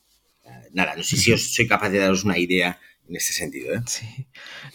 nada, 0.72 0.94
no 0.96 1.02
sé 1.02 1.16
si 1.16 1.32
os 1.32 1.54
soy 1.54 1.66
capaz 1.66 1.88
de 1.88 1.98
daros 1.98 2.24
una 2.24 2.36
idea 2.36 2.78
en 3.10 3.16
este 3.16 3.32
sentido. 3.32 3.74
¿eh? 3.74 3.82
Sí, 3.86 4.28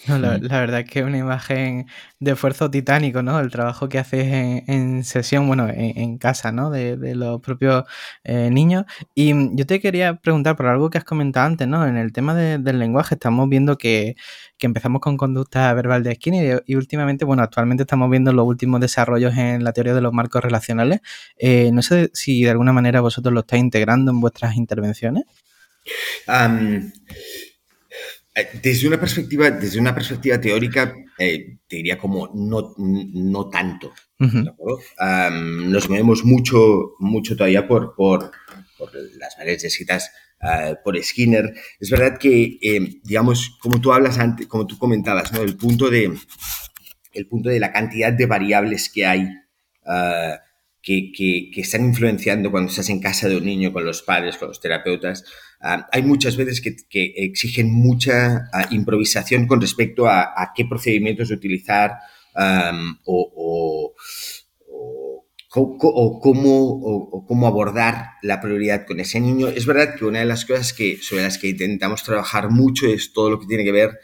no, 0.08 0.20
la, 0.20 0.38
verdad 0.38 0.82
es 0.82 0.90
que 0.90 1.00
es 1.00 1.06
una 1.06 1.18
imagen 1.18 1.88
de 2.20 2.32
esfuerzo 2.32 2.70
titánico, 2.70 3.24
¿no? 3.24 3.40
El 3.40 3.50
trabajo 3.50 3.88
que 3.88 3.98
haces 3.98 4.28
en, 4.68 5.04
sesión, 5.06 5.48
bueno, 5.48 5.68
en, 5.70 6.18
casa, 6.18 6.52
¿no? 6.52 6.70
De, 6.70 7.16
los 7.16 7.42
propios 7.42 7.86
eh, 8.24 8.50
niños. 8.52 8.86
Y 9.16 9.34
yo 9.56 9.66
te 9.66 9.80
quería 9.80 10.16
preguntar 10.16 10.58
por 10.58 10.68
algo 10.68 10.90
que 10.90 10.98
has 10.98 11.06
comentado 11.06 11.48
antes, 11.48 11.68
¿no? 11.68 11.88
En 11.88 11.96
el 11.96 12.12
tema 12.12 12.36
del 12.36 12.80
lenguaje 12.80 13.16
estamos 13.16 13.48
viendo 13.50 13.78
que, 13.78 14.16
empezamos 14.60 15.00
con 15.00 15.16
conducta 15.16 15.72
verbal 15.76 16.02
de 16.02 16.16
Skinner 16.16 16.64
y, 16.66 16.76
últimamente, 16.76 17.24
bueno, 17.24 17.44
actualmente 17.44 17.84
estamos 17.84 18.10
viendo 18.10 18.34
los 18.34 18.48
últimos 18.48 18.82
desarrollos 18.82 19.38
en 19.38 19.64
la 19.64 19.74
teoría 19.74 19.94
de 19.94 20.02
los 20.02 20.12
marcos 20.12 20.44
relacionales. 20.44 21.02
Eh, 21.38 21.70
no 21.72 21.84
sé 21.84 22.10
si 22.14 22.44
de 22.44 22.50
alguna 22.50 22.74
manera 22.74 23.00
vosotros 23.00 23.34
lo 23.34 23.42
estáis 23.42 23.62
integrando 23.62 24.12
en 24.12 24.20
vuestras 24.20 24.56
intervenciones. 24.56 25.26
Eh, 26.28 26.92
desde 28.62 28.88
una 28.88 29.00
perspectiva, 29.00 29.50
desde 29.50 29.80
una 29.80 29.96
perspectiva 29.96 30.40
teórica, 30.40 30.94
eh, 31.18 31.58
te 31.68 31.78
diría 31.78 31.98
como 31.98 32.32
no, 32.34 32.74
no 32.78 33.50
tanto. 33.50 33.94
nos 34.20 35.90
movemos 35.90 36.26
mucho, 36.26 36.96
mucho 37.00 37.36
todavía 37.36 37.68
por, 37.68 37.96
por, 37.96 38.32
por 38.78 38.92
las 38.94 39.38
varias 39.38 39.62
descritas 39.62 40.12
uh, 40.42 40.76
por 40.84 41.02
Skinner. 41.02 41.54
Es 41.80 41.90
verdad 41.90 42.18
que, 42.18 42.58
eh, 42.62 43.00
digamos, 43.04 43.58
como 43.62 43.80
tú 43.80 43.94
hablas 43.94 44.18
antes, 44.20 44.48
como 44.48 44.68
tú 44.68 44.78
comentabas, 44.78 45.32
¿no? 45.32 45.42
El 45.42 45.56
punto 45.56 45.90
de, 45.90 46.14
el 47.14 47.28
punto 47.28 47.50
de 47.50 47.60
la 47.60 47.72
cantidad 47.72 48.12
de 48.12 48.26
variables 48.26 48.92
que 48.94 49.06
hay 49.06 49.30
uh, 49.86 50.36
que, 50.82 51.12
que, 51.14 51.62
están 51.62 51.84
influenciando 51.86 52.52
cuando 52.52 52.70
estás 52.70 52.90
en 52.90 53.00
casa 53.00 53.28
de 53.28 53.38
un 53.38 53.46
niño 53.46 53.74
con 53.74 53.86
los 53.86 54.04
padres, 54.04 54.38
con 54.38 54.50
los 54.50 54.60
terapeutas. 54.60 55.26
Ah, 55.68 55.90
hay 55.92 56.04
muchas 56.04 56.38
veces 56.38 56.62
que, 56.62 57.14
exigen 57.16 57.72
mucha 57.74 58.50
ah, 58.54 58.68
improvisación 58.70 59.48
con 59.48 59.60
respecto 59.60 60.08
a, 60.08 60.52
qué 60.56 60.66
procedimientos 60.66 61.32
utilizar 61.32 61.94
o, 63.04 63.96
o, 65.50 66.20
cómo, 66.20 67.48
abordar 67.48 68.10
la 68.22 68.40
prioridad 68.42 68.86
con 68.86 69.00
ese 69.00 69.20
niño. 69.20 69.48
Es 69.48 69.66
verdad 69.66 69.96
que 69.96 70.06
una 70.06 70.20
de 70.20 70.26
las 70.26 70.46
cosas 70.46 70.72
que, 70.72 70.98
sobre 71.02 71.24
las 71.24 71.40
que 71.40 71.50
intentamos 71.50 72.04
trabajar 72.04 72.52
mucho 72.52 72.86
es 72.86 73.12
todo 73.12 73.32
lo 73.32 73.40
que 73.40 73.48
tiene 73.48 73.64
que 73.64 73.72
ver 73.72 73.98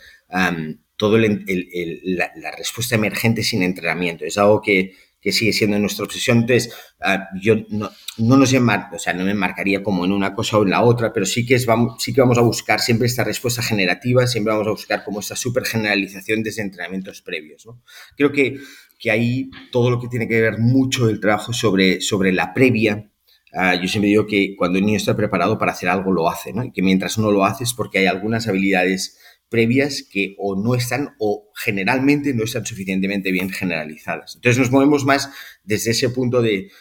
todo 0.97 1.19
la, 1.19 2.31
la, 2.37 2.51
respuesta 2.57 2.95
emergente 2.95 3.43
sin 3.43 3.61
entrenamiento. 3.61 4.25
Es 4.25 4.39
algo 4.39 4.61
que 4.61 4.95
que 5.21 5.31
sigue 5.31 5.53
siendo 5.53 5.77
nuestra 5.77 6.05
obsesión. 6.05 6.39
Entonces, 6.39 6.73
ah, 6.99 7.29
yo 7.39 7.55
no, 7.69 7.91
no 8.17 8.37
nos 8.37 8.53
o 8.53 8.99
sea, 8.99 9.13
no 9.13 9.23
me 9.23 9.33
marcaría 9.33 9.83
como 9.83 10.03
en 10.03 10.11
una 10.11 10.33
cosa 10.33 10.57
o 10.57 10.63
en 10.63 10.71
la 10.71 10.81
otra, 10.81 11.13
pero 11.13 11.25
sí 11.25 11.45
que, 11.45 11.55
es, 11.55 11.65
vamos, 11.65 12.01
sí 12.03 12.11
que 12.13 12.21
vamos 12.21 12.37
a 12.39 12.41
buscar 12.41 12.79
siempre 12.79 13.07
esta 13.07 13.23
respuesta 13.23 13.61
generativa, 13.61 14.25
siempre 14.25 14.51
vamos 14.51 14.67
a 14.67 14.71
buscar 14.71 15.03
como 15.03 15.19
esta 15.19 15.35
super 15.35 15.63
generalización 15.63 16.41
desde 16.41 16.63
entrenamientos 16.63 17.21
previos. 17.21 17.65
¿no? 17.67 17.81
Creo 18.17 18.31
que, 18.31 18.59
que 18.99 19.11
ahí 19.11 19.51
todo 19.71 19.91
lo 19.91 19.99
que 19.99 20.07
tiene 20.07 20.27
que 20.27 20.41
ver 20.41 20.57
mucho 20.57 21.07
el 21.07 21.19
trabajo 21.19 21.53
sobre, 21.53 22.01
sobre 22.01 22.31
la 22.31 22.53
previa, 22.53 23.11
ah, 23.53 23.75
yo 23.75 23.87
siempre 23.87 24.09
digo 24.09 24.25
que 24.25 24.55
cuando 24.57 24.79
el 24.79 24.85
niño 24.85 24.97
está 24.97 25.15
preparado 25.15 25.59
para 25.59 25.73
hacer 25.73 25.89
algo, 25.89 26.11
lo 26.11 26.29
hace, 26.29 26.51
¿no? 26.51 26.63
Y 26.63 26.71
que 26.71 26.81
mientras 26.81 27.19
no 27.19 27.31
lo 27.31 27.45
hace 27.45 27.63
es 27.63 27.73
porque 27.73 27.99
hay 27.99 28.07
algunas 28.07 28.47
habilidades 28.47 29.19
previas 29.51 30.07
que 30.09 30.33
o 30.39 30.55
no 30.55 30.75
están 30.75 31.13
o 31.19 31.51
generalmente 31.53 32.33
no 32.33 32.45
están 32.45 32.65
suficientemente 32.65 33.33
bien 33.33 33.49
generalizadas. 33.49 34.35
Entonces 34.35 34.57
nos 34.57 34.71
movemos 34.71 35.03
más 35.03 35.29
desde 35.65 35.91
ese 35.91 36.09
punto 36.09 36.41
de 36.41 36.71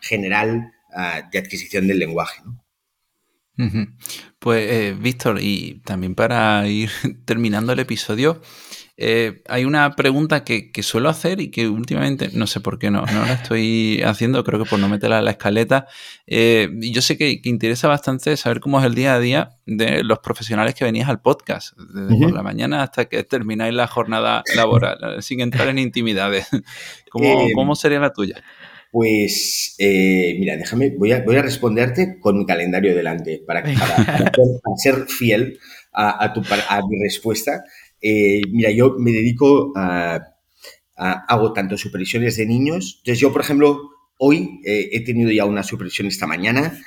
general 0.00 0.72
ah, 0.94 1.28
de 1.30 1.38
adquisición 1.38 1.88
del 1.88 1.98
lenguaje. 1.98 2.40
Pues 4.38 4.70
eh, 4.70 4.96
Víctor, 4.96 5.40
y 5.42 5.82
también 5.84 6.14
para 6.14 6.68
ir 6.68 6.90
terminando 7.24 7.72
el 7.72 7.80
episodio, 7.80 8.40
eh, 9.00 9.42
hay 9.46 9.64
una 9.64 9.94
pregunta 9.94 10.42
que, 10.42 10.72
suelo 10.82 11.08
hacer 11.08 11.40
y 11.40 11.52
que 11.52 11.68
últimamente 11.68 12.30
no 12.32 12.48
sé 12.48 12.58
por 12.58 12.80
qué 12.80 12.90
no, 12.90 13.06
no 13.06 13.26
la 13.26 13.34
estoy 13.34 14.02
haciendo, 14.04 14.42
creo 14.42 14.62
que 14.62 14.68
por 14.68 14.80
no 14.80 14.88
meterla 14.88 15.20
en 15.20 15.24
la 15.24 15.30
escaleta. 15.30 15.86
Eh, 16.26 16.68
yo 16.80 17.00
sé 17.00 17.16
que, 17.16 17.40
interesa 17.44 17.86
bastante 17.86 18.36
saber 18.36 18.58
cómo 18.58 18.80
es 18.80 18.86
el 18.86 18.96
día 18.96 19.14
a 19.14 19.20
día 19.20 19.50
de 19.66 20.02
los 20.02 20.18
profesionales 20.18 20.74
que 20.74 20.84
venías 20.84 21.08
al 21.08 21.20
podcast, 21.20 21.76
desde 21.78 22.20
por 22.20 22.32
la 22.32 22.42
mañana 22.42 22.82
hasta 22.82 23.04
que 23.04 23.22
termináis 23.22 23.72
la 23.72 23.86
jornada 23.86 24.42
laboral, 24.56 25.22
sin 25.22 25.42
entrar 25.42 25.68
en 25.68 25.78
intimidades. 25.78 26.48
¿Cómo, 27.10 27.24
eh, 27.24 27.52
¿cómo 27.54 27.76
sería 27.76 28.00
la 28.00 28.12
tuya? 28.12 28.42
Pues, 28.90 29.76
mira, 29.78 30.56
déjame, 30.56 30.90
voy 30.98 31.12
a, 31.12 31.22
voy 31.22 31.36
a 31.36 31.42
responderte 31.42 32.18
con 32.18 32.36
mi 32.36 32.46
calendario 32.46 32.96
delante 32.96 33.44
para, 33.46 33.62
para, 33.62 34.32
ser 34.76 35.06
fiel 35.06 35.56
a, 35.92 36.32
tu, 36.32 36.42
a 36.68 36.80
mi 36.88 37.00
respuesta. 37.00 37.62
Eh, 38.00 38.42
mira, 38.50 38.70
yo 38.70 38.96
me 38.98 39.12
dedico 39.12 39.72
a, 39.76 40.20
hago 40.96 41.52
tanto 41.52 41.76
supervisiones 41.76 42.36
de 42.36 42.46
niños. 42.46 42.96
Entonces 42.98 43.20
yo, 43.20 43.32
por 43.32 43.42
ejemplo, 43.42 43.90
hoy 44.18 44.60
he 44.64 45.04
tenido 45.04 45.30
ya 45.30 45.44
una 45.44 45.62
supervisión 45.62 46.08
esta 46.08 46.26
mañana. 46.26 46.78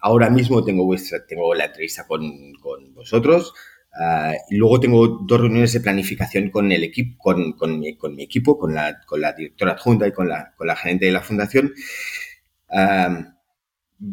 ahora 0.00 0.30
mismo 0.30 0.64
tengo, 0.64 0.84
vuestra, 0.84 1.26
tengo 1.26 1.54
la 1.54 1.66
entrevista 1.66 2.06
con, 2.06 2.52
con 2.60 2.94
vosotros. 2.94 3.52
Ah, 3.92 4.34
luego 4.50 4.78
tengo 4.78 5.06
dos 5.26 5.40
reuniones 5.40 5.72
de 5.72 5.80
planificación 5.80 6.50
con 6.50 6.70
el 6.70 6.84
equipo, 6.84 7.18
con, 7.18 7.52
con 7.54 7.80
mi, 7.80 8.22
equipo, 8.22 8.58
con 8.58 8.74
la, 8.74 9.00
con 9.04 9.20
la, 9.20 9.32
directora 9.32 9.72
adjunta 9.72 10.06
y 10.06 10.12
con 10.12 10.28
la, 10.28 10.54
con 10.56 10.66
la 10.66 10.76
gerente 10.76 11.06
de 11.06 11.12
la 11.12 11.22
fundación. 11.22 11.72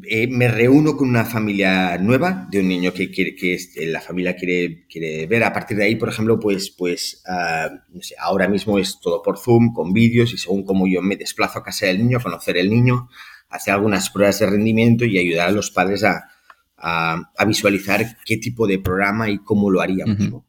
Eh, 0.09 0.27
me 0.27 0.49
reúno 0.49 0.97
con 0.97 1.07
una 1.07 1.23
familia 1.23 1.97
nueva 1.97 2.45
de 2.51 2.59
un 2.59 2.67
niño 2.67 2.93
que 2.93 3.09
quiere 3.09 3.33
que 3.35 3.53
eh, 3.53 3.85
la 3.85 4.01
familia 4.01 4.35
quiere, 4.35 4.85
quiere 4.87 5.25
ver. 5.27 5.45
A 5.45 5.53
partir 5.53 5.77
de 5.77 5.85
ahí, 5.85 5.95
por 5.95 6.09
ejemplo, 6.09 6.37
pues, 6.39 6.71
pues 6.71 7.23
ah, 7.25 7.69
no 7.93 8.01
sé, 8.01 8.15
ahora 8.19 8.49
mismo 8.49 8.79
es 8.79 8.99
todo 8.99 9.21
por 9.21 9.37
Zoom, 9.37 9.73
con 9.73 9.93
vídeos 9.93 10.33
y 10.33 10.37
según 10.37 10.65
cómo 10.65 10.87
yo 10.87 11.01
me 11.01 11.15
desplazo 11.15 11.59
a 11.59 11.63
casa 11.63 11.85
del 11.85 11.99
niño, 11.99 12.17
a 12.17 12.21
conocer 12.21 12.57
el 12.57 12.69
niño, 12.69 13.07
hacer 13.49 13.73
algunas 13.73 14.09
pruebas 14.09 14.39
de 14.39 14.47
rendimiento 14.47 15.05
y 15.05 15.19
ayudar 15.19 15.47
a 15.47 15.51
los 15.51 15.71
padres 15.71 16.03
a, 16.03 16.31
a, 16.75 17.45
visualizar 17.45 18.17
qué 18.25 18.37
tipo 18.37 18.67
de 18.67 18.79
programa 18.79 19.29
y 19.29 19.37
cómo 19.37 19.69
lo 19.71 19.79
haríamos. 19.79 20.43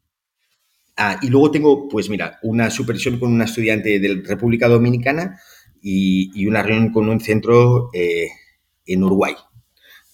Ah, 0.96 1.16
y 1.22 1.28
luego 1.28 1.52
tengo, 1.52 1.88
pues 1.88 2.10
mira, 2.10 2.40
una 2.42 2.70
supervisión 2.70 3.20
con 3.20 3.32
una 3.32 3.44
estudiante 3.44 4.00
de 4.00 4.20
República 4.26 4.66
Dominicana 4.66 5.38
y, 5.80 6.44
una 6.46 6.64
reunión 6.64 6.92
con 6.92 7.08
un 7.08 7.20
centro 7.20 7.90
eh, 7.92 8.30
en 8.88 9.04
Uruguay. 9.04 9.34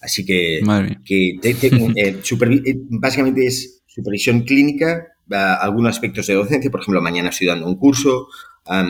Así 0.01 0.25
que, 0.25 0.61
que 1.05 1.29
eh, 1.43 2.21
eh, 2.21 2.75
básicamente 2.89 3.45
es 3.45 3.83
supervisión 3.87 4.41
clínica, 4.41 5.07
algunos 5.29 5.89
aspectos 5.89 6.27
de 6.27 6.35
docencia, 6.35 6.69
por 6.69 6.81
ejemplo, 6.81 7.01
mañana 7.01 7.29
estoy 7.29 7.47
dando 7.47 7.65
un 7.65 7.77
curso 7.77 8.27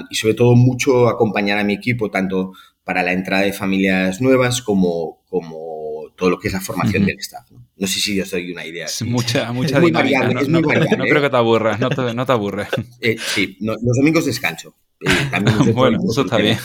y 0.09 0.15
sobre 0.15 0.33
todo 0.33 0.55
mucho 0.55 1.07
acompañar 1.07 1.59
a 1.59 1.63
mi 1.63 1.73
equipo, 1.73 2.09
tanto 2.09 2.53
para 2.83 3.03
la 3.03 3.13
entrada 3.13 3.43
de 3.43 3.53
familias 3.53 4.21
nuevas 4.21 4.61
como, 4.61 5.21
como 5.29 6.11
todo 6.17 6.29
lo 6.29 6.39
que 6.39 6.47
es 6.47 6.53
la 6.53 6.61
formación 6.61 7.05
del 7.05 7.19
staff. 7.19 7.49
¿no? 7.51 7.65
no 7.77 7.87
sé 7.87 7.99
si 7.99 8.15
yo 8.15 8.25
soy 8.25 8.51
una 8.51 8.65
idea. 8.65 8.85
Es 8.85 9.01
mucha, 9.03 9.51
mucha 9.51 9.77
es 9.77 9.83
dinámica. 9.83 10.29
no, 10.29 10.61
no, 10.61 10.61
creo 10.61 11.21
que 11.21 11.29
te 11.29 11.37
aburras, 11.37 11.79
no 11.79 11.89
te, 11.89 12.13
no 12.13 12.25
te 12.25 12.31
aburres. 12.31 12.67
Eh, 13.01 13.17
sí, 13.19 13.57
los 13.59 13.77
domingos 13.97 14.25
descanso. 14.25 14.75
Eh, 15.01 15.09
bueno, 15.73 15.99
eso 16.09 16.21
está 16.21 16.37
bien. 16.37 16.57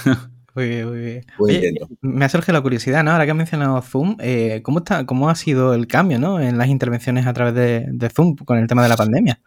Muy 0.54 0.68
bien, 0.68 0.88
muy 0.88 1.58
bien. 1.58 1.74
me 2.00 2.24
ha 2.24 2.28
surgido 2.28 2.54
la 2.54 2.60
curiosidad, 2.60 3.04
¿no? 3.04 3.12
Ahora 3.12 3.24
que 3.24 3.30
has 3.30 3.36
mencionado 3.36 3.80
Zoom, 3.82 4.16
eh, 4.20 4.60
¿cómo, 4.62 4.78
está, 4.78 5.06
¿cómo 5.06 5.28
ha 5.30 5.34
sido 5.34 5.74
el 5.74 5.86
cambio 5.86 6.18
¿no? 6.18 6.40
en 6.40 6.58
las 6.58 6.68
intervenciones 6.68 7.26
a 7.26 7.32
través 7.32 7.54
de, 7.54 8.10
Zoom 8.14 8.36
con 8.36 8.58
el 8.58 8.66
tema 8.66 8.82
de 8.82 8.88
la 8.88 8.96
pandemia? 8.96 9.40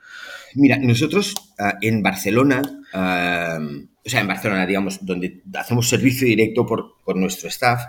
Mira, 0.56 0.78
nosotros 0.78 1.34
ah, 1.60 1.76
en 1.82 2.04
Barcelona, 2.04 2.62
ah, 2.94 3.60
o 4.06 4.10
sea, 4.10 4.22
en 4.22 4.28
Barcelona, 4.28 4.66
digamos, 4.66 5.06
donde 5.06 5.42
hacemos 5.56 5.90
servicio 5.90 6.28
directo 6.28 6.66
por, 6.66 6.96
por 7.04 7.16
nuestro 7.16 7.50
staff, 7.50 7.82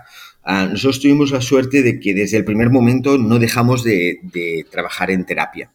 Ah, 0.45 0.67
nosotros 0.71 1.01
tuvimos 1.01 1.31
la 1.31 1.41
suerte 1.41 1.83
de 1.83 1.99
que 1.99 2.12
desde 2.12 2.37
el 2.37 2.45
primer 2.45 2.69
momento 2.69 3.17
no 3.17 3.39
dejamos 3.39 3.83
de, 3.83 4.19
trabajar 4.71 5.11
en 5.11 5.25
terapia. 5.25 5.71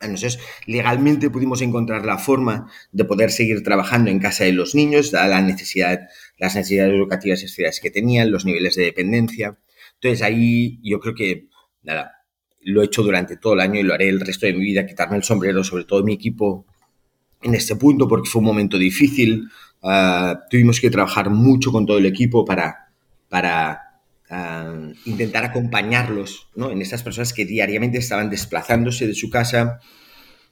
Entonces, 0.00 0.38
legalmente 0.66 1.30
pudimos 1.30 1.60
encontrar 1.62 2.06
la 2.06 2.18
forma 2.18 2.70
de 2.92 3.04
poder 3.04 3.30
seguir 3.30 3.62
trabajando 3.62 4.10
en 4.10 4.18
casa 4.18 4.44
de 4.44 4.52
los 4.52 4.74
niños, 4.74 5.10
dada 5.10 5.28
la 5.28 5.42
necesidad, 5.42 6.08
las 6.38 6.54
necesidades 6.54 6.94
educativas 6.94 7.42
y 7.42 7.48
sociales 7.48 7.80
que 7.80 7.90
tenían, 7.90 8.30
los 8.30 8.44
niveles 8.44 8.76
de 8.76 8.84
dependencia. 8.84 9.58
Entonces, 9.94 10.22
ahí 10.22 10.78
yo 10.82 11.00
creo 11.00 11.14
que, 11.14 11.48
nada, 11.82 12.24
lo 12.62 12.82
he 12.82 12.86
hecho 12.86 13.02
durante 13.02 13.36
todo 13.36 13.54
el 13.54 13.60
año 13.60 13.80
y 13.80 13.82
lo 13.82 13.94
haré 13.94 14.08
el 14.08 14.20
resto 14.20 14.46
de 14.46 14.52
mi 14.52 14.60
vida, 14.60 14.86
quitarme 14.86 15.16
el 15.16 15.24
sombrero, 15.24 15.64
sobre 15.64 15.84
todo 15.84 16.04
mi 16.04 16.14
equipo, 16.14 16.66
en 17.42 17.54
este 17.54 17.76
punto, 17.76 18.08
porque 18.08 18.28
fue 18.28 18.40
un 18.40 18.46
momento 18.46 18.78
difícil. 18.78 19.48
Ah, 19.82 20.40
tuvimos 20.50 20.80
que 20.80 20.90
trabajar 20.90 21.30
mucho 21.30 21.72
con 21.72 21.86
todo 21.86 21.98
el 21.98 22.06
equipo 22.06 22.44
para 22.44 22.88
para 23.28 23.87
ah, 24.30 24.90
intentar 25.04 25.44
acompañarlos 25.44 26.48
¿no? 26.54 26.70
en 26.70 26.82
estas 26.82 27.02
personas 27.02 27.32
que 27.32 27.44
diariamente 27.44 27.98
estaban 27.98 28.30
desplazándose 28.30 29.06
de 29.06 29.14
su 29.14 29.30
casa, 29.30 29.80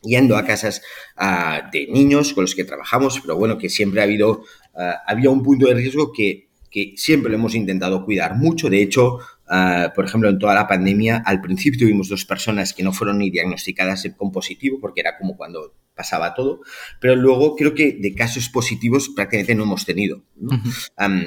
yendo 0.02 0.36
a 0.36 0.44
casas 0.44 0.82
ah, 1.16 1.68
de 1.72 1.86
niños 1.88 2.32
con 2.32 2.44
los 2.44 2.54
que 2.54 2.64
trabajamos, 2.64 3.20
pero 3.20 3.36
bueno, 3.36 3.58
que 3.58 3.68
siempre 3.68 4.00
ha 4.00 4.04
habido, 4.04 4.42
ah, 4.74 5.02
había 5.06 5.30
un 5.30 5.42
punto 5.42 5.66
de 5.66 5.74
riesgo 5.74 6.12
que, 6.12 6.48
que, 6.70 6.94
siempre 6.96 7.30
lo 7.30 7.36
hemos 7.36 7.54
intentado 7.54 8.04
cuidar 8.04 8.36
mucho. 8.36 8.68
De 8.68 8.82
hecho, 8.82 9.18
por 9.94 10.04
ejemplo, 10.04 10.28
en 10.28 10.38
toda 10.38 10.54
la 10.54 10.66
pandemia, 10.66 11.22
al 11.24 11.40
principio 11.40 11.80
tuvimos 11.80 12.08
dos 12.08 12.24
personas 12.24 12.74
que 12.74 12.82
no 12.82 12.92
fueron 12.92 13.18
ni 13.18 13.30
diagnosticadas 13.30 14.06
con 14.16 14.32
positivo, 14.32 14.78
porque 14.80 15.00
era 15.00 15.16
como 15.16 15.36
cuando 15.36 15.72
pasaba 15.96 16.34
todo, 16.34 16.60
pero 17.00 17.16
luego 17.16 17.56
creo 17.56 17.74
que 17.74 17.92
de 17.92 18.14
casos 18.14 18.48
positivos 18.48 19.08
prácticamente 19.08 19.54
no 19.54 19.64
hemos 19.64 19.84
tenido. 19.84 20.22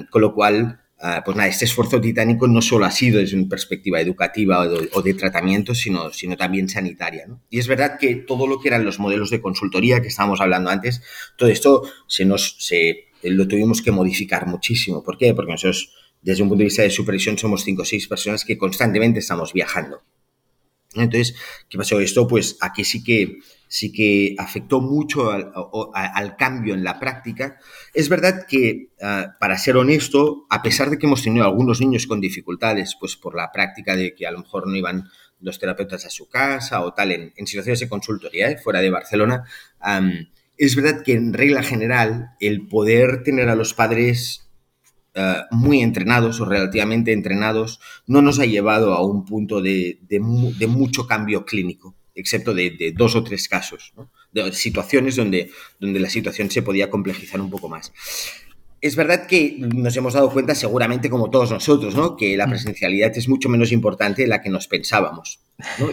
con 0.10 0.22
lo 0.22 0.34
cual, 0.34 0.80
pues 1.24 1.38
nada, 1.38 1.47
este 1.50 1.64
esfuerzo 1.66 2.02
titánico 2.02 2.47
no 2.47 2.62
solo 2.62 2.86
ha 2.86 2.91
sido 2.91 3.20
desde 3.20 3.38
una 3.38 3.47
perspectiva 3.47 4.02
educativa 4.02 4.60
o 4.93 5.02
de, 5.02 5.14
tratamiento, 5.14 5.74
sino, 5.74 6.12
sino 6.12 6.36
también 6.36 6.68
sanitaria. 6.68 7.26
Y 7.50 7.60
es 7.60 7.68
verdad 7.68 7.97
que 7.97 8.16
todo 8.16 8.47
lo 8.47 8.60
que 8.60 8.68
eran 8.68 8.84
los 8.84 9.00
modelos 9.00 9.30
de 9.30 9.39
consultoría 9.41 10.02
que 10.02 10.10
estábamos 10.10 10.41
hablando 10.41 10.70
antes, 10.70 11.02
todo 11.38 11.47
esto 11.47 11.84
se 12.08 12.26
nos, 12.26 12.58
se, 12.60 13.06
lo 13.24 13.47
tuvimos 13.47 13.82
que 13.82 13.91
modificar 13.91 14.45
muchísimo. 14.45 15.02
¿Por 15.02 15.18
qué? 15.18 15.34
Porque 15.34 15.54
nosotros, 15.54 15.95
desde 16.22 16.43
un 16.43 16.50
punto 16.50 16.60
de 16.60 16.66
vista 16.66 16.82
de 16.82 16.89
supervisión, 16.89 17.38
somos 17.38 17.64
cinco 17.64 17.84
o 17.84 17.86
seis 17.86 18.06
personas 18.08 18.43
que 18.43 18.58
constantemente 18.58 19.20
estamos 19.20 19.54
viajando. 19.54 20.02
Entonces, 20.95 21.36
¿qué 21.70 21.78
pasó? 21.78 22.00
Esto, 22.02 22.28
pues 22.28 22.58
aquí 22.60 22.84
sí 22.84 23.04
que 23.04 23.39
sí 23.70 23.94
que 23.94 24.36
afectó 24.38 24.82
mucho 24.82 25.32
al, 25.32 26.36
cambio 26.38 26.74
en 26.74 26.84
la 26.84 27.00
práctica. 27.00 27.60
Es 27.94 28.10
verdad 28.10 28.46
que, 28.48 28.90
ah, 29.02 29.36
para 29.40 29.58
ser 29.58 29.78
honesto, 29.78 30.48
a 30.50 30.62
pesar 30.62 30.90
de 30.90 30.98
que 30.98 31.06
hemos 31.06 31.24
tenido 31.24 31.46
algunos 31.46 31.80
niños 31.80 32.08
con 32.08 32.20
dificultades, 32.20 32.98
pues 33.00 33.16
por 33.16 33.36
la 33.36 33.52
práctica 33.52 33.96
de 33.96 34.16
que 34.16 34.26
a 34.28 34.32
lo 34.32 34.40
mejor 34.40 34.68
no 34.68 34.76
iban 34.76 35.08
los 35.40 35.60
terapeutas 35.60 36.04
a 36.06 36.10
su 36.10 36.28
casa 36.28 36.82
o 36.82 36.94
tal, 36.94 37.12
en, 37.12 37.48
situaciones 37.48 37.80
de 37.80 37.88
consultoría, 37.88 38.50
¿eh? 38.50 38.58
fuera 38.58 38.82
de 38.82 38.90
Barcelona, 38.90 39.44
es 40.58 40.76
verdad 40.76 41.04
que 41.04 41.14
en 41.14 41.32
regla 41.34 41.64
general 41.64 42.32
el 42.42 42.68
poder 42.68 43.24
tener 43.24 43.50
a 43.50 43.56
los 43.56 43.74
padres 43.76 44.50
ah, 45.16 45.46
muy 45.52 45.82
entrenados 45.82 46.42
o 46.42 46.46
relativamente 46.46 47.14
entrenados 47.14 47.80
no 48.08 48.22
nos 48.24 48.40
ha 48.40 48.46
llevado 48.46 48.96
a 48.96 49.06
un 49.06 49.26
punto 49.26 49.62
de 49.62 50.00
mucho 50.68 51.06
cambio 51.06 51.46
clínico 51.46 51.99
excepto 52.20 52.54
de, 52.54 52.94
dos 52.96 53.16
o 53.16 53.24
tres 53.24 53.48
casos, 53.48 53.94
de 54.32 54.52
situaciones 54.54 55.16
donde, 55.16 55.52
donde 55.80 56.00
la 56.00 56.10
situación 56.10 56.50
se 56.52 56.62
podía 56.62 56.90
complejizar 56.90 57.42
un 57.42 57.50
poco 57.50 57.70
más. 57.70 57.92
Es 58.82 58.96
verdad 58.96 59.28
que 59.28 59.58
nos 59.58 59.96
hemos 59.98 60.14
dado 60.14 60.32
cuenta, 60.32 60.56
seguramente 60.56 61.10
como 61.10 61.30
todos 61.30 61.52
nosotros, 61.52 61.96
¿no? 61.96 62.16
que 62.16 62.38
la 62.38 62.48
mm. 62.48 62.50
presencialidad 62.50 63.18
es 63.18 63.28
mucho 63.28 63.50
menos 63.50 63.74
importante 63.74 64.22
de 64.22 64.30
la 64.30 64.42
que 64.42 64.50
nos 64.50 64.68
pensábamos 64.68 65.40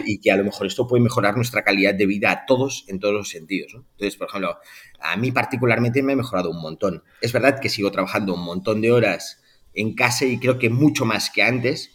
y 0.05 0.19
que 0.19 0.31
a 0.31 0.37
lo 0.37 0.45
mejor 0.45 0.67
esto 0.67 0.87
puede 0.87 1.03
mejorar 1.03 1.35
nuestra 1.35 1.63
calidad 1.63 1.93
de 1.93 2.05
vida 2.05 2.31
a 2.31 2.45
todos 2.45 2.85
en 2.87 2.99
todos 2.99 3.13
los 3.13 3.29
sentidos. 3.29 3.73
Entonces, 3.73 4.15
por 4.15 4.29
ejemplo, 4.29 4.57
a 5.01 5.17
mí 5.17 5.31
particularmente 5.31 6.01
me 6.01 6.13
ha 6.13 6.15
mejorado 6.15 6.49
un 6.49 6.61
montón. 6.61 7.03
Es 7.21 7.33
verdad 7.33 7.59
que 7.59 7.67
sigo 7.67 7.91
trabajando 7.91 8.33
un 8.33 8.43
montón 8.43 8.79
de 8.79 8.91
horas 8.91 9.41
en 9.73 9.93
casa 9.93 10.25
y 10.25 10.39
creo 10.39 10.57
que 10.57 10.69
mucho 10.69 11.03
más 11.03 11.29
que 11.29 11.43
antes, 11.43 11.91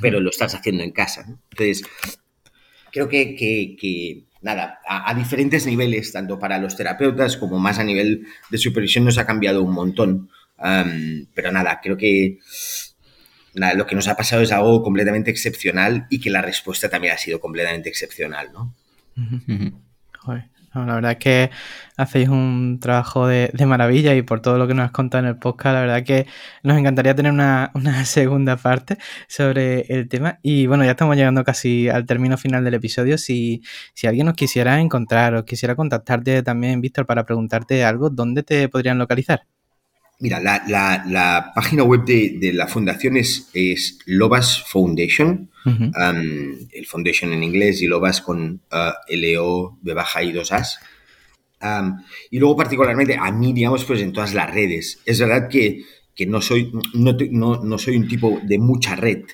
pero 0.00 0.20
lo 0.20 0.30
estás 0.30 0.54
haciendo 0.54 0.84
en 0.84 0.92
casa. 0.92 1.26
Entonces, 1.50 1.82
creo 2.92 3.08
que, 3.08 4.24
nada, 4.42 4.80
a, 4.86 5.14
diferentes 5.14 5.66
niveles, 5.66 6.12
tanto 6.12 6.38
para 6.38 6.58
los 6.58 6.76
terapeutas 6.76 7.36
como 7.36 7.58
más 7.58 7.78
a 7.78 7.84
nivel 7.84 8.26
de 8.50 8.58
supervisión, 8.58 9.04
nos 9.04 9.18
ha 9.18 9.26
cambiado 9.26 9.62
un 9.62 9.72
montón. 9.72 10.30
pero 11.34 11.52
nada, 11.52 11.80
creo 11.82 11.96
que 11.96 12.38
nada, 13.54 13.74
lo 13.74 13.86
que 13.86 13.94
nos 13.94 14.08
ha 14.08 14.16
pasado 14.16 14.42
es 14.42 14.52
algo 14.52 14.82
completamente 14.82 15.30
excepcional 15.30 16.06
y 16.10 16.20
que 16.20 16.30
la 16.30 16.42
respuesta 16.42 16.88
también 16.88 17.14
ha 17.14 17.18
sido 17.18 17.40
completamente 17.40 17.88
excepcional, 17.88 18.52
¿no? 18.52 18.74
La 20.84 20.94
verdad 20.94 21.12
es 21.12 21.18
que 21.18 21.50
hacéis 21.96 22.28
un 22.28 22.78
trabajo 22.80 23.26
de, 23.26 23.50
maravilla 23.66 24.14
y 24.14 24.22
por 24.22 24.40
todo 24.40 24.58
lo 24.58 24.66
que 24.68 24.74
nos 24.74 24.86
has 24.86 24.90
contado 24.90 25.24
en 25.24 25.28
el 25.30 25.38
podcast, 25.38 25.74
la 25.74 25.80
verdad 25.80 25.98
es 25.98 26.04
que 26.04 26.26
nos 26.62 26.76
encantaría 26.78 27.14
tener 27.14 27.32
una, 27.32 27.72
segunda 28.04 28.56
parte 28.56 28.98
sobre 29.28 29.82
el 29.88 30.08
tema. 30.08 30.38
Y 30.42 30.66
bueno, 30.66 30.84
ya 30.84 30.92
estamos 30.92 31.16
llegando 31.16 31.44
casi 31.44 31.88
al 31.88 32.06
término 32.06 32.36
final 32.36 32.64
del 32.64 32.74
episodio. 32.74 33.18
Si, 33.18 33.62
alguien 34.04 34.26
nos 34.26 34.36
quisiera 34.36 34.80
encontrar 34.80 35.34
o 35.34 35.44
quisiera 35.44 35.74
contactarte 35.76 36.42
también, 36.42 36.80
Víctor, 36.80 37.06
para 37.06 37.24
preguntarte 37.24 37.84
algo, 37.84 38.10
¿dónde 38.10 38.42
te 38.42 38.68
podrían 38.68 38.98
localizar? 38.98 39.55
Mira, 40.18 40.40
la, 40.40 41.52
página 41.54 41.82
web 41.82 42.04
de, 42.04 42.50
la 42.54 42.66
fundación 42.66 43.16
es, 43.16 43.50
es 43.52 43.98
Lobas 44.06 44.62
Foundation, 44.62 45.50
el 45.64 46.86
foundation 46.86 47.32
en 47.32 47.42
inglés 47.42 47.82
y 47.82 47.86
Lobas 47.86 48.22
con 48.22 48.62
uh, 48.72 48.92
L-O, 49.08 49.78
B 49.82 49.94
baja 49.94 50.22
y 50.22 50.32
dos 50.32 50.52
As. 50.52 50.78
y 52.30 52.38
luego 52.38 52.56
particularmente 52.56 53.18
a 53.20 53.30
mí, 53.30 53.52
digamos, 53.52 53.84
pues 53.84 54.00
en 54.00 54.12
todas 54.12 54.32
las 54.32 54.52
redes. 54.52 55.00
Es 55.04 55.20
verdad 55.20 55.48
que, 55.48 55.84
no, 56.26 56.40
soy, 56.40 56.72
no, 56.94 57.78
soy 57.78 57.96
un 57.96 58.08
tipo 58.08 58.40
de 58.42 58.58
mucha 58.58 58.96
red, 58.96 59.24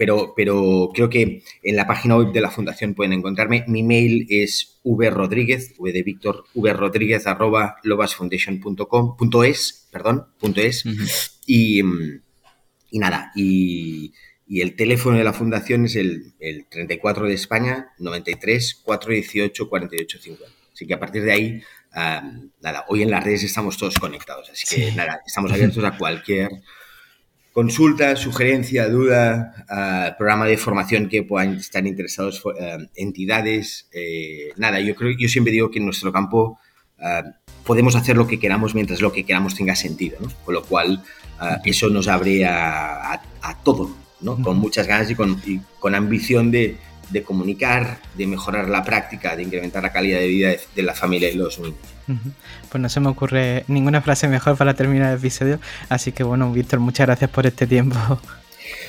pero, 0.00 0.32
pero 0.34 0.88
creo 0.94 1.10
que 1.10 1.42
en 1.62 1.76
la 1.76 1.86
página 1.86 2.16
web 2.16 2.32
de 2.32 2.40
la 2.40 2.50
fundación 2.50 2.94
pueden 2.94 3.12
encontrarme. 3.12 3.64
Mi 3.68 3.82
mail 3.82 4.26
es 4.30 4.80
vrodríguez, 4.82 5.74
v 5.76 5.92
de 5.92 6.02
Víctor, 6.02 6.44
vrodríguez 6.54 7.26
arroba 7.26 7.76
lobasfoundation.com, 7.82 9.18
punto 9.18 9.44
es, 9.44 9.88
perdón, 9.92 10.28
punto 10.38 10.62
es. 10.62 10.86
y, 11.46 11.82
y, 12.90 12.98
nada, 12.98 13.30
y, 13.34 14.14
y, 14.46 14.62
el 14.62 14.74
teléfono 14.74 15.18
de 15.18 15.24
la 15.24 15.34
fundación 15.34 15.84
es 15.84 15.96
el, 15.96 16.32
el 16.40 16.64
34 16.70 17.26
de 17.26 17.34
España, 17.34 17.90
93 17.98 18.80
418 18.82 19.68
48 19.68 20.18
50. 20.18 20.54
Así 20.72 20.86
que 20.86 20.94
a 20.94 20.98
partir 20.98 21.24
de 21.24 21.32
ahí, 21.32 21.62
nada, 22.62 22.86
hoy 22.88 23.02
en 23.02 23.10
las 23.10 23.22
redes 23.22 23.42
estamos 23.42 23.76
todos 23.76 23.96
conectados. 23.96 24.48
Así 24.48 24.64
que 24.74 24.92
nada, 24.92 25.20
estamos 25.26 25.52
abiertos 25.52 25.84
a 25.84 25.98
cualquier 25.98 26.48
consulta, 27.52 28.16
sugerencia, 28.16 28.88
duda, 28.88 30.14
programa 30.16 30.46
de 30.46 30.56
formación 30.56 31.08
que 31.08 31.22
puedan 31.22 31.54
estar 31.56 31.86
interesados, 31.86 32.42
entidades. 32.94 33.88
Eh, 33.92 34.52
nada, 34.56 34.80
yo 34.80 34.94
creo, 34.94 35.16
yo 35.18 35.28
siempre 35.28 35.52
digo 35.52 35.70
que 35.70 35.78
en 35.78 35.86
nuestro 35.86 36.12
campo 36.12 36.58
podemos 37.64 37.96
hacer 37.96 38.16
lo 38.16 38.26
que 38.26 38.38
queramos 38.38 38.74
mientras 38.74 39.00
lo 39.00 39.12
que 39.12 39.24
queramos 39.24 39.54
tenga 39.54 39.74
sentido, 39.74 40.18
¿no? 40.20 40.28
Con 40.44 40.54
lo 40.54 40.62
cual, 40.62 41.02
eso 41.64 41.88
nos 41.88 42.08
abre 42.08 42.44
a, 42.44 43.22
todo, 43.64 43.90
¿no? 44.20 44.40
Con 44.42 44.58
muchas 44.58 44.86
ganas 44.86 45.10
y 45.10 45.14
con, 45.14 45.40
y 45.46 45.60
con 45.78 45.94
ambición 45.94 46.50
de, 46.50 46.76
de 47.10 47.22
comunicar, 47.22 47.98
de 48.16 48.26
mejorar 48.26 48.68
la 48.68 48.84
práctica, 48.84 49.36
de 49.36 49.42
incrementar 49.42 49.82
la 49.82 49.92
calidad 49.92 50.20
de 50.20 50.28
vida 50.28 50.52
de, 50.74 50.82
la 50.82 50.94
familia 50.94 51.30
y 51.30 51.34
los 51.34 51.58
niños. 51.58 51.78
Pues 52.70 52.80
no 52.80 52.88
se 52.88 53.00
me 53.00 53.08
ocurre 53.08 53.64
ninguna 53.68 54.00
frase 54.00 54.28
mejor 54.28 54.56
para 54.56 54.74
terminar 54.74 55.12
el 55.12 55.18
episodio, 55.18 55.60
así 55.88 56.12
que 56.12 56.22
bueno, 56.22 56.52
Víctor, 56.52 56.80
muchas 56.80 57.06
gracias 57.06 57.30
por 57.30 57.46
este 57.46 57.66
tiempo. 57.66 57.96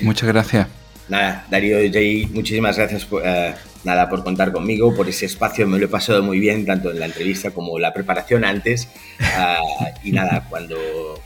Muchas 0.00 0.28
gracias. 0.28 0.68
Nada, 1.08 1.44
Darío, 1.50 1.78
Jay, 1.92 2.26
muchísimas 2.32 2.76
gracias 2.76 3.04
por, 3.04 3.22
eh, 3.24 3.54
nada, 3.84 4.08
por 4.08 4.22
contar 4.22 4.52
conmigo, 4.52 4.94
por 4.94 5.08
ese 5.08 5.26
espacio. 5.26 5.66
Me 5.66 5.78
lo 5.78 5.86
he 5.86 5.88
pasado 5.88 6.22
muy 6.22 6.38
bien, 6.38 6.66
tanto 6.66 6.90
en 6.90 7.00
la 7.00 7.06
entrevista 7.06 7.50
como 7.50 7.78
la 7.78 7.92
preparación 7.92 8.44
antes. 8.44 8.88
Uh, 9.20 9.86
y 10.02 10.12
nada, 10.12 10.46
cuando, 10.48 10.76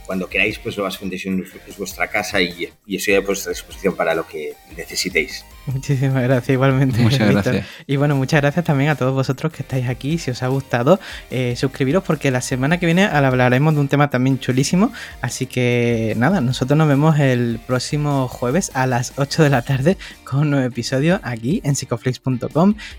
cuando 0.05 0.27
queráis, 0.27 0.59
pues 0.59 0.77
Loas 0.77 0.97
Foundation 0.97 1.43
es 1.67 1.77
vuestra 1.77 2.07
casa 2.07 2.41
y, 2.41 2.69
y 2.85 2.95
estoy 2.95 3.15
a 3.15 3.21
vuestra 3.21 3.51
disposición 3.51 3.95
para 3.95 4.15
lo 4.15 4.27
que 4.27 4.53
necesitéis. 4.75 5.45
Muchísimas 5.67 6.23
gracias, 6.23 6.49
igualmente. 6.49 6.99
Muchas 6.99 7.29
gracias. 7.29 7.65
Y 7.87 7.97
bueno, 7.97 8.15
muchas 8.15 8.41
gracias 8.41 8.63
también 8.63 8.89
a 8.89 8.95
todos 8.95 9.13
vosotros 9.13 9.51
que 9.51 9.63
estáis 9.63 9.89
aquí. 9.89 10.17
Si 10.17 10.31
os 10.31 10.41
ha 10.41 10.47
gustado, 10.47 10.99
eh, 11.29 11.55
suscribiros 11.57 12.03
porque 12.03 12.31
la 12.31 12.41
semana 12.41 12.79
que 12.79 12.85
viene 12.85 13.03
hablaremos 13.03 13.73
de 13.73 13.81
un 13.81 13.89
tema 13.89 14.09
también 14.09 14.39
chulísimo. 14.39 14.93
Así 15.21 15.45
que 15.45 16.13
nada, 16.17 16.39
nosotros 16.39 16.77
nos 16.77 16.87
vemos 16.87 17.19
el 17.19 17.59
próximo 17.67 18.29
jueves 18.29 18.71
a 18.75 18.87
las 18.87 19.13
8 19.17 19.43
de 19.43 19.49
la 19.49 19.61
tarde 19.61 19.97
con 20.23 20.39
un 20.39 20.51
nuevo 20.51 20.65
episodio 20.65 21.19
aquí 21.23 21.61
en 21.65 21.75
psicoflix.com, 21.75 22.46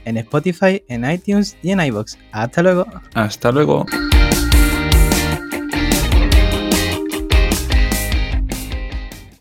en 0.04 0.16
Spotify, 0.18 0.82
en 0.88 1.10
iTunes 1.10 1.56
y 1.62 1.70
en 1.70 1.80
iBox. 1.80 2.18
Hasta 2.32 2.62
luego. 2.62 2.86
Hasta 3.14 3.52
luego. 3.52 3.86